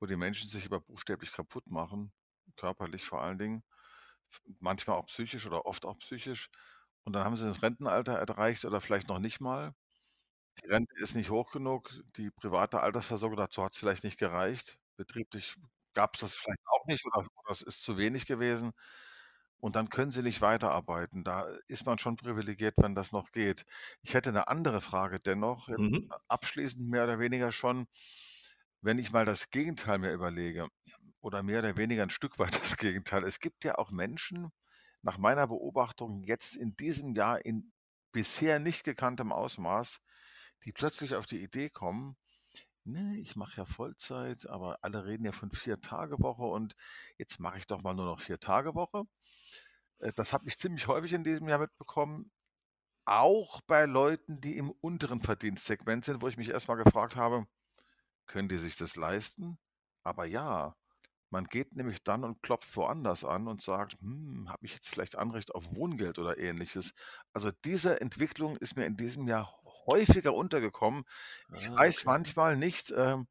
wo 0.00 0.06
die 0.06 0.16
Menschen 0.16 0.48
sich 0.48 0.66
aber 0.66 0.80
buchstäblich 0.80 1.32
kaputt 1.32 1.66
machen, 1.68 2.12
körperlich 2.56 3.04
vor 3.06 3.22
allen 3.22 3.38
Dingen, 3.38 3.64
manchmal 4.60 4.96
auch 4.98 5.06
psychisch 5.06 5.46
oder 5.46 5.66
oft 5.66 5.86
auch 5.86 5.98
psychisch. 5.98 6.50
Und 7.04 7.14
dann 7.14 7.24
haben 7.24 7.36
sie 7.36 7.46
das 7.46 7.62
Rentenalter 7.62 8.14
erreicht 8.18 8.64
oder 8.66 8.80
vielleicht 8.82 9.08
noch 9.08 9.18
nicht 9.20 9.40
mal. 9.40 9.74
Die 10.64 10.68
Rente 10.68 10.94
ist 10.98 11.14
nicht 11.16 11.30
hoch 11.30 11.52
genug, 11.52 11.92
die 12.16 12.30
private 12.30 12.80
Altersversorgung, 12.82 13.36
dazu 13.38 13.62
hat's 13.64 13.78
vielleicht 13.78 14.04
nicht 14.04 14.18
gereicht. 14.18 14.78
Betrieblich 14.96 15.56
gab's 15.94 16.20
das 16.20 16.36
vielleicht 16.36 16.60
auch 16.66 16.86
nicht 16.86 17.04
oder 17.06 17.20
oder 17.36 17.50
es 17.52 17.62
ist 17.62 17.82
zu 17.82 17.98
wenig 17.98 18.26
gewesen. 18.26 18.72
Und 19.60 19.76
dann 19.76 19.90
können 19.90 20.12
sie 20.12 20.22
nicht 20.22 20.42
weiterarbeiten. 20.42 21.24
Da 21.24 21.46
ist 21.68 21.86
man 21.86 21.98
schon 21.98 22.16
privilegiert, 22.16 22.76
wenn 22.78 22.94
das 22.96 23.12
noch 23.12 23.32
geht. 23.32 23.64
Ich 24.02 24.14
hätte 24.14 24.32
'ne 24.32 24.48
andere 24.48 24.80
Frage 24.82 25.20
dennoch, 25.20 25.68
Mhm. 25.78 26.16
abschließend 26.28 26.90
mehr 26.90 27.04
oder 27.04 27.18
weniger 27.20 27.52
schon. 27.52 27.86
Wenn 28.86 29.00
ich 29.00 29.10
mal 29.10 29.24
das 29.24 29.50
Gegenteil 29.50 29.98
mir 29.98 30.12
überlege 30.12 30.68
oder 31.20 31.42
mehr 31.42 31.58
oder 31.58 31.76
weniger 31.76 32.04
'n 32.04 32.10
Stück 32.10 32.38
weit 32.38 32.54
das 32.62 32.76
Gegenteil. 32.76 33.24
Es 33.24 33.40
gibt 33.40 33.64
ja 33.64 33.78
auch 33.78 33.90
Menschen, 33.90 34.50
nach 35.02 35.18
meiner 35.18 35.48
Beobachtung 35.48 36.22
jetzt 36.22 36.56
in 36.56 36.76
diesem 36.76 37.14
Jahr 37.16 37.44
in 37.44 37.72
bisher 38.12 38.60
nicht 38.60 38.84
gekanntem 38.84 39.32
Ausmaß, 39.32 39.98
die 40.64 40.72
plötzlich 40.72 41.16
auf 41.16 41.26
die 41.26 41.42
Idee 41.42 41.68
kommen: 41.68 42.16
„Ne, 42.84 43.18
ich 43.18 43.36
mache 43.36 43.58
ja 43.58 43.66
Vollzeit, 43.66 44.46
aber 44.48 44.78
alle 44.82 45.04
reden 45.06 45.24
ja 45.26 45.32
von 45.32 45.50
Vier-Tage-Woche 45.52 46.44
und 46.44 46.76
jetzt 47.18 47.40
mache 47.40 47.58
ich 47.58 47.66
doch 47.66 47.82
mal 47.82 47.94
nur 47.94 48.06
noch 48.06 48.20
Vier-Tage-Woche.“ 48.20 49.04
Äh, 50.00 50.12
das 50.14 50.32
habe 50.32 50.48
ich 50.48 50.58
ziemlich 50.58 50.88
häufig 50.88 51.12
in 51.12 51.24
diesem 51.24 51.48
Jahr 51.48 51.58
mitbekommen, 51.60 52.30
auch 53.06 53.60
bei 53.62 53.86
Leuten, 53.86 54.40
die 54.42 54.56
im 54.58 54.70
unteren 54.82 55.22
Verdienstsegment 55.22 56.04
sind, 56.06 56.22
wo 56.22 56.28
ich 56.28 56.38
mich 56.38 56.50
erst 56.50 56.68
mal 56.68 56.76
gefragt 56.76 57.16
habe: 57.16 57.46
„Können 58.26 58.48
die 58.48 58.58
sich 58.58 58.76
das 58.76 58.96
leisten?“ 58.96 59.58
Aber 60.04 60.24
ja, 60.26 60.74
man 61.30 61.46
geht 61.46 61.76
nämlich 61.76 62.04
dann 62.04 62.24
und 62.24 62.42
klopft 62.42 62.76
woanders 62.76 63.24
an 63.24 63.48
und 63.48 63.62
sagt: 63.62 64.00
„Hm, 64.00 64.48
habe 64.50 64.66
ich 64.66 64.74
jetzt 64.74 64.88
vielleicht 64.90 65.16
Anrecht 65.18 65.54
auf 65.54 65.64
Wohngeld 65.74 66.18
oder 66.18 66.38
Ähnliches?“ 66.38 66.92
Also, 67.34 67.52
diese 67.64 68.00
Entwicklung 68.00 68.56
ist 68.58 68.76
mir 68.76 68.86
in 68.86 68.96
diesem 68.96 69.28
Jahr 69.28 69.60
häufiger 69.86 70.34
untergekommen. 70.34 71.04
Ich 71.52 71.68
Ah, 71.68 71.76
weiß 71.76 72.04
okay. 72.04 72.06
manchmal 72.06 72.56
nicht, 72.56 72.92
ähm, 72.96 73.28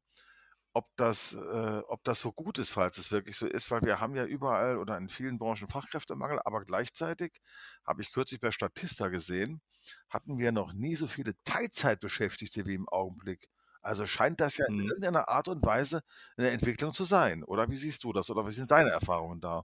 ob 0.74 0.90
das 0.96 1.32
äh, 1.32 1.82
ob 1.88 2.04
das 2.04 2.20
so 2.20 2.32
gut 2.32 2.58
ist, 2.58 2.70
falls 2.70 2.98
es 2.98 3.10
wirklich 3.10 3.36
so 3.36 3.46
ist, 3.46 3.70
weil 3.70 3.80
wir 3.82 3.98
haben 4.00 4.14
ja 4.16 4.26
überall 4.26 4.76
oder 4.78 4.98
in 4.98 5.08
vielen 5.08 5.38
Branchen 5.38 5.68
Fachkräftemangel, 5.68 6.40
aber 6.44 6.64
gleichzeitig 6.66 7.40
habe 7.86 8.02
ich 8.02 8.12
kürzlich 8.12 8.40
bei 8.40 8.50
Statista 8.52 9.08
gesehen, 9.08 9.62
hatten 10.10 10.38
wir 10.38 10.52
noch 10.52 10.72
nie 10.74 10.94
so 10.96 11.06
viele 11.06 11.34
Teilzeitbeschäftigte 11.44 12.66
wie 12.66 12.74
im 12.74 12.88
Augenblick. 12.90 13.48
Also, 13.86 14.06
scheint 14.06 14.40
das 14.40 14.56
ja 14.58 14.66
in 14.66 14.68
Mhm. 14.68 14.96
irgendeiner 14.96 15.28
Art 15.28 15.48
und 15.48 15.64
Weise 15.64 16.02
'ne 16.38 16.50
Entwicklung 16.50 16.92
zu 16.94 17.04
sein, 17.04 17.44
oder 17.44 17.70
wie 17.70 17.76
siehst 17.76 18.04
du 18.04 18.12
das 18.12 18.30
oder 18.30 18.46
wie 18.46 18.52
sind 18.52 18.70
deine 18.72 18.90
Erfahrungen 18.90 19.40
da? 19.40 19.62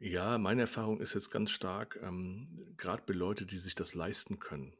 Ja, 0.00 0.36
meine 0.36 0.62
Erfahrung 0.62 1.00
ist 1.00 1.14
jetzt 1.14 1.30
ganz 1.30 1.50
stark, 1.50 1.98
ähm, 2.02 2.74
grad 2.76 3.06
bei 3.06 3.14
Leute, 3.14 3.46
die 3.46 3.56
sich 3.56 3.74
das 3.74 3.94
leisten 3.94 4.38
können, 4.38 4.76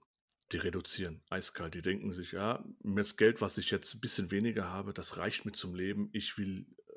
die 0.52 0.58
reduzieren 0.58 1.22
eiskalt. 1.30 1.74
Die 1.74 1.80
denken 1.80 2.12
sich: 2.12 2.32
„Ja, 2.32 2.62
mir 2.82 3.00
das 3.00 3.16
Geld, 3.16 3.40
was 3.40 3.56
ich 3.56 3.70
jetzt 3.70 3.94
'n 3.94 4.00
bisschen 4.00 4.30
weniger 4.30 4.68
habe, 4.68 4.92
das 4.92 5.16
reicht 5.16 5.46
mir 5.46 5.52
zum 5.52 5.74
Leben. 5.74 6.10
Ich 6.12 6.36
will, 6.36 6.66
äh, 6.86 6.92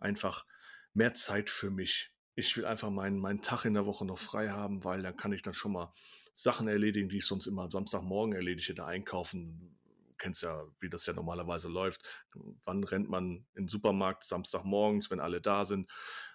einfach 0.00 0.46
mehr 0.94 1.14
Zeit 1.14 1.50
für 1.50 1.70
mich. 1.70 2.12
Ich 2.36 2.56
will 2.56 2.66
einfach 2.66 2.90
meinen 2.90 3.18
meinen 3.20 3.42
Tag 3.42 3.64
in 3.66 3.74
der 3.74 3.86
Woche 3.86 4.04
noch 4.06 4.18
frei 4.18 4.50
haben, 4.50 4.84
weil 4.84 5.02
dann 5.02 5.16
kann 5.16 5.32
ich 5.32 5.42
dann 5.42 5.54
schon 5.54 5.72
mal 5.72 5.92
Sachen 6.34 6.68
erledigen, 6.68 7.08
die 7.08 7.18
ich 7.18 7.26
sonst 7.26 7.46
immer 7.46 7.64
am 7.64 7.70
Samstagmorgen 7.70 8.34
erledige, 8.34 8.74
da 8.74 8.86
einkaufen.“ 8.86 9.78
Kennst 10.18 10.42
ja, 10.42 10.64
wie 10.80 10.88
das 10.90 11.06
ja 11.06 11.12
normalerweise 11.12 11.68
läuft. 11.68 12.02
Wann 12.64 12.84
rennt 12.84 13.08
man 13.08 13.46
in 13.54 13.64
'n 13.64 13.68
Supermarkt? 13.68 14.24
Samstagmorgens, 14.24 15.10
wenn 15.10 15.20
alle 15.20 15.40
da 15.40 15.64
sind 15.64 15.90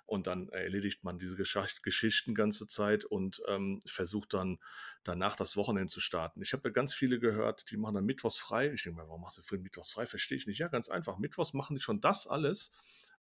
und 0.06 0.28
dann 0.28 0.50
erledigt 0.50 1.04
man 1.04 1.18
diese 1.20 1.36
Geschacht 1.38 1.84
Geschichten 1.84 2.36
ganze 2.36 2.68
Zeit 2.68 3.06
und, 3.06 3.42
ähm, 3.48 3.80
versucht 3.86 4.34
dann 4.34 4.60
danach 5.04 5.36
das 5.36 5.56
Wochenende 5.56 5.92
zu 5.92 6.00
starten. 6.02 6.42
Ich 6.42 6.54
habe 6.54 6.70
ja 6.70 6.74
ganz 6.74 6.94
viele 6.94 7.20
gehört, 7.20 7.70
die 7.72 7.78
machen 7.78 7.96
dann 7.96 8.06
mittwochs 8.06 8.38
frei. 8.38 8.72
Ich 8.74 8.84
denke 8.84 9.02
mir: 9.02 9.08
„Warum 9.08 9.22
machst 9.22 9.38
du 9.38 9.42
für 9.44 9.58
mittwochs 9.60 9.92
frei?“ 9.92 10.06
Verstehe 10.06 10.38
ich 10.38 10.48
nicht. 10.48 10.60
Ja, 10.60 10.68
ganz 10.68 10.90
einfach. 10.90 11.18
Mittwochs 11.20 11.54
machen 11.54 11.76
die 11.76 11.82
schon 11.82 12.02
das 12.02 12.28
alles, 12.28 12.72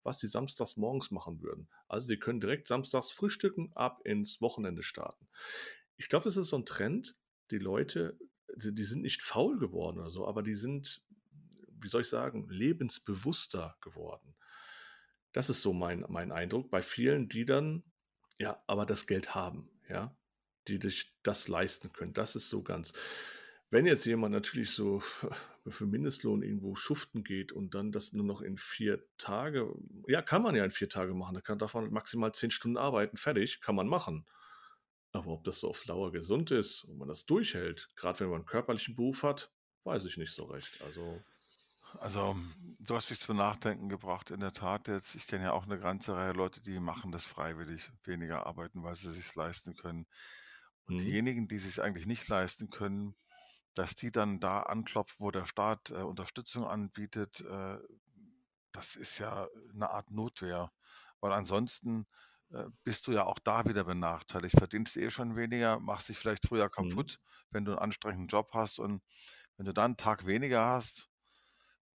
was 0.03 0.19
sie 0.19 0.27
samstags 0.27 0.77
morgens 0.77 1.11
machen 1.11 1.41
würden. 1.41 1.69
Also, 1.87 2.07
die 2.09 2.19
können 2.19 2.39
direkt 2.41 2.67
samstags 2.67 3.11
frühstücken, 3.11 3.71
ab 3.75 4.01
ins 4.05 4.41
Wochenende 4.41 4.83
starten. 4.83 5.27
Ich 5.97 6.09
glaube, 6.09 6.25
das 6.25 6.37
ist 6.37 6.49
so 6.49 6.57
'n 6.57 6.65
Trend. 6.65 7.17
Die 7.51 7.57
Leute, 7.59 8.17
die 8.57 8.73
die 8.73 8.83
sind 8.83 9.01
nicht 9.01 9.23
faul 9.23 9.57
geworden 9.57 9.99
oder 9.99 10.09
so, 10.09 10.27
aber 10.27 10.43
die 10.43 10.55
sind, 10.55 11.01
wie 11.79 11.87
soll 11.87 12.01
ich 12.01 12.09
sagen, 12.09 12.47
lebensbewusster 12.49 13.77
geworden. 13.81 14.35
Das 15.31 15.49
ist 15.49 15.61
so 15.61 15.73
mein 15.73 16.05
mein 16.09 16.31
Eindruck 16.31 16.71
bei 16.71 16.81
vielen, 16.81 17.29
die 17.29 17.45
dann 17.45 17.83
ja, 18.39 18.61
aber 18.67 18.85
das 18.85 19.07
Geld 19.07 19.35
haben, 19.35 19.69
ja, 19.89 20.15
die 20.67 20.79
sich 20.81 21.13
das 21.23 21.47
leisten 21.47 21.91
können. 21.91 22.13
Das 22.13 22.35
ist 22.35 22.49
so 22.49 22.63
ganz 22.63 22.93
wenn 23.71 23.85
jetzt 23.85 24.05
jemand 24.05 24.33
natürlich 24.33 24.71
so 24.71 24.99
für 25.67 25.85
Mindestlohn 25.85 26.41
irgendwo 26.41 26.75
schuften 26.75 27.23
geht 27.23 27.51
und 27.51 27.75
dann 27.75 27.91
das 27.91 28.13
nur 28.13 28.25
noch 28.25 28.41
in 28.41 28.57
4 28.57 29.03
Tage 29.17 29.73
ja, 30.07 30.21
kann 30.21 30.41
man 30.41 30.55
ja 30.55 30.65
in 30.65 30.71
4 30.71 30.89
Tage 30.89 31.13
machen. 31.13 31.35
Da 31.35 31.41
kann 31.41 31.59
darf 31.59 31.75
man 31.75 31.91
maximal 31.91 32.33
10 32.33 32.51
Stunden 32.51 32.77
arbeiten, 32.77 33.17
fertig, 33.17 33.61
kann 33.61 33.75
man 33.75 33.87
machen. 33.87 34.25
Aber 35.15 35.31
ob 35.31 35.43
das 35.43 35.59
so 35.59 35.69
auf 35.69 35.83
Dauer 35.85 36.11
gesund 36.11 36.51
ist 36.51 36.83
und 36.83 36.97
man 36.97 37.07
das 37.07 37.25
durchhält, 37.25 37.89
grad 37.95 38.19
wenn 38.19 38.29
man 38.29 38.41
'n 38.41 38.45
körperlichen 38.45 38.95
Beruf 38.95 39.23
hat, 39.23 39.51
weiß 39.83 40.05
ich 40.05 40.17
nicht 40.17 40.33
so 40.33 40.45
recht. 40.45 40.81
Also 40.81 41.25
Also, 41.97 42.35
du 42.79 42.95
hast 42.95 43.09
mich 43.09 43.19
zum 43.19 43.37
Nachdenken 43.37 43.89
gebracht. 43.89 44.29
In 44.31 44.39
der 44.41 44.53
Tat 44.53 44.87
jetzt, 44.87 45.15
ich 45.15 45.25
kenne 45.27 45.45
ja 45.45 45.51
auch 45.53 45.65
'ne 45.65 45.79
ganze 45.79 46.13
Reihe 46.15 46.33
Leute, 46.33 46.61
die 46.61 46.79
machen 46.79 47.11
das 47.11 47.25
freiwillig, 47.25 47.91
weniger 48.03 48.45
arbeiten, 48.45 48.83
weil 48.83 48.95
sie 48.95 49.11
sich's 49.11 49.35
leisten 49.35 49.75
können. 49.75 50.05
Und 50.87 51.01
Mhm. 51.01 51.19
diejenigen, 51.19 51.47
die 51.47 51.57
sich's 51.59 51.79
eigentlich 51.79 52.05
nicht 52.07 52.27
leisten 52.27 52.69
können, 52.69 53.15
dass 53.75 53.95
die 53.95 54.11
dann 54.11 54.39
da 54.39 54.61
anklopfen, 54.63 55.17
wo 55.25 55.31
der 55.31 55.45
Staat, 55.45 55.91
äh, 55.91 55.95
Unterstützung 56.03 56.65
anbietet, 56.67 57.41
äh, 57.41 57.79
das 58.73 58.95
ist 58.95 59.19
ja 59.19 59.47
'ne 59.73 59.89
Art 59.91 60.11
Notwehr. 60.11 60.71
Weil 61.21 61.33
ansonsten, 61.33 62.07
bist 62.83 63.07
du 63.07 63.11
ja 63.13 63.25
auch 63.25 63.39
da 63.39 63.65
wieder 63.65 63.83
benachteiligt. 63.85 64.57
Verdienst 64.57 64.97
eh 64.97 65.09
schon 65.11 65.35
weniger, 65.35 65.79
machst 65.79 66.09
dich 66.09 66.17
vielleicht 66.17 66.47
früher 66.47 66.69
Mhm. 66.77 67.09
kaputt, 67.09 67.19
wenn 67.51 67.65
du 67.65 67.73
'n 67.73 67.79
anstrengenden 67.79 68.27
Job 68.27 68.51
hast. 68.53 68.79
Und 68.79 69.03
wenn 69.57 69.65
du 69.67 69.73
dann 69.73 69.93
'n 69.93 69.97
Tag 69.97 70.25
weniger 70.27 70.65
hast, 70.65 71.09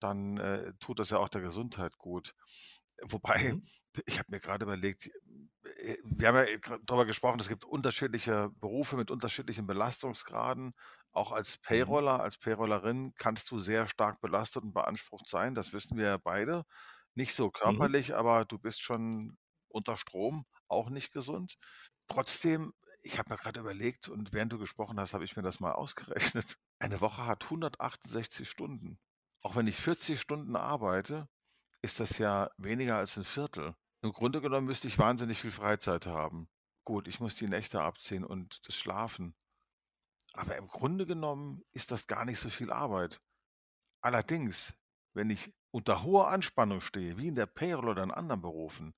dann, 0.00 0.38
äh, 0.38 0.74
tut 0.80 0.98
das 1.00 1.10
ja 1.10 1.18
auch 1.18 1.28
der 1.30 1.42
Gesundheit 1.42 1.98
gut. 1.98 2.34
Wobei, 3.02 3.34
Mhm. 3.34 3.66
ich 4.06 4.18
habe 4.18 4.28
mir 4.32 4.40
grade 4.40 4.64
überlegt, 4.66 5.08
äh, 5.64 5.96
wir 6.04 6.28
haben 6.28 6.36
ja 6.36 6.56
grad 6.58 6.82
drüber 6.86 7.06
gesprochen, 7.06 7.40
es 7.40 7.48
gibt 7.48 7.64
unterschiedliche 7.64 8.50
Berufe 8.60 8.96
mit 8.96 9.10
unterschiedlichen 9.10 9.66
Belastungsgraden. 9.66 10.74
Auch 11.12 11.32
als 11.32 11.58
Mhm. 11.70 11.94
Payroller, 11.98 12.20
als 12.22 12.38
Payrollerin 12.38 13.14
kannst 13.16 13.50
du 13.50 13.60
sehr 13.60 13.88
stark 13.88 14.20
belastet 14.20 14.64
und 14.64 14.74
beansprucht 14.74 15.28
sein. 15.28 15.54
Das 15.54 15.72
wissen 15.72 15.96
wir 15.98 16.06
ja 16.06 16.18
beide. 16.18 16.64
Nicht 17.14 17.34
so 17.34 17.50
Mhm. 17.64 17.88
körperlich, 17.90 18.14
aber 18.16 18.44
du 18.44 18.58
bist 18.58 18.82
schon 18.82 19.38
unter 19.74 19.96
Strom, 19.96 20.46
auch 20.68 20.88
nicht 20.88 21.12
gesund. 21.12 21.56
Trotzdem, 22.06 22.72
ich 23.02 23.18
habe 23.18 23.32
mir 23.32 23.38
grade 23.38 23.60
überlegt 23.60 24.08
und 24.08 24.32
während 24.32 24.52
du 24.52 24.58
gesprochen 24.58 24.98
hast, 25.00 25.14
habe 25.14 25.24
ich 25.24 25.36
mir 25.36 25.42
das 25.42 25.60
mal 25.60 25.72
ausgerechnet. 25.72 26.56
Eine 26.78 27.00
Woche 27.00 27.26
hat 27.26 27.44
168 27.44 28.48
Stunden. 28.48 28.98
Auch 29.42 29.56
wenn 29.56 29.66
ich 29.66 29.76
40 29.76 30.20
Stunden 30.20 30.56
arbeite, 30.56 31.28
ist 31.82 32.00
das 32.00 32.18
ja 32.18 32.50
weniger 32.56 32.96
als 32.96 33.18
1/4. 33.18 33.74
Im 34.02 34.12
Grunde 34.12 34.40
genommen 34.40 34.66
müsste 34.66 34.88
ich 34.88 34.98
wahnsinnig 34.98 35.38
viel 35.38 35.52
Freizeit 35.52 36.06
haben. 36.06 36.48
Gut, 36.84 37.08
ich 37.08 37.20
muss 37.20 37.34
die 37.34 37.48
Nächte 37.48 37.80
abziehen 37.80 38.24
und 38.24 38.66
das 38.66 38.76
Schlafen. 38.76 39.34
Aber 40.34 40.56
im 40.56 40.68
Grunde 40.68 41.06
genommen 41.06 41.62
ist 41.72 41.90
das 41.90 42.06
gar 42.06 42.24
nicht 42.24 42.38
so 42.38 42.50
viel 42.50 42.70
Arbeit. 42.72 43.20
Allerdings, 44.02 44.74
wenn 45.14 45.30
ich 45.30 45.54
unter 45.70 46.02
hoher 46.02 46.28
Anspannung 46.28 46.80
stehe, 46.80 47.16
wie 47.16 47.28
in 47.28 47.34
der 47.34 47.46
Payroll 47.46 47.88
oder 47.90 48.02
in 48.02 48.10
anderen 48.10 48.42
Berufen, 48.42 48.94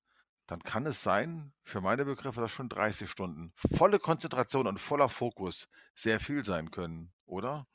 dann 0.47 0.61
kann 0.63 0.85
es 0.85 1.03
sein, 1.03 1.53
für 1.63 1.81
meine 1.81 2.05
Begriffe, 2.05 2.41
dass 2.41 2.51
schon 2.51 2.69
30 2.69 3.09
Stunden 3.09 3.53
volle 3.57 3.99
Konzentration 3.99 4.67
und 4.67 4.79
voller 4.79 5.09
Fokus 5.09 5.67
sehr 5.95 6.19
viel 6.19 6.43
sein 6.45 6.71
können, 6.71 7.13
oder? 7.25 7.67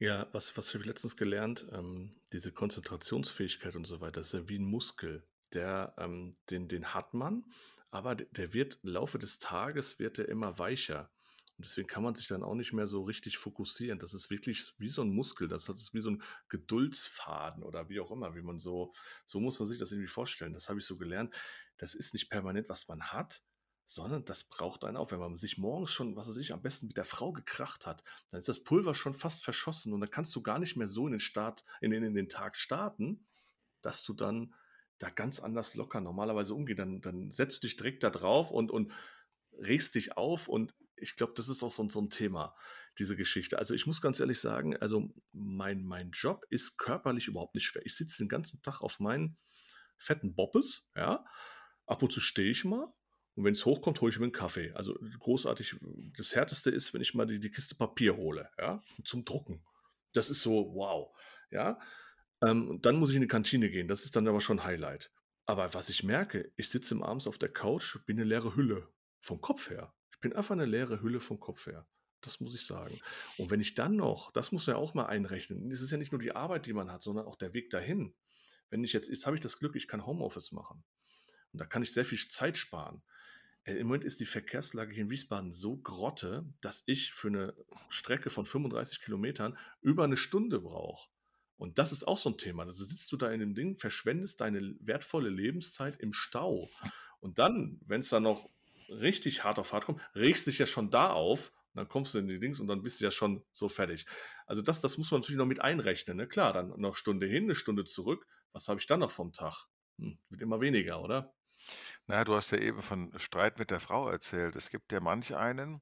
Ja, 0.00 0.26
was 0.32 0.56
was 0.56 0.74
habe 0.74 0.82
ich 0.82 0.86
letztens 0.88 1.16
gelernt, 1.16 1.66
ähm, 1.72 2.10
diese 2.32 2.52
Konzentrationsfähigkeit 2.52 3.76
und 3.76 3.86
so 3.86 4.00
weiter, 4.00 4.20
ist 4.20 4.34
ja 4.34 4.48
wie 4.48 4.56
'n 4.56 4.64
Muskel. 4.64 5.24
Der, 5.52 5.94
ähm 5.98 6.36
den 6.50 6.66
den 6.68 6.94
hat 6.94 7.14
man, 7.14 7.44
aber 7.90 8.16
der 8.16 8.52
wird 8.52 8.80
im 8.82 8.88
Laufe 8.90 9.18
des 9.18 9.38
Tages 9.38 9.98
wird 10.00 10.18
der 10.18 10.28
immer 10.28 10.58
weicher. 10.58 11.10
Und 11.58 11.64
deswegen 11.66 11.86
kann 11.88 12.02
man 12.02 12.14
sich 12.16 12.26
dann 12.28 12.42
auch 12.42 12.54
nicht 12.56 12.72
mehr 12.72 12.86
so 12.88 13.02
richtig 13.04 13.38
fokussieren. 13.38 13.98
Das 14.00 14.12
ist 14.14 14.30
wirklich 14.30 14.72
wie 14.78 14.88
so 14.88 15.02
'n 15.02 15.10
Muskel. 15.14 15.46
Das 15.48 15.68
ist 15.68 15.94
wie 15.94 16.00
so 16.00 16.10
'n 16.10 16.22
Geduldsfaden 16.48 17.62
oder 17.62 17.88
wie 17.88 18.00
auch 18.00 18.10
immer, 18.10 18.34
wie 18.34 18.42
man 18.42 18.58
so 18.58 18.92
so 19.26 19.40
muss 19.40 19.58
man 19.60 19.68
sich 19.68 19.78
das 19.78 19.92
irgendwie 19.92 20.08
vorstellen. 20.08 20.52
Das 20.52 20.68
habe 20.68 20.80
ich 20.80 20.86
so 20.86 20.96
gelernt. 20.98 21.34
Das 21.76 21.94
ist 21.94 22.12
nicht 22.14 22.28
permanent, 22.30 22.68
was 22.68 22.88
man 22.88 23.02
hat, 23.12 23.42
sondern 23.86 24.24
das 24.24 24.44
braucht 24.44 24.84
einen 24.84 24.96
auf. 24.96 25.12
Wenn 25.12 25.20
man 25.20 25.36
sich 25.36 25.58
morgens 25.58 25.92
schon, 25.92 26.16
was 26.16 26.28
weiß 26.28 26.36
ich, 26.38 26.52
am 26.52 26.62
besten 26.62 26.86
mit 26.88 26.96
der 26.96 27.04
Frau 27.04 27.32
gekracht 27.32 27.86
hat, 27.86 28.02
dann 28.30 28.38
ist 28.40 28.48
das 28.48 28.64
Pulver 28.64 28.94
schon 28.94 29.14
fast 29.14 29.44
verschossen 29.44 29.92
und 29.92 30.00
dann 30.00 30.10
kannst 30.10 30.34
du 30.34 30.42
gar 30.42 30.58
nicht 30.58 30.76
mehr 30.76 30.88
so 30.88 31.06
in 31.06 31.12
den 31.12 31.20
Start 31.20 31.64
in 31.80 31.90
den 31.92 32.02
in 32.04 32.14
den 32.14 32.28
Tag 32.28 32.56
starten, 32.56 33.26
dass 33.82 34.02
du 34.04 34.14
dann 34.14 34.54
da 34.98 35.10
ganz 35.10 35.40
anders 35.40 35.74
locker 35.74 36.00
normalerweise 36.00 36.54
umgehen. 36.54 36.76
Dann 36.76 37.00
dann 37.00 37.30
setzt 37.30 37.62
du 37.62 37.66
dich 37.68 37.76
direkt 37.76 38.02
da 38.04 38.10
drauf 38.10 38.50
und 38.50 38.70
und 38.70 38.92
regst 39.52 39.94
dich 39.94 40.16
auf 40.16 40.48
und 40.48 40.74
ich 41.04 41.16
glaube, 41.16 41.34
das 41.36 41.48
ist 41.50 41.62
auch 41.64 41.72
so 41.72 41.88
so 41.88 42.00
'n 42.00 42.10
Thema, 42.10 42.56
diese 42.98 43.16
Geschichte. 43.16 43.58
Also, 43.60 43.74
ich 43.74 43.86
muss 43.86 44.02
ganz 44.02 44.20
ehrlich 44.20 44.40
sagen, 44.40 44.76
also, 44.78 45.10
mein 45.32 45.84
mein 45.84 46.10
Job 46.12 46.44
ist 46.50 46.78
körperlich 46.78 47.28
überhaupt 47.28 47.54
nicht 47.56 47.66
schwer. 47.66 47.86
Ich 47.86 47.96
sitze 47.96 48.18
den 48.24 48.28
ganzen 48.30 48.62
Tag 48.62 48.82
auf 48.82 49.00
meinen 49.00 49.38
fetten 49.98 50.34
Boppes, 50.36 50.90
ja? 50.96 51.24
Ab 51.86 52.02
und 52.04 52.12
zu 52.12 52.20
stehe 52.20 52.50
ich 52.50 52.64
mal 52.66 52.86
und 53.36 53.44
wenn's 53.46 53.66
hochkommt, 53.66 54.00
hole 54.02 54.12
ich 54.12 54.18
mir 54.20 54.26
'n 54.28 54.32
Kaffee. 54.32 54.72
Also, 54.74 54.94
großartig 55.20 55.76
das 56.18 56.34
Härteste 56.36 56.70
ist, 56.72 56.94
wenn 56.94 57.02
ich 57.02 57.14
mal 57.14 57.26
die 57.26 57.40
die 57.40 57.50
Kiste 57.52 57.76
Papier 57.76 58.16
hole, 58.18 58.50
ja, 58.58 58.82
zum 59.04 59.24
Drucken. 59.26 59.64
Das 60.14 60.30
ist 60.30 60.42
so, 60.42 60.74
wow, 60.74 61.16
ja? 61.52 61.80
Ähm, 62.42 62.80
dann 62.82 62.96
muss 62.98 63.10
ich 63.10 63.16
in 63.16 63.22
die 63.22 63.28
Kantine 63.28 63.70
gehen. 63.70 63.88
Das 63.88 64.04
ist 64.04 64.16
dann 64.16 64.28
aber 64.28 64.40
schon 64.42 64.64
Highlight. 64.64 65.12
Aber 65.46 65.74
was 65.74 65.88
ich 65.90 66.04
merke, 66.04 66.52
ich 66.56 66.70
sitze 66.70 66.96
abends 67.02 67.26
auf 67.28 67.38
der 67.38 67.52
Couch, 67.52 67.98
bin 68.06 68.16
'ne 68.18 68.24
leere 68.24 68.56
Hülle 68.56 68.90
vom 69.20 69.40
Kopf 69.42 69.70
her. 69.70 69.92
Bin 70.24 70.32
einfach 70.32 70.54
'ne 70.56 70.64
leere 70.64 71.02
Hülle 71.02 71.20
vom 71.20 71.38
Kopf 71.38 71.66
her. 71.66 71.86
Das 72.22 72.40
muss 72.40 72.54
ich 72.54 72.64
sagen. 72.64 72.98
Und 73.36 73.50
wenn 73.50 73.60
ich 73.60 73.74
dann 73.74 73.94
noch 73.94 74.32
das 74.32 74.52
muss 74.52 74.66
man 74.66 74.76
ja 74.76 74.80
auch 74.80 74.94
mal 74.94 75.04
einrechnen. 75.04 75.70
Es 75.70 75.82
ist 75.82 75.90
ja 75.90 75.98
nicht 75.98 76.12
nur 76.12 76.18
die 76.18 76.32
Arbeit, 76.34 76.64
die 76.64 76.72
man 76.72 76.90
hat, 76.90 77.02
sondern 77.02 77.26
auch 77.26 77.36
der 77.36 77.52
Weg 77.52 77.68
dahin. 77.68 78.14
Wenn 78.70 78.82
ich 78.84 78.94
jetzt 78.94 79.10
jetzt 79.10 79.26
habe 79.26 79.36
ich 79.36 79.42
das 79.42 79.58
Glück, 79.58 79.76
ich 79.76 79.86
kann 79.86 80.06
Homeoffice 80.06 80.52
machen. 80.52 80.82
Und 81.52 81.60
da 81.60 81.66
kann 81.66 81.82
ich 81.82 81.92
sehr 81.92 82.04
viel 82.06 82.18
Zeit 82.28 82.56
sparen. 82.58 83.02
Äh, 83.64 83.74
im 83.76 83.88
Moment 83.88 84.04
ist 84.04 84.20
die 84.20 84.26
Verkehrslage 84.26 84.94
hier 84.94 85.04
in 85.04 85.10
Wiesbaden 85.10 85.52
so 85.52 85.76
Grotte, 85.78 86.46
dass 86.62 86.84
ich 86.86 87.12
für 87.12 87.30
'ne 87.30 87.54
Strecke 87.90 88.30
von 88.30 88.46
35 88.46 89.00
Kilometern 89.02 89.58
über 89.82 90.06
'ne 90.08 90.16
Stunde 90.18 90.60
brauche. 90.60 91.10
Und 91.58 91.78
das 91.78 91.92
ist 91.92 92.04
auch 92.08 92.18
so 92.18 92.30
'n 92.30 92.38
Thema. 92.38 92.64
Da 92.66 92.72
sitzt 92.72 93.12
du 93.12 93.18
da 93.18 93.30
in 93.32 93.40
dem 93.40 93.54
Ding, 93.54 93.78
verschwendest 93.78 94.40
deine 94.42 94.76
wertvolle 94.80 95.30
Lebenszeit 95.30 95.98
im 96.00 96.12
Stau. 96.14 96.70
Und 97.20 97.38
dann, 97.40 97.80
wenn's 97.86 98.10
dann 98.10 98.24
noch 98.24 98.50
richtig 98.88 99.44
hart 99.44 99.58
auf 99.58 99.72
hart 99.72 99.86
kommt, 99.86 100.00
regst 100.14 100.46
dich 100.46 100.58
ja 100.58 100.66
schon 100.66 100.90
da 100.90 101.10
auf 101.12 101.52
dann 101.76 101.88
kommst 101.88 102.14
du 102.14 102.20
in 102.20 102.28
die 102.28 102.38
Dings 102.38 102.60
und 102.60 102.68
dann 102.68 102.82
bist 102.82 103.00
du 103.00 103.04
ja 103.04 103.10
schon 103.10 103.44
so 103.50 103.68
fertig. 103.68 104.06
Also, 104.46 104.62
das 104.62 104.80
das 104.80 104.96
muss 104.96 105.10
man 105.10 105.20
natürlich 105.20 105.38
noch 105.38 105.46
mit 105.46 105.60
einrechnen, 105.60 106.16
ne? 106.16 106.28
Klar, 106.28 106.52
dann 106.52 106.68
noch 106.80 106.94
Stunde 106.94 107.26
hin, 107.26 107.46
'ne 107.46 107.56
Stunde 107.56 107.84
zurück. 107.84 108.26
Was 108.52 108.68
habe 108.68 108.78
ich 108.78 108.86
dann 108.86 109.00
noch 109.00 109.10
vom 109.10 109.32
Tag? 109.32 109.66
Hm, 109.98 110.18
wird 110.28 110.40
immer 110.42 110.60
weniger, 110.60 111.02
oder? 111.02 111.34
Na 112.06 112.24
du 112.24 112.34
hast 112.34 112.50
ja 112.52 112.58
eben 112.58 112.82
von 112.82 113.10
Streit 113.18 113.58
mit 113.58 113.70
der 113.70 113.80
Frau 113.80 114.08
erzählt. 114.08 114.56
Es 114.56 114.70
gibt 114.70 114.92
ja 114.92 115.00
manch 115.00 115.34
einen, 115.34 115.80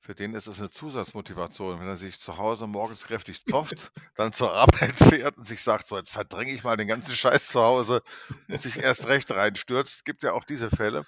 für 0.00 0.14
den 0.14 0.34
ist 0.34 0.46
es 0.46 0.60
'ne 0.60 0.70
Zusatzmotivation, 0.70 1.80
wenn 1.80 1.88
er 1.88 1.96
sich 1.96 2.20
zu 2.20 2.38
Hause 2.38 2.66
morgens 2.66 3.04
kräftig 3.06 3.44
zofft, 3.46 3.92
dann 4.16 4.32
zur 4.32 4.52
Arbeit 4.54 4.92
fährt 4.94 5.36
und 5.38 5.46
sich 5.46 5.62
sagt: 5.62 5.86
„So, 5.88 5.96
jetzt 5.98 6.12
verdränge 6.12 6.52
ich 6.52 6.64
mal 6.64 6.76
den 6.76 6.88
ganzen 6.88 7.14
Scheiß 7.16 7.48
zu 7.48 7.60
Hause“ 7.62 8.02
und 8.50 8.60
sich 8.62 8.78
erst 8.78 9.06
recht 9.06 9.30
reinstürzt. 9.32 9.94
Es 9.96 10.04
gibt 10.04 10.22
ja 10.24 10.32
auch 10.32 10.44
diese 10.44 10.70
Fälle. 10.70 11.06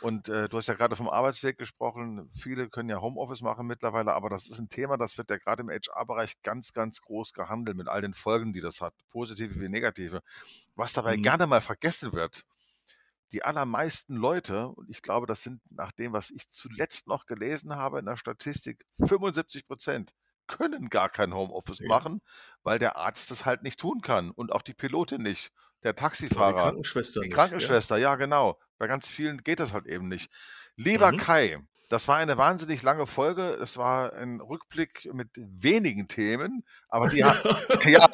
Und 0.00 0.28
äh, 0.28 0.48
du 0.48 0.56
hast 0.58 0.68
ja 0.68 0.74
gerade 0.74 0.94
vom 0.96 1.08
Arbeitsweg 1.08 1.58
gesprochen. 1.58 2.30
Viele 2.34 2.68
können 2.70 2.88
ja 2.88 3.00
Homeoffice 3.00 3.42
machen 3.42 3.66
mittlerweile, 3.66 4.12
aber 4.14 4.28
das 4.30 4.46
ist 4.46 4.58
ein 4.60 4.68
Thema, 4.68 4.96
das 4.96 5.18
wird 5.18 5.30
ja 5.30 5.38
gerade 5.38 5.62
im 5.62 5.70
HR-Bereich 5.70 6.40
ganz, 6.42 6.72
ganz 6.72 7.00
groß 7.00 7.32
gehandelt 7.32 7.76
mit 7.76 7.88
all 7.88 8.00
den 8.02 8.14
Folgen, 8.14 8.52
die 8.52 8.60
das 8.60 8.80
hat, 8.80 8.94
positive 9.10 9.60
wie 9.60 9.68
negative. 9.68 10.20
Was 10.76 10.92
dabei 10.94 11.16
Mhm. 11.16 11.22
gerne 11.22 11.46
mal 11.48 11.60
vergessen 11.62 12.12
wird, 12.12 12.44
die 13.32 13.42
allermeisten 13.44 14.16
Leute, 14.16 14.68
und 14.68 14.88
ich 14.88 15.02
glaube, 15.02 15.26
das 15.26 15.42
sind 15.42 15.60
nach 15.70 15.92
dem, 15.92 16.12
was 16.12 16.30
ich 16.30 16.48
zuletzt 16.48 17.06
noch 17.08 17.26
gelesen 17.26 17.76
habe 17.76 17.98
in 17.98 18.06
der 18.06 18.16
Statistik, 18.16 18.84
75 18.98 19.66
Prozent 19.66 20.12
können 20.46 20.88
gar 20.88 21.10
kein 21.10 21.34
Homeoffice 21.34 21.82
Ja. 21.82 21.84
machen, 21.84 22.22
weil 22.62 22.78
der 22.78 22.96
Arzt 22.96 23.30
das 23.30 23.44
halt 23.44 23.62
nicht 23.62 23.78
tun 23.80 24.00
kann 24.00 24.30
und 24.30 24.50
auch 24.52 24.62
die 24.62 24.72
Pilotin 24.74 25.22
nicht, 25.22 25.52
der 25.82 25.94
Oder 26.30 26.44
die 26.44 26.54
Taxifahrer, 26.54 26.54
Krankenschwester 26.54 27.22
die 27.22 27.28
nicht, 27.28 27.50
ja. 27.58 27.78
Krankenschwester, 27.78 27.98
ja 27.98 28.16
genau. 28.16 28.58
Bei 28.78 28.86
ganz 28.86 29.08
vielen 29.08 29.42
geht 29.42 29.60
das 29.60 29.72
halt 29.72 29.86
eben 29.86 30.08
nicht. 30.08 30.30
Lieber 30.76 31.12
Mhm. 31.12 31.16
Kai, 31.18 31.58
das 31.88 32.06
war 32.06 32.16
eine 32.18 32.36
wahnsinnig 32.36 32.82
lange 32.82 33.06
Folge. 33.06 33.50
Es 33.62 33.76
war 33.78 34.12
ein 34.12 34.40
Rückblick 34.40 35.08
mit 35.14 35.30
wenigen 35.36 36.06
Themen, 36.08 36.64
aber 36.88 37.08
die, 37.08 37.24
ha 37.24 37.34
ja, 37.88 38.06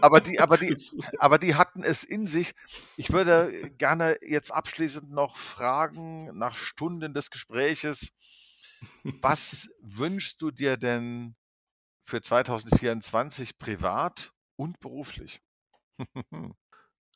aber 0.00 0.20
die, 0.20 0.38
aber 0.40 0.56
die, 0.56 0.76
aber 1.18 1.38
die 1.38 1.54
hatten 1.56 1.82
es 1.82 2.04
in 2.04 2.26
sich. 2.26 2.54
Ich 2.96 3.12
würde 3.12 3.52
gerne 3.76 4.16
jetzt 4.22 4.52
abschließend 4.52 5.10
noch 5.10 5.36
fragen, 5.36 6.36
nach 6.38 6.56
Stunden 6.56 7.12
des 7.14 7.30
Gespräches, 7.30 8.10
was 9.02 9.68
wünschst 9.82 10.40
du 10.42 10.50
dir 10.50 10.76
denn 10.76 11.36
für 12.04 12.22
2024 12.22 13.58
privat 13.58 14.32
und 14.56 14.80
beruflich? 14.80 15.40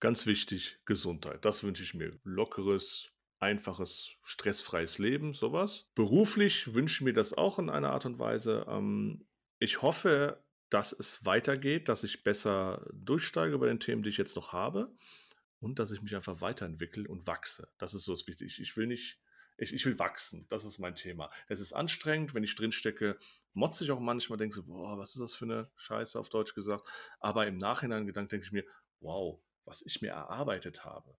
Ganz 0.03 0.27
wichtig, 0.27 0.81
Gesundheit. 0.85 1.45
Das 1.45 1.63
wünsche 1.63 1.85
ich 1.85 1.95
mir. 1.95 2.19
Lockeres, 2.25 3.13
einfaches, 3.39 4.17
stressfreies 4.25 4.99
Leben, 4.99 5.33
sowas. 5.33 5.93
Beruflich 5.95 6.75
wünsche 6.75 6.97
ich 6.97 7.01
mir 7.03 7.13
das 7.13 7.33
auch 7.33 7.61
in 7.61 7.71
einer 7.71 7.93
Art 7.93 8.05
und 8.05 8.19
Weise. 8.19 8.67
Ähm, 8.69 9.25
ich 9.61 9.81
hoffe, 9.81 10.43
dass 10.71 10.93
es 10.93 11.25
weitergeht, 11.25 11.89
dass 11.89 12.03
ich 12.03 12.25
besser 12.25 12.85
durchsteige 12.93 13.57
bei 13.59 13.69
den 13.69 13.79
Themen, 13.79 14.03
die 14.03 14.09
ich 14.09 14.17
jetzt 14.17 14.35
noch 14.35 14.53
habe 14.53 14.93
und 15.61 15.79
dass 15.79 15.93
ich 15.93 16.03
mich 16.03 16.17
einfach 16.17 16.41
weiterentwickle 16.41 17.07
und 17.07 17.29
wachse. 17.29 17.69
Das 17.79 17.95
ist 17.95 18.03
so 18.03 18.13
das 18.13 18.27
Wichtige. 18.27 18.51
Ich 18.61 18.77
will 18.77 18.89
nicht, 18.89 19.21
ich, 19.57 19.73
ich 19.73 19.87
will 19.87 20.01
wachsen. 20.01 20.49
Das 20.49 20.65
ist 20.65 20.81
mein 20.81 20.97
Thema. 20.97 21.31
Es 21.47 21.61
ist 21.61 21.75
anstrengend, 21.75 22.35
wenn 22.35 22.43
ich 22.43 22.57
drinstecke, 22.57 23.17
motze 23.53 23.85
ich 23.85 23.93
auch 23.93 24.01
manchmal, 24.01 24.37
denke 24.37 24.57
so, 24.57 24.65
boah, 24.65 24.99
was 24.99 25.15
ist 25.15 25.21
das 25.21 25.37
für 25.37 25.45
eine 25.45 25.71
Scheiße 25.77 26.19
auf 26.19 26.29
Deutsch 26.29 26.57
gesagt. 26.57 26.89
Aber 27.21 27.47
im 27.47 27.57
Nachhinein 27.57 28.05
Gedanken 28.05 28.31
denke 28.31 28.47
ich 28.47 28.53
mir, 28.53 28.65
wow, 28.99 29.41
was 29.65 29.83
ich 29.83 30.03
mir 30.03 30.11
erarbeitet 30.11 30.85
habe. 30.85 31.17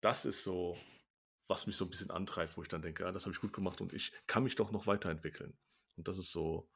Das 0.00 0.24
ist 0.24 0.42
so, 0.42 0.78
was 1.48 1.66
mich 1.66 1.76
so 1.76 1.84
ein 1.84 1.90
bisschen 1.90 2.10
antreibt, 2.10 2.56
wo 2.56 2.62
ich 2.62 2.68
dann 2.68 2.82
denke, 2.82 3.06
ah, 3.06 3.12
das 3.12 3.24
habe 3.24 3.34
ich 3.34 3.40
gut 3.40 3.52
gemacht 3.52 3.80
und 3.80 3.92
ich 3.92 4.12
kann 4.26 4.42
mich 4.42 4.56
doch 4.56 4.70
noch 4.70 4.86
weiterentwickeln. 4.86 5.58
Und 5.96 6.08
das 6.08 6.18
ist 6.18 6.32
so, 6.32 6.70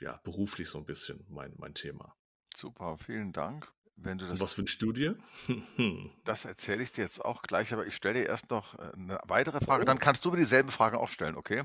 ja, 0.00 0.16
beruflich 0.24 0.68
so 0.68 0.78
ein 0.78 0.86
bisschen 0.86 1.24
mein, 1.28 1.54
mein 1.58 1.74
Thema. 1.74 2.16
Super, 2.56 2.98
vielen 2.98 3.32
Dank. 3.32 3.72
Wenn 3.96 4.18
du 4.18 4.24
Und 4.24 4.32
das, 4.32 4.40
was 4.40 4.56
wünschst 4.56 4.80
du 4.80 4.92
dir? 4.92 5.18
das 6.24 6.46
erzähle 6.46 6.82
ich 6.82 6.92
dir 6.92 7.04
jetzt 7.04 7.22
auch 7.22 7.42
gleich, 7.42 7.72
aber 7.72 7.86
ich 7.86 7.94
stelle 7.94 8.20
dir 8.20 8.26
erst 8.26 8.50
noch 8.50 8.78
äh, 8.78 8.92
eine 8.94 9.20
weitere 9.24 9.60
Frage. 9.60 9.82
Oh. 9.82 9.86
Dann 9.86 9.98
kannst 9.98 10.24
du 10.24 10.30
mir 10.30 10.38
dieselben 10.38 10.70
Fragen 10.70 10.96
auch 10.96 11.08
stellen, 11.08 11.36
okay? 11.36 11.64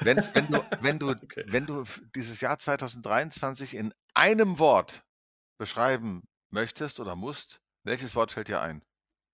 Wenn, 0.00 0.16
wenn, 0.34 0.48
du, 0.48 0.64
wenn, 0.80 0.98
du, 0.98 1.10
Okay. 1.10 1.44
wenn 1.46 1.66
du 1.66 1.84
dieses 2.16 2.40
Jahr 2.40 2.58
2023 2.58 3.74
in 3.74 3.94
einem 4.14 4.58
Wort 4.58 5.04
beschreiben 5.58 6.24
möchtest 6.50 7.00
oder 7.00 7.14
musst, 7.16 7.60
welches 7.84 8.14
Wort 8.14 8.32
fällt 8.32 8.48
dir 8.48 8.60
ein? 8.60 8.82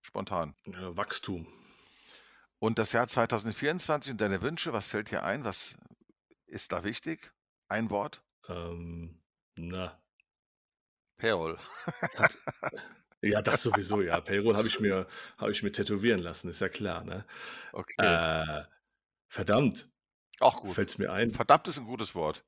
Spontan. 0.01 0.55
Ja, 0.65 0.95
Wachstum. 0.95 1.47
Und 2.59 2.79
das 2.79 2.93
Jahr 2.93 3.07
2024 3.07 4.13
und 4.13 4.21
deine 4.21 4.41
Wünsche, 4.41 4.73
was 4.73 4.87
fällt 4.87 5.11
dir 5.11 5.23
ein? 5.23 5.43
Was 5.43 5.75
ist 6.47 6.71
da 6.71 6.83
wichtig? 6.83 7.33
Ein 7.67 7.89
Wort? 7.89 8.23
Ähm, 8.47 9.21
na, 9.55 9.99
Payroll. 11.17 11.57
hat, 12.17 12.37
ja, 13.21 13.41
das 13.41 13.63
sowieso, 13.63 14.01
ja. 14.01 14.19
Payroll 14.19 14.55
habe 14.55 14.67
ich, 14.67 14.79
mir, 14.79 15.07
hab 15.37 15.49
ich 15.49 15.63
mir 15.63 15.71
tätowieren 15.71 16.19
lassen, 16.19 16.49
ist 16.49 16.61
ja 16.61 16.69
klar, 16.69 17.03
ne? 17.03 17.25
Okay. 17.71 17.93
Äh, 17.97 18.63
verdammt, 19.29 19.89
Auch 20.39 20.61
gut. 20.61 20.75
fällt 20.75 20.89
es 20.89 20.97
mir 20.97 21.11
ein. 21.11 21.31
Verdammt 21.31 21.67
ist 21.67 21.77
ein 21.79 21.85
gutes 21.85 22.15
Wort. 22.15 22.45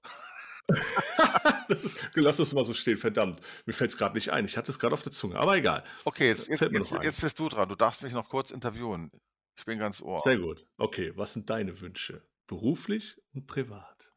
Das 1.68 1.84
ist, 1.84 1.97
lass 2.15 2.39
es 2.39 2.53
mal 2.53 2.63
so 2.63 2.74
stehen, 2.74 2.97
verdammt. 2.97 3.41
Mir 3.65 3.74
fällt 3.74 3.91
es 3.91 3.97
gerade 3.97 4.15
nicht 4.15 4.32
ein. 4.32 4.45
Ich 4.45 4.57
hatte 4.57 4.72
es 4.72 4.80
gerade 4.80 4.93
auf 4.93 5.03
der 5.03 5.11
Zunge, 5.11 5.38
aber 5.38 5.55
egal. 5.57 5.84
Okay, 6.05 6.28
jetzt, 6.28 6.47
jetzt, 6.47 6.61
jetzt, 6.61 6.91
jetzt 7.03 7.22
bist 7.22 7.39
du 7.39 7.49
dran. 7.49 7.70
Du 7.70 7.76
darfst 7.76 8.03
mich 8.03 8.13
noch 8.13 8.30
kurz 8.30 8.51
interviewen. 8.51 9.11
Ich 9.57 9.65
bin 9.65 9.80
ganz 9.80 10.01
ohr. 10.01 10.20
Sehr 10.20 10.38
gut. 10.38 10.65
Okay, 10.78 11.13
was 11.15 11.34
sind 11.34 11.49
deine 11.49 11.80
Wünsche? 11.82 12.22
Beruflich 12.47 13.18
und 13.34 13.47
privat? 13.47 14.11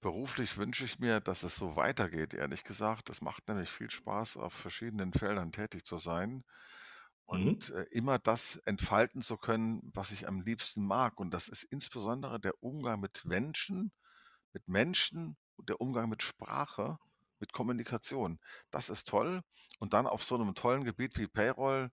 Beruflich 0.00 0.56
wünsche 0.56 0.84
ich 0.84 1.00
mir, 1.00 1.20
dass 1.20 1.42
es 1.42 1.56
so 1.56 1.76
weitergeht, 1.76 2.32
ehrlich 2.32 2.64
gesagt. 2.64 3.10
Es 3.10 3.20
macht 3.20 3.48
nämlich 3.48 3.68
viel 3.68 3.90
Spaß, 3.90 4.36
auf 4.36 4.52
verschiedenen 4.52 5.12
Feldern 5.12 5.52
tätig 5.52 5.84
zu 5.84 5.98
sein 5.98 6.44
Mhm. 7.30 7.48
und 7.48 7.70
äh, 7.70 7.82
immer 7.90 8.18
das 8.18 8.56
entfalten 8.64 9.22
zu 9.22 9.36
können, 9.36 9.90
was 9.94 10.12
ich 10.12 10.26
am 10.26 10.40
liebsten 10.40 10.86
mag. 10.86 11.20
Und 11.20 11.32
das 11.32 11.48
ist 11.48 11.64
insbesondere 11.64 12.40
der 12.40 12.62
Umgang 12.62 13.00
mit 13.00 13.24
Menschen, 13.24 13.92
mit 14.52 14.66
Menschen 14.68 15.36
der 15.62 15.80
Umgang 15.80 16.08
mit 16.08 16.22
Sprache, 16.22 16.98
mit 17.40 17.52
Kommunikation. 17.52 18.40
Das 18.70 18.90
ist 18.90 19.08
toll. 19.08 19.42
Und 19.78 19.92
dann 19.94 20.06
auf 20.06 20.24
so 20.24 20.34
einem 20.36 20.54
tollen 20.54 20.84
Gebiet 20.84 21.18
wie 21.18 21.28
Payroll. 21.28 21.90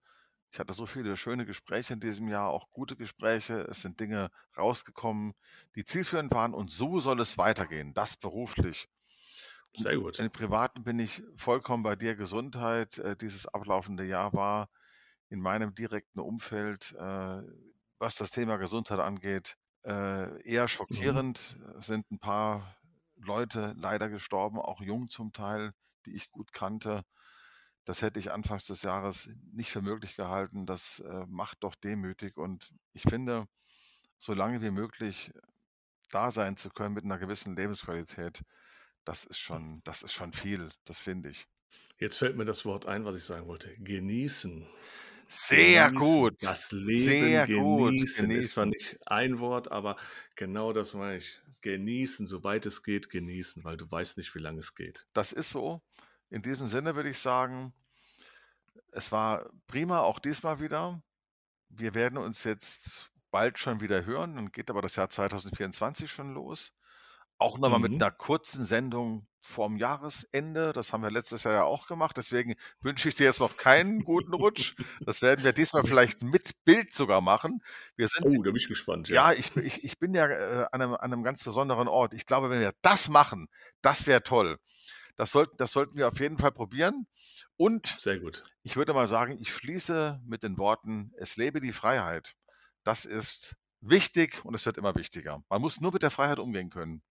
Ich 0.52 0.60
hatte 0.60 0.74
so 0.74 0.86
viele 0.86 1.18
schöne 1.18 1.46
Gespräche 1.46 1.94
in 1.94 2.00
diesem 2.00 2.30
Jahr, 2.30 2.50
auch 2.50 2.70
gute 2.72 2.96
Gespräche. 2.96 3.62
Es 3.70 3.82
sind 3.82 4.00
Dinge 4.00 4.30
rausgekommen, 4.58 5.34
die 5.76 5.84
zielführend 5.86 6.34
waren 6.34 6.54
und 6.54 6.72
so 6.72 7.00
soll 7.00 7.20
es 7.22 7.38
weitergehen, 7.38 7.94
das 7.94 8.18
beruflich. 8.18 8.88
Sehr 9.74 9.98
gut. 9.98 10.18
im 10.18 10.32
Privaten 10.32 10.84
bin 10.84 11.00
ich 11.00 11.24
vollkommen 11.38 11.84
bei 11.84 11.96
dir. 11.96 12.16
Gesundheit, 12.16 12.98
äh, 13.00 13.16
dieses 13.18 13.48
ablaufende 13.48 14.04
Jahr 14.06 14.34
war 14.34 14.70
in 15.30 15.42
meinem 15.42 15.74
direkten 15.76 16.20
Umfeld, 16.20 16.94
äh, 16.98 17.42
was 18.00 18.16
das 18.16 18.32
Thema 18.32 18.58
Gesundheit 18.58 19.00
angeht, 19.00 19.58
äh, 19.86 20.42
eher 20.44 20.68
Mhm. 20.90 21.26
schockierend. 21.28 21.58
Es 21.80 21.88
sind 21.88 22.10
ein 22.12 22.20
paar 22.20 22.76
Leute 23.18 23.74
leider 23.78 24.10
gestorben, 24.10 24.60
auch 24.60 24.82
jung 24.82 25.10
zum 25.10 25.32
Teil, 25.34 25.74
die 26.06 26.16
ich 26.16 26.32
gut 26.32 26.54
kannte. 26.54 27.04
Das 27.86 28.02
hätte 28.02 28.20
ich 28.20 28.32
anfangs 28.32 28.66
des 28.66 28.82
Jahres 28.84 29.30
nicht 29.54 29.72
für 29.72 29.82
möglich 29.82 30.16
gehalten. 30.16 30.66
Das 30.66 31.00
äh, 31.00 31.26
macht 31.28 31.64
doch 31.64 31.76
demütig. 31.76 32.38
Und 32.38 32.74
ich 32.94 33.04
finde, 33.04 33.48
so 34.20 34.34
lange 34.34 34.62
wie 34.62 34.72
möglich 34.72 35.32
da 36.12 36.32
sein 36.32 36.58
zu 36.58 36.70
können 36.70 36.94
mit 36.96 37.06
einer 37.06 37.20
gewissen 37.20 37.56
Lebensqualität, 37.56 38.42
das 39.06 39.24
ist 39.26 39.40
schon, 39.40 39.82
das 39.84 40.04
ist 40.04 40.14
schon 40.14 40.34
viel. 40.34 40.70
Das 40.86 41.00
finde 41.00 41.30
ich. 41.30 41.48
Jetzt 42.00 42.18
fällt 42.18 42.38
mir 42.38 42.46
das 42.46 42.66
Wort 42.66 42.86
ein, 42.86 43.06
was 43.06 43.16
ich 43.16 43.24
sagen 43.24 43.48
wollte. 43.48 43.76
Genießen. 43.78 44.66
Sehr 45.28 45.92
Genießen. 45.92 46.00
gut. 46.00 46.36
Das 46.42 46.72
Leben 46.72 46.98
Sehr 46.98 47.48
gut. 47.48 47.96
genießen. 47.96 48.30
Ist 48.32 48.52
zwar 48.52 48.66
Genießen. 48.66 48.70
nicht 48.70 48.98
ein 49.08 49.40
Wort, 49.40 49.72
aber 49.72 49.96
genau 50.36 50.74
das 50.74 50.94
meine 50.94 51.18
ich. 51.18 51.42
Genießen, 51.66 52.28
soweit 52.28 52.68
es 52.68 52.84
geht, 52.84 53.10
genießen, 53.10 53.64
weil 53.64 53.76
du 53.76 53.90
weißt 53.90 54.18
nicht, 54.18 54.36
wie 54.36 54.40
lange 54.40 54.60
es 54.60 54.76
geht. 54.76 55.08
Das 55.14 55.32
ist 55.32 55.50
so. 55.50 55.82
In 56.30 56.44
diesem 56.44 56.68
Sinne 56.68 56.96
würde 56.96 57.10
ich 57.10 57.18
sagen, 57.18 57.74
es 58.92 59.12
war 59.12 59.50
prima, 59.66 60.02
auch 60.02 60.20
diesmal 60.20 60.60
wieder. 60.60 61.02
Wir 61.70 61.96
werden 61.96 62.20
uns 62.20 62.44
jetzt 62.44 63.10
bald 63.32 63.58
schon 63.58 63.82
wieder 63.82 64.06
hören. 64.06 64.36
Dann 64.36 64.52
geht 64.52 64.70
aber 64.70 64.84
das 64.84 64.96
Jahr 64.96 65.10
2024 65.10 66.12
schon 66.12 66.36
los. 66.36 66.72
Auch 67.38 67.58
nochmal 67.58 67.80
mit 67.80 67.92
Mhm. 67.94 68.02
einer 68.02 68.12
kurzen 68.12 68.66
Sendung 68.66 69.28
vorm 69.42 69.78
Jahresende. 69.78 70.74
Das 70.74 70.92
haben 70.92 71.04
wir 71.04 71.12
letztes 71.12 71.44
Jahr 71.44 71.54
ja 71.54 71.64
auch 71.66 71.86
gemacht. 71.88 72.18
Deswegen 72.18 72.56
wünsche 72.80 73.10
ich 73.10 73.16
dir 73.16 73.26
jetzt 73.26 73.40
noch 73.40 73.58
keinen 73.58 74.04
guten 74.04 74.34
Rutsch. 74.34 74.76
Das 75.02 75.22
werden 75.22 75.44
wir 75.44 75.54
diesmal 75.54 75.84
vielleicht 75.86 76.24
mit 76.24 76.64
Bild 76.66 76.94
sogar 76.94 77.22
machen. 77.22 77.62
Wir 77.96 78.08
sind, 78.08 78.26
Oh, 78.26 78.30
da 78.42 78.50
bin 78.52 78.56
ich 78.56 78.68
gespannt, 78.68 79.08
ja. 79.10 79.32
ja, 79.32 79.38
ich, 79.38 79.52
bin- 79.52 79.66
ich, 79.66 79.84
ich 79.84 80.00
bin 80.00 80.16
ja 80.16 80.26
äh, 80.28 80.66
an, 80.72 80.82
einem, 80.82 80.94
an 80.94 81.00
einem 81.14 81.24
ganz 81.24 81.44
besonderen 81.44 81.88
Ort. 81.88 82.14
Ich 82.14 82.26
glaube, 82.26 82.50
wenn 82.50 82.60
wir 82.62 82.74
das 82.82 83.10
machen, 83.10 83.48
das 83.82 84.08
wäre 84.08 84.24
toll. 84.24 84.58
Das 85.18 85.32
sollten, 85.32 85.56
das 85.58 85.72
sollten 85.72 85.96
wir 85.96 86.08
auf 86.08 86.20
jeden 86.20 86.38
Fall 86.40 86.52
probieren. 86.52 87.06
Und 87.56 87.98
Sehr 88.00 88.20
gut. 88.20 88.44
ich 88.64 88.76
würde 88.76 88.94
mal 88.94 89.08
sagen, 89.08 89.38
ich 89.40 89.54
schließe 89.54 90.22
mit 90.26 90.42
den 90.44 90.58
Worten, 90.58 91.12
es 91.18 91.38
lebe 91.38 91.62
die 91.62 91.72
Freiheit. 91.72 92.34
Das 92.84 93.06
ist 93.06 93.56
wichtig 93.80 94.44
und 94.44 94.56
es 94.56 94.66
wird 94.66 94.78
immer 94.78 94.96
wichtiger. 94.96 95.44
Man 95.50 95.62
muss 95.62 95.80
nur 95.80 95.94
mit 95.94 96.02
der 96.04 96.12
Freiheit 96.12 96.40
umgehen 96.40 96.70
können. 96.70 97.02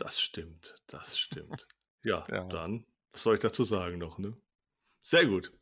Das 0.00 0.18
stimmt, 0.18 0.76
das 0.86 1.18
stimmt. 1.18 1.66
Ja, 2.02 2.24
Ja. 2.30 2.44
dann, 2.44 2.86
was 3.12 3.22
soll 3.22 3.34
ich 3.34 3.40
dazu 3.40 3.64
sagen 3.64 3.98
noch, 3.98 4.18
ne? 4.18 4.34
Sehr 5.02 5.26
gut. 5.26 5.52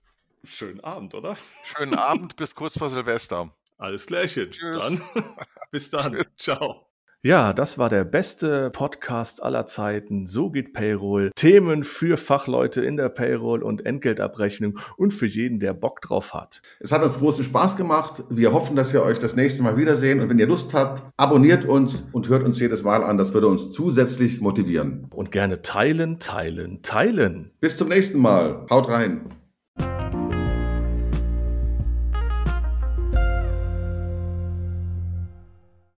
Schönen 0.44 0.78
Abend, 0.80 1.14
oder? 1.14 1.36
Schönen 1.64 1.94
Abend 1.94 2.36
bis 2.36 2.54
kurz 2.54 2.78
vor 2.78 2.88
Silvester. 2.88 3.52
Alles 3.78 4.06
Klärchen. 4.06 4.52
Tschüss. 4.52 4.78
Dann, 4.78 5.02
bis 5.72 5.90
dann. 5.90 6.12
Tschüss. 6.12 6.32
Ciao. 6.36 6.87
Ja, 7.28 7.52
das 7.52 7.76
war 7.76 7.90
der 7.90 8.04
beste 8.04 8.70
Podcast 8.70 9.42
aller 9.42 9.66
Zeiten. 9.66 10.24
So 10.26 10.48
geht 10.48 10.72
Payroll. 10.72 11.30
Themen 11.34 11.84
für 11.84 12.16
Fachleute 12.16 12.82
in 12.82 12.96
der 12.96 13.10
Payroll 13.10 13.62
und 13.62 13.84
Entgeltabrechnung 13.84 14.78
und 14.96 15.12
für 15.12 15.26
jeden, 15.26 15.60
der 15.60 15.74
Bock 15.74 16.00
drauf 16.00 16.32
hat. 16.32 16.62
Es 16.80 16.90
hat 16.90 17.02
uns 17.02 17.18
großen 17.18 17.44
Spaß 17.44 17.76
gemacht. 17.76 18.24
Wir 18.30 18.54
hoffen, 18.54 18.76
dass 18.76 18.94
wir 18.94 19.02
euch 19.02 19.18
das 19.18 19.36
nächste 19.36 19.62
Mal 19.62 19.76
wiedersehen. 19.76 20.20
Und 20.20 20.30
wenn 20.30 20.38
ihr 20.38 20.46
Lust 20.46 20.72
habt, 20.72 21.02
abonniert 21.18 21.66
uns 21.66 22.02
und 22.12 22.30
hört 22.30 22.44
uns 22.44 22.60
jedes 22.60 22.82
Mal 22.82 23.04
an. 23.04 23.18
Das 23.18 23.34
würde 23.34 23.48
uns 23.48 23.72
zusätzlich 23.72 24.40
motivieren. 24.40 25.08
Und 25.10 25.30
gerne 25.30 25.60
teilen, 25.60 26.20
teilen, 26.20 26.80
teilen. 26.80 27.50
Bis 27.60 27.76
zum 27.76 27.90
nächsten 27.90 28.20
Mal. 28.20 28.64
Haut 28.70 28.88
rein. 28.88 29.34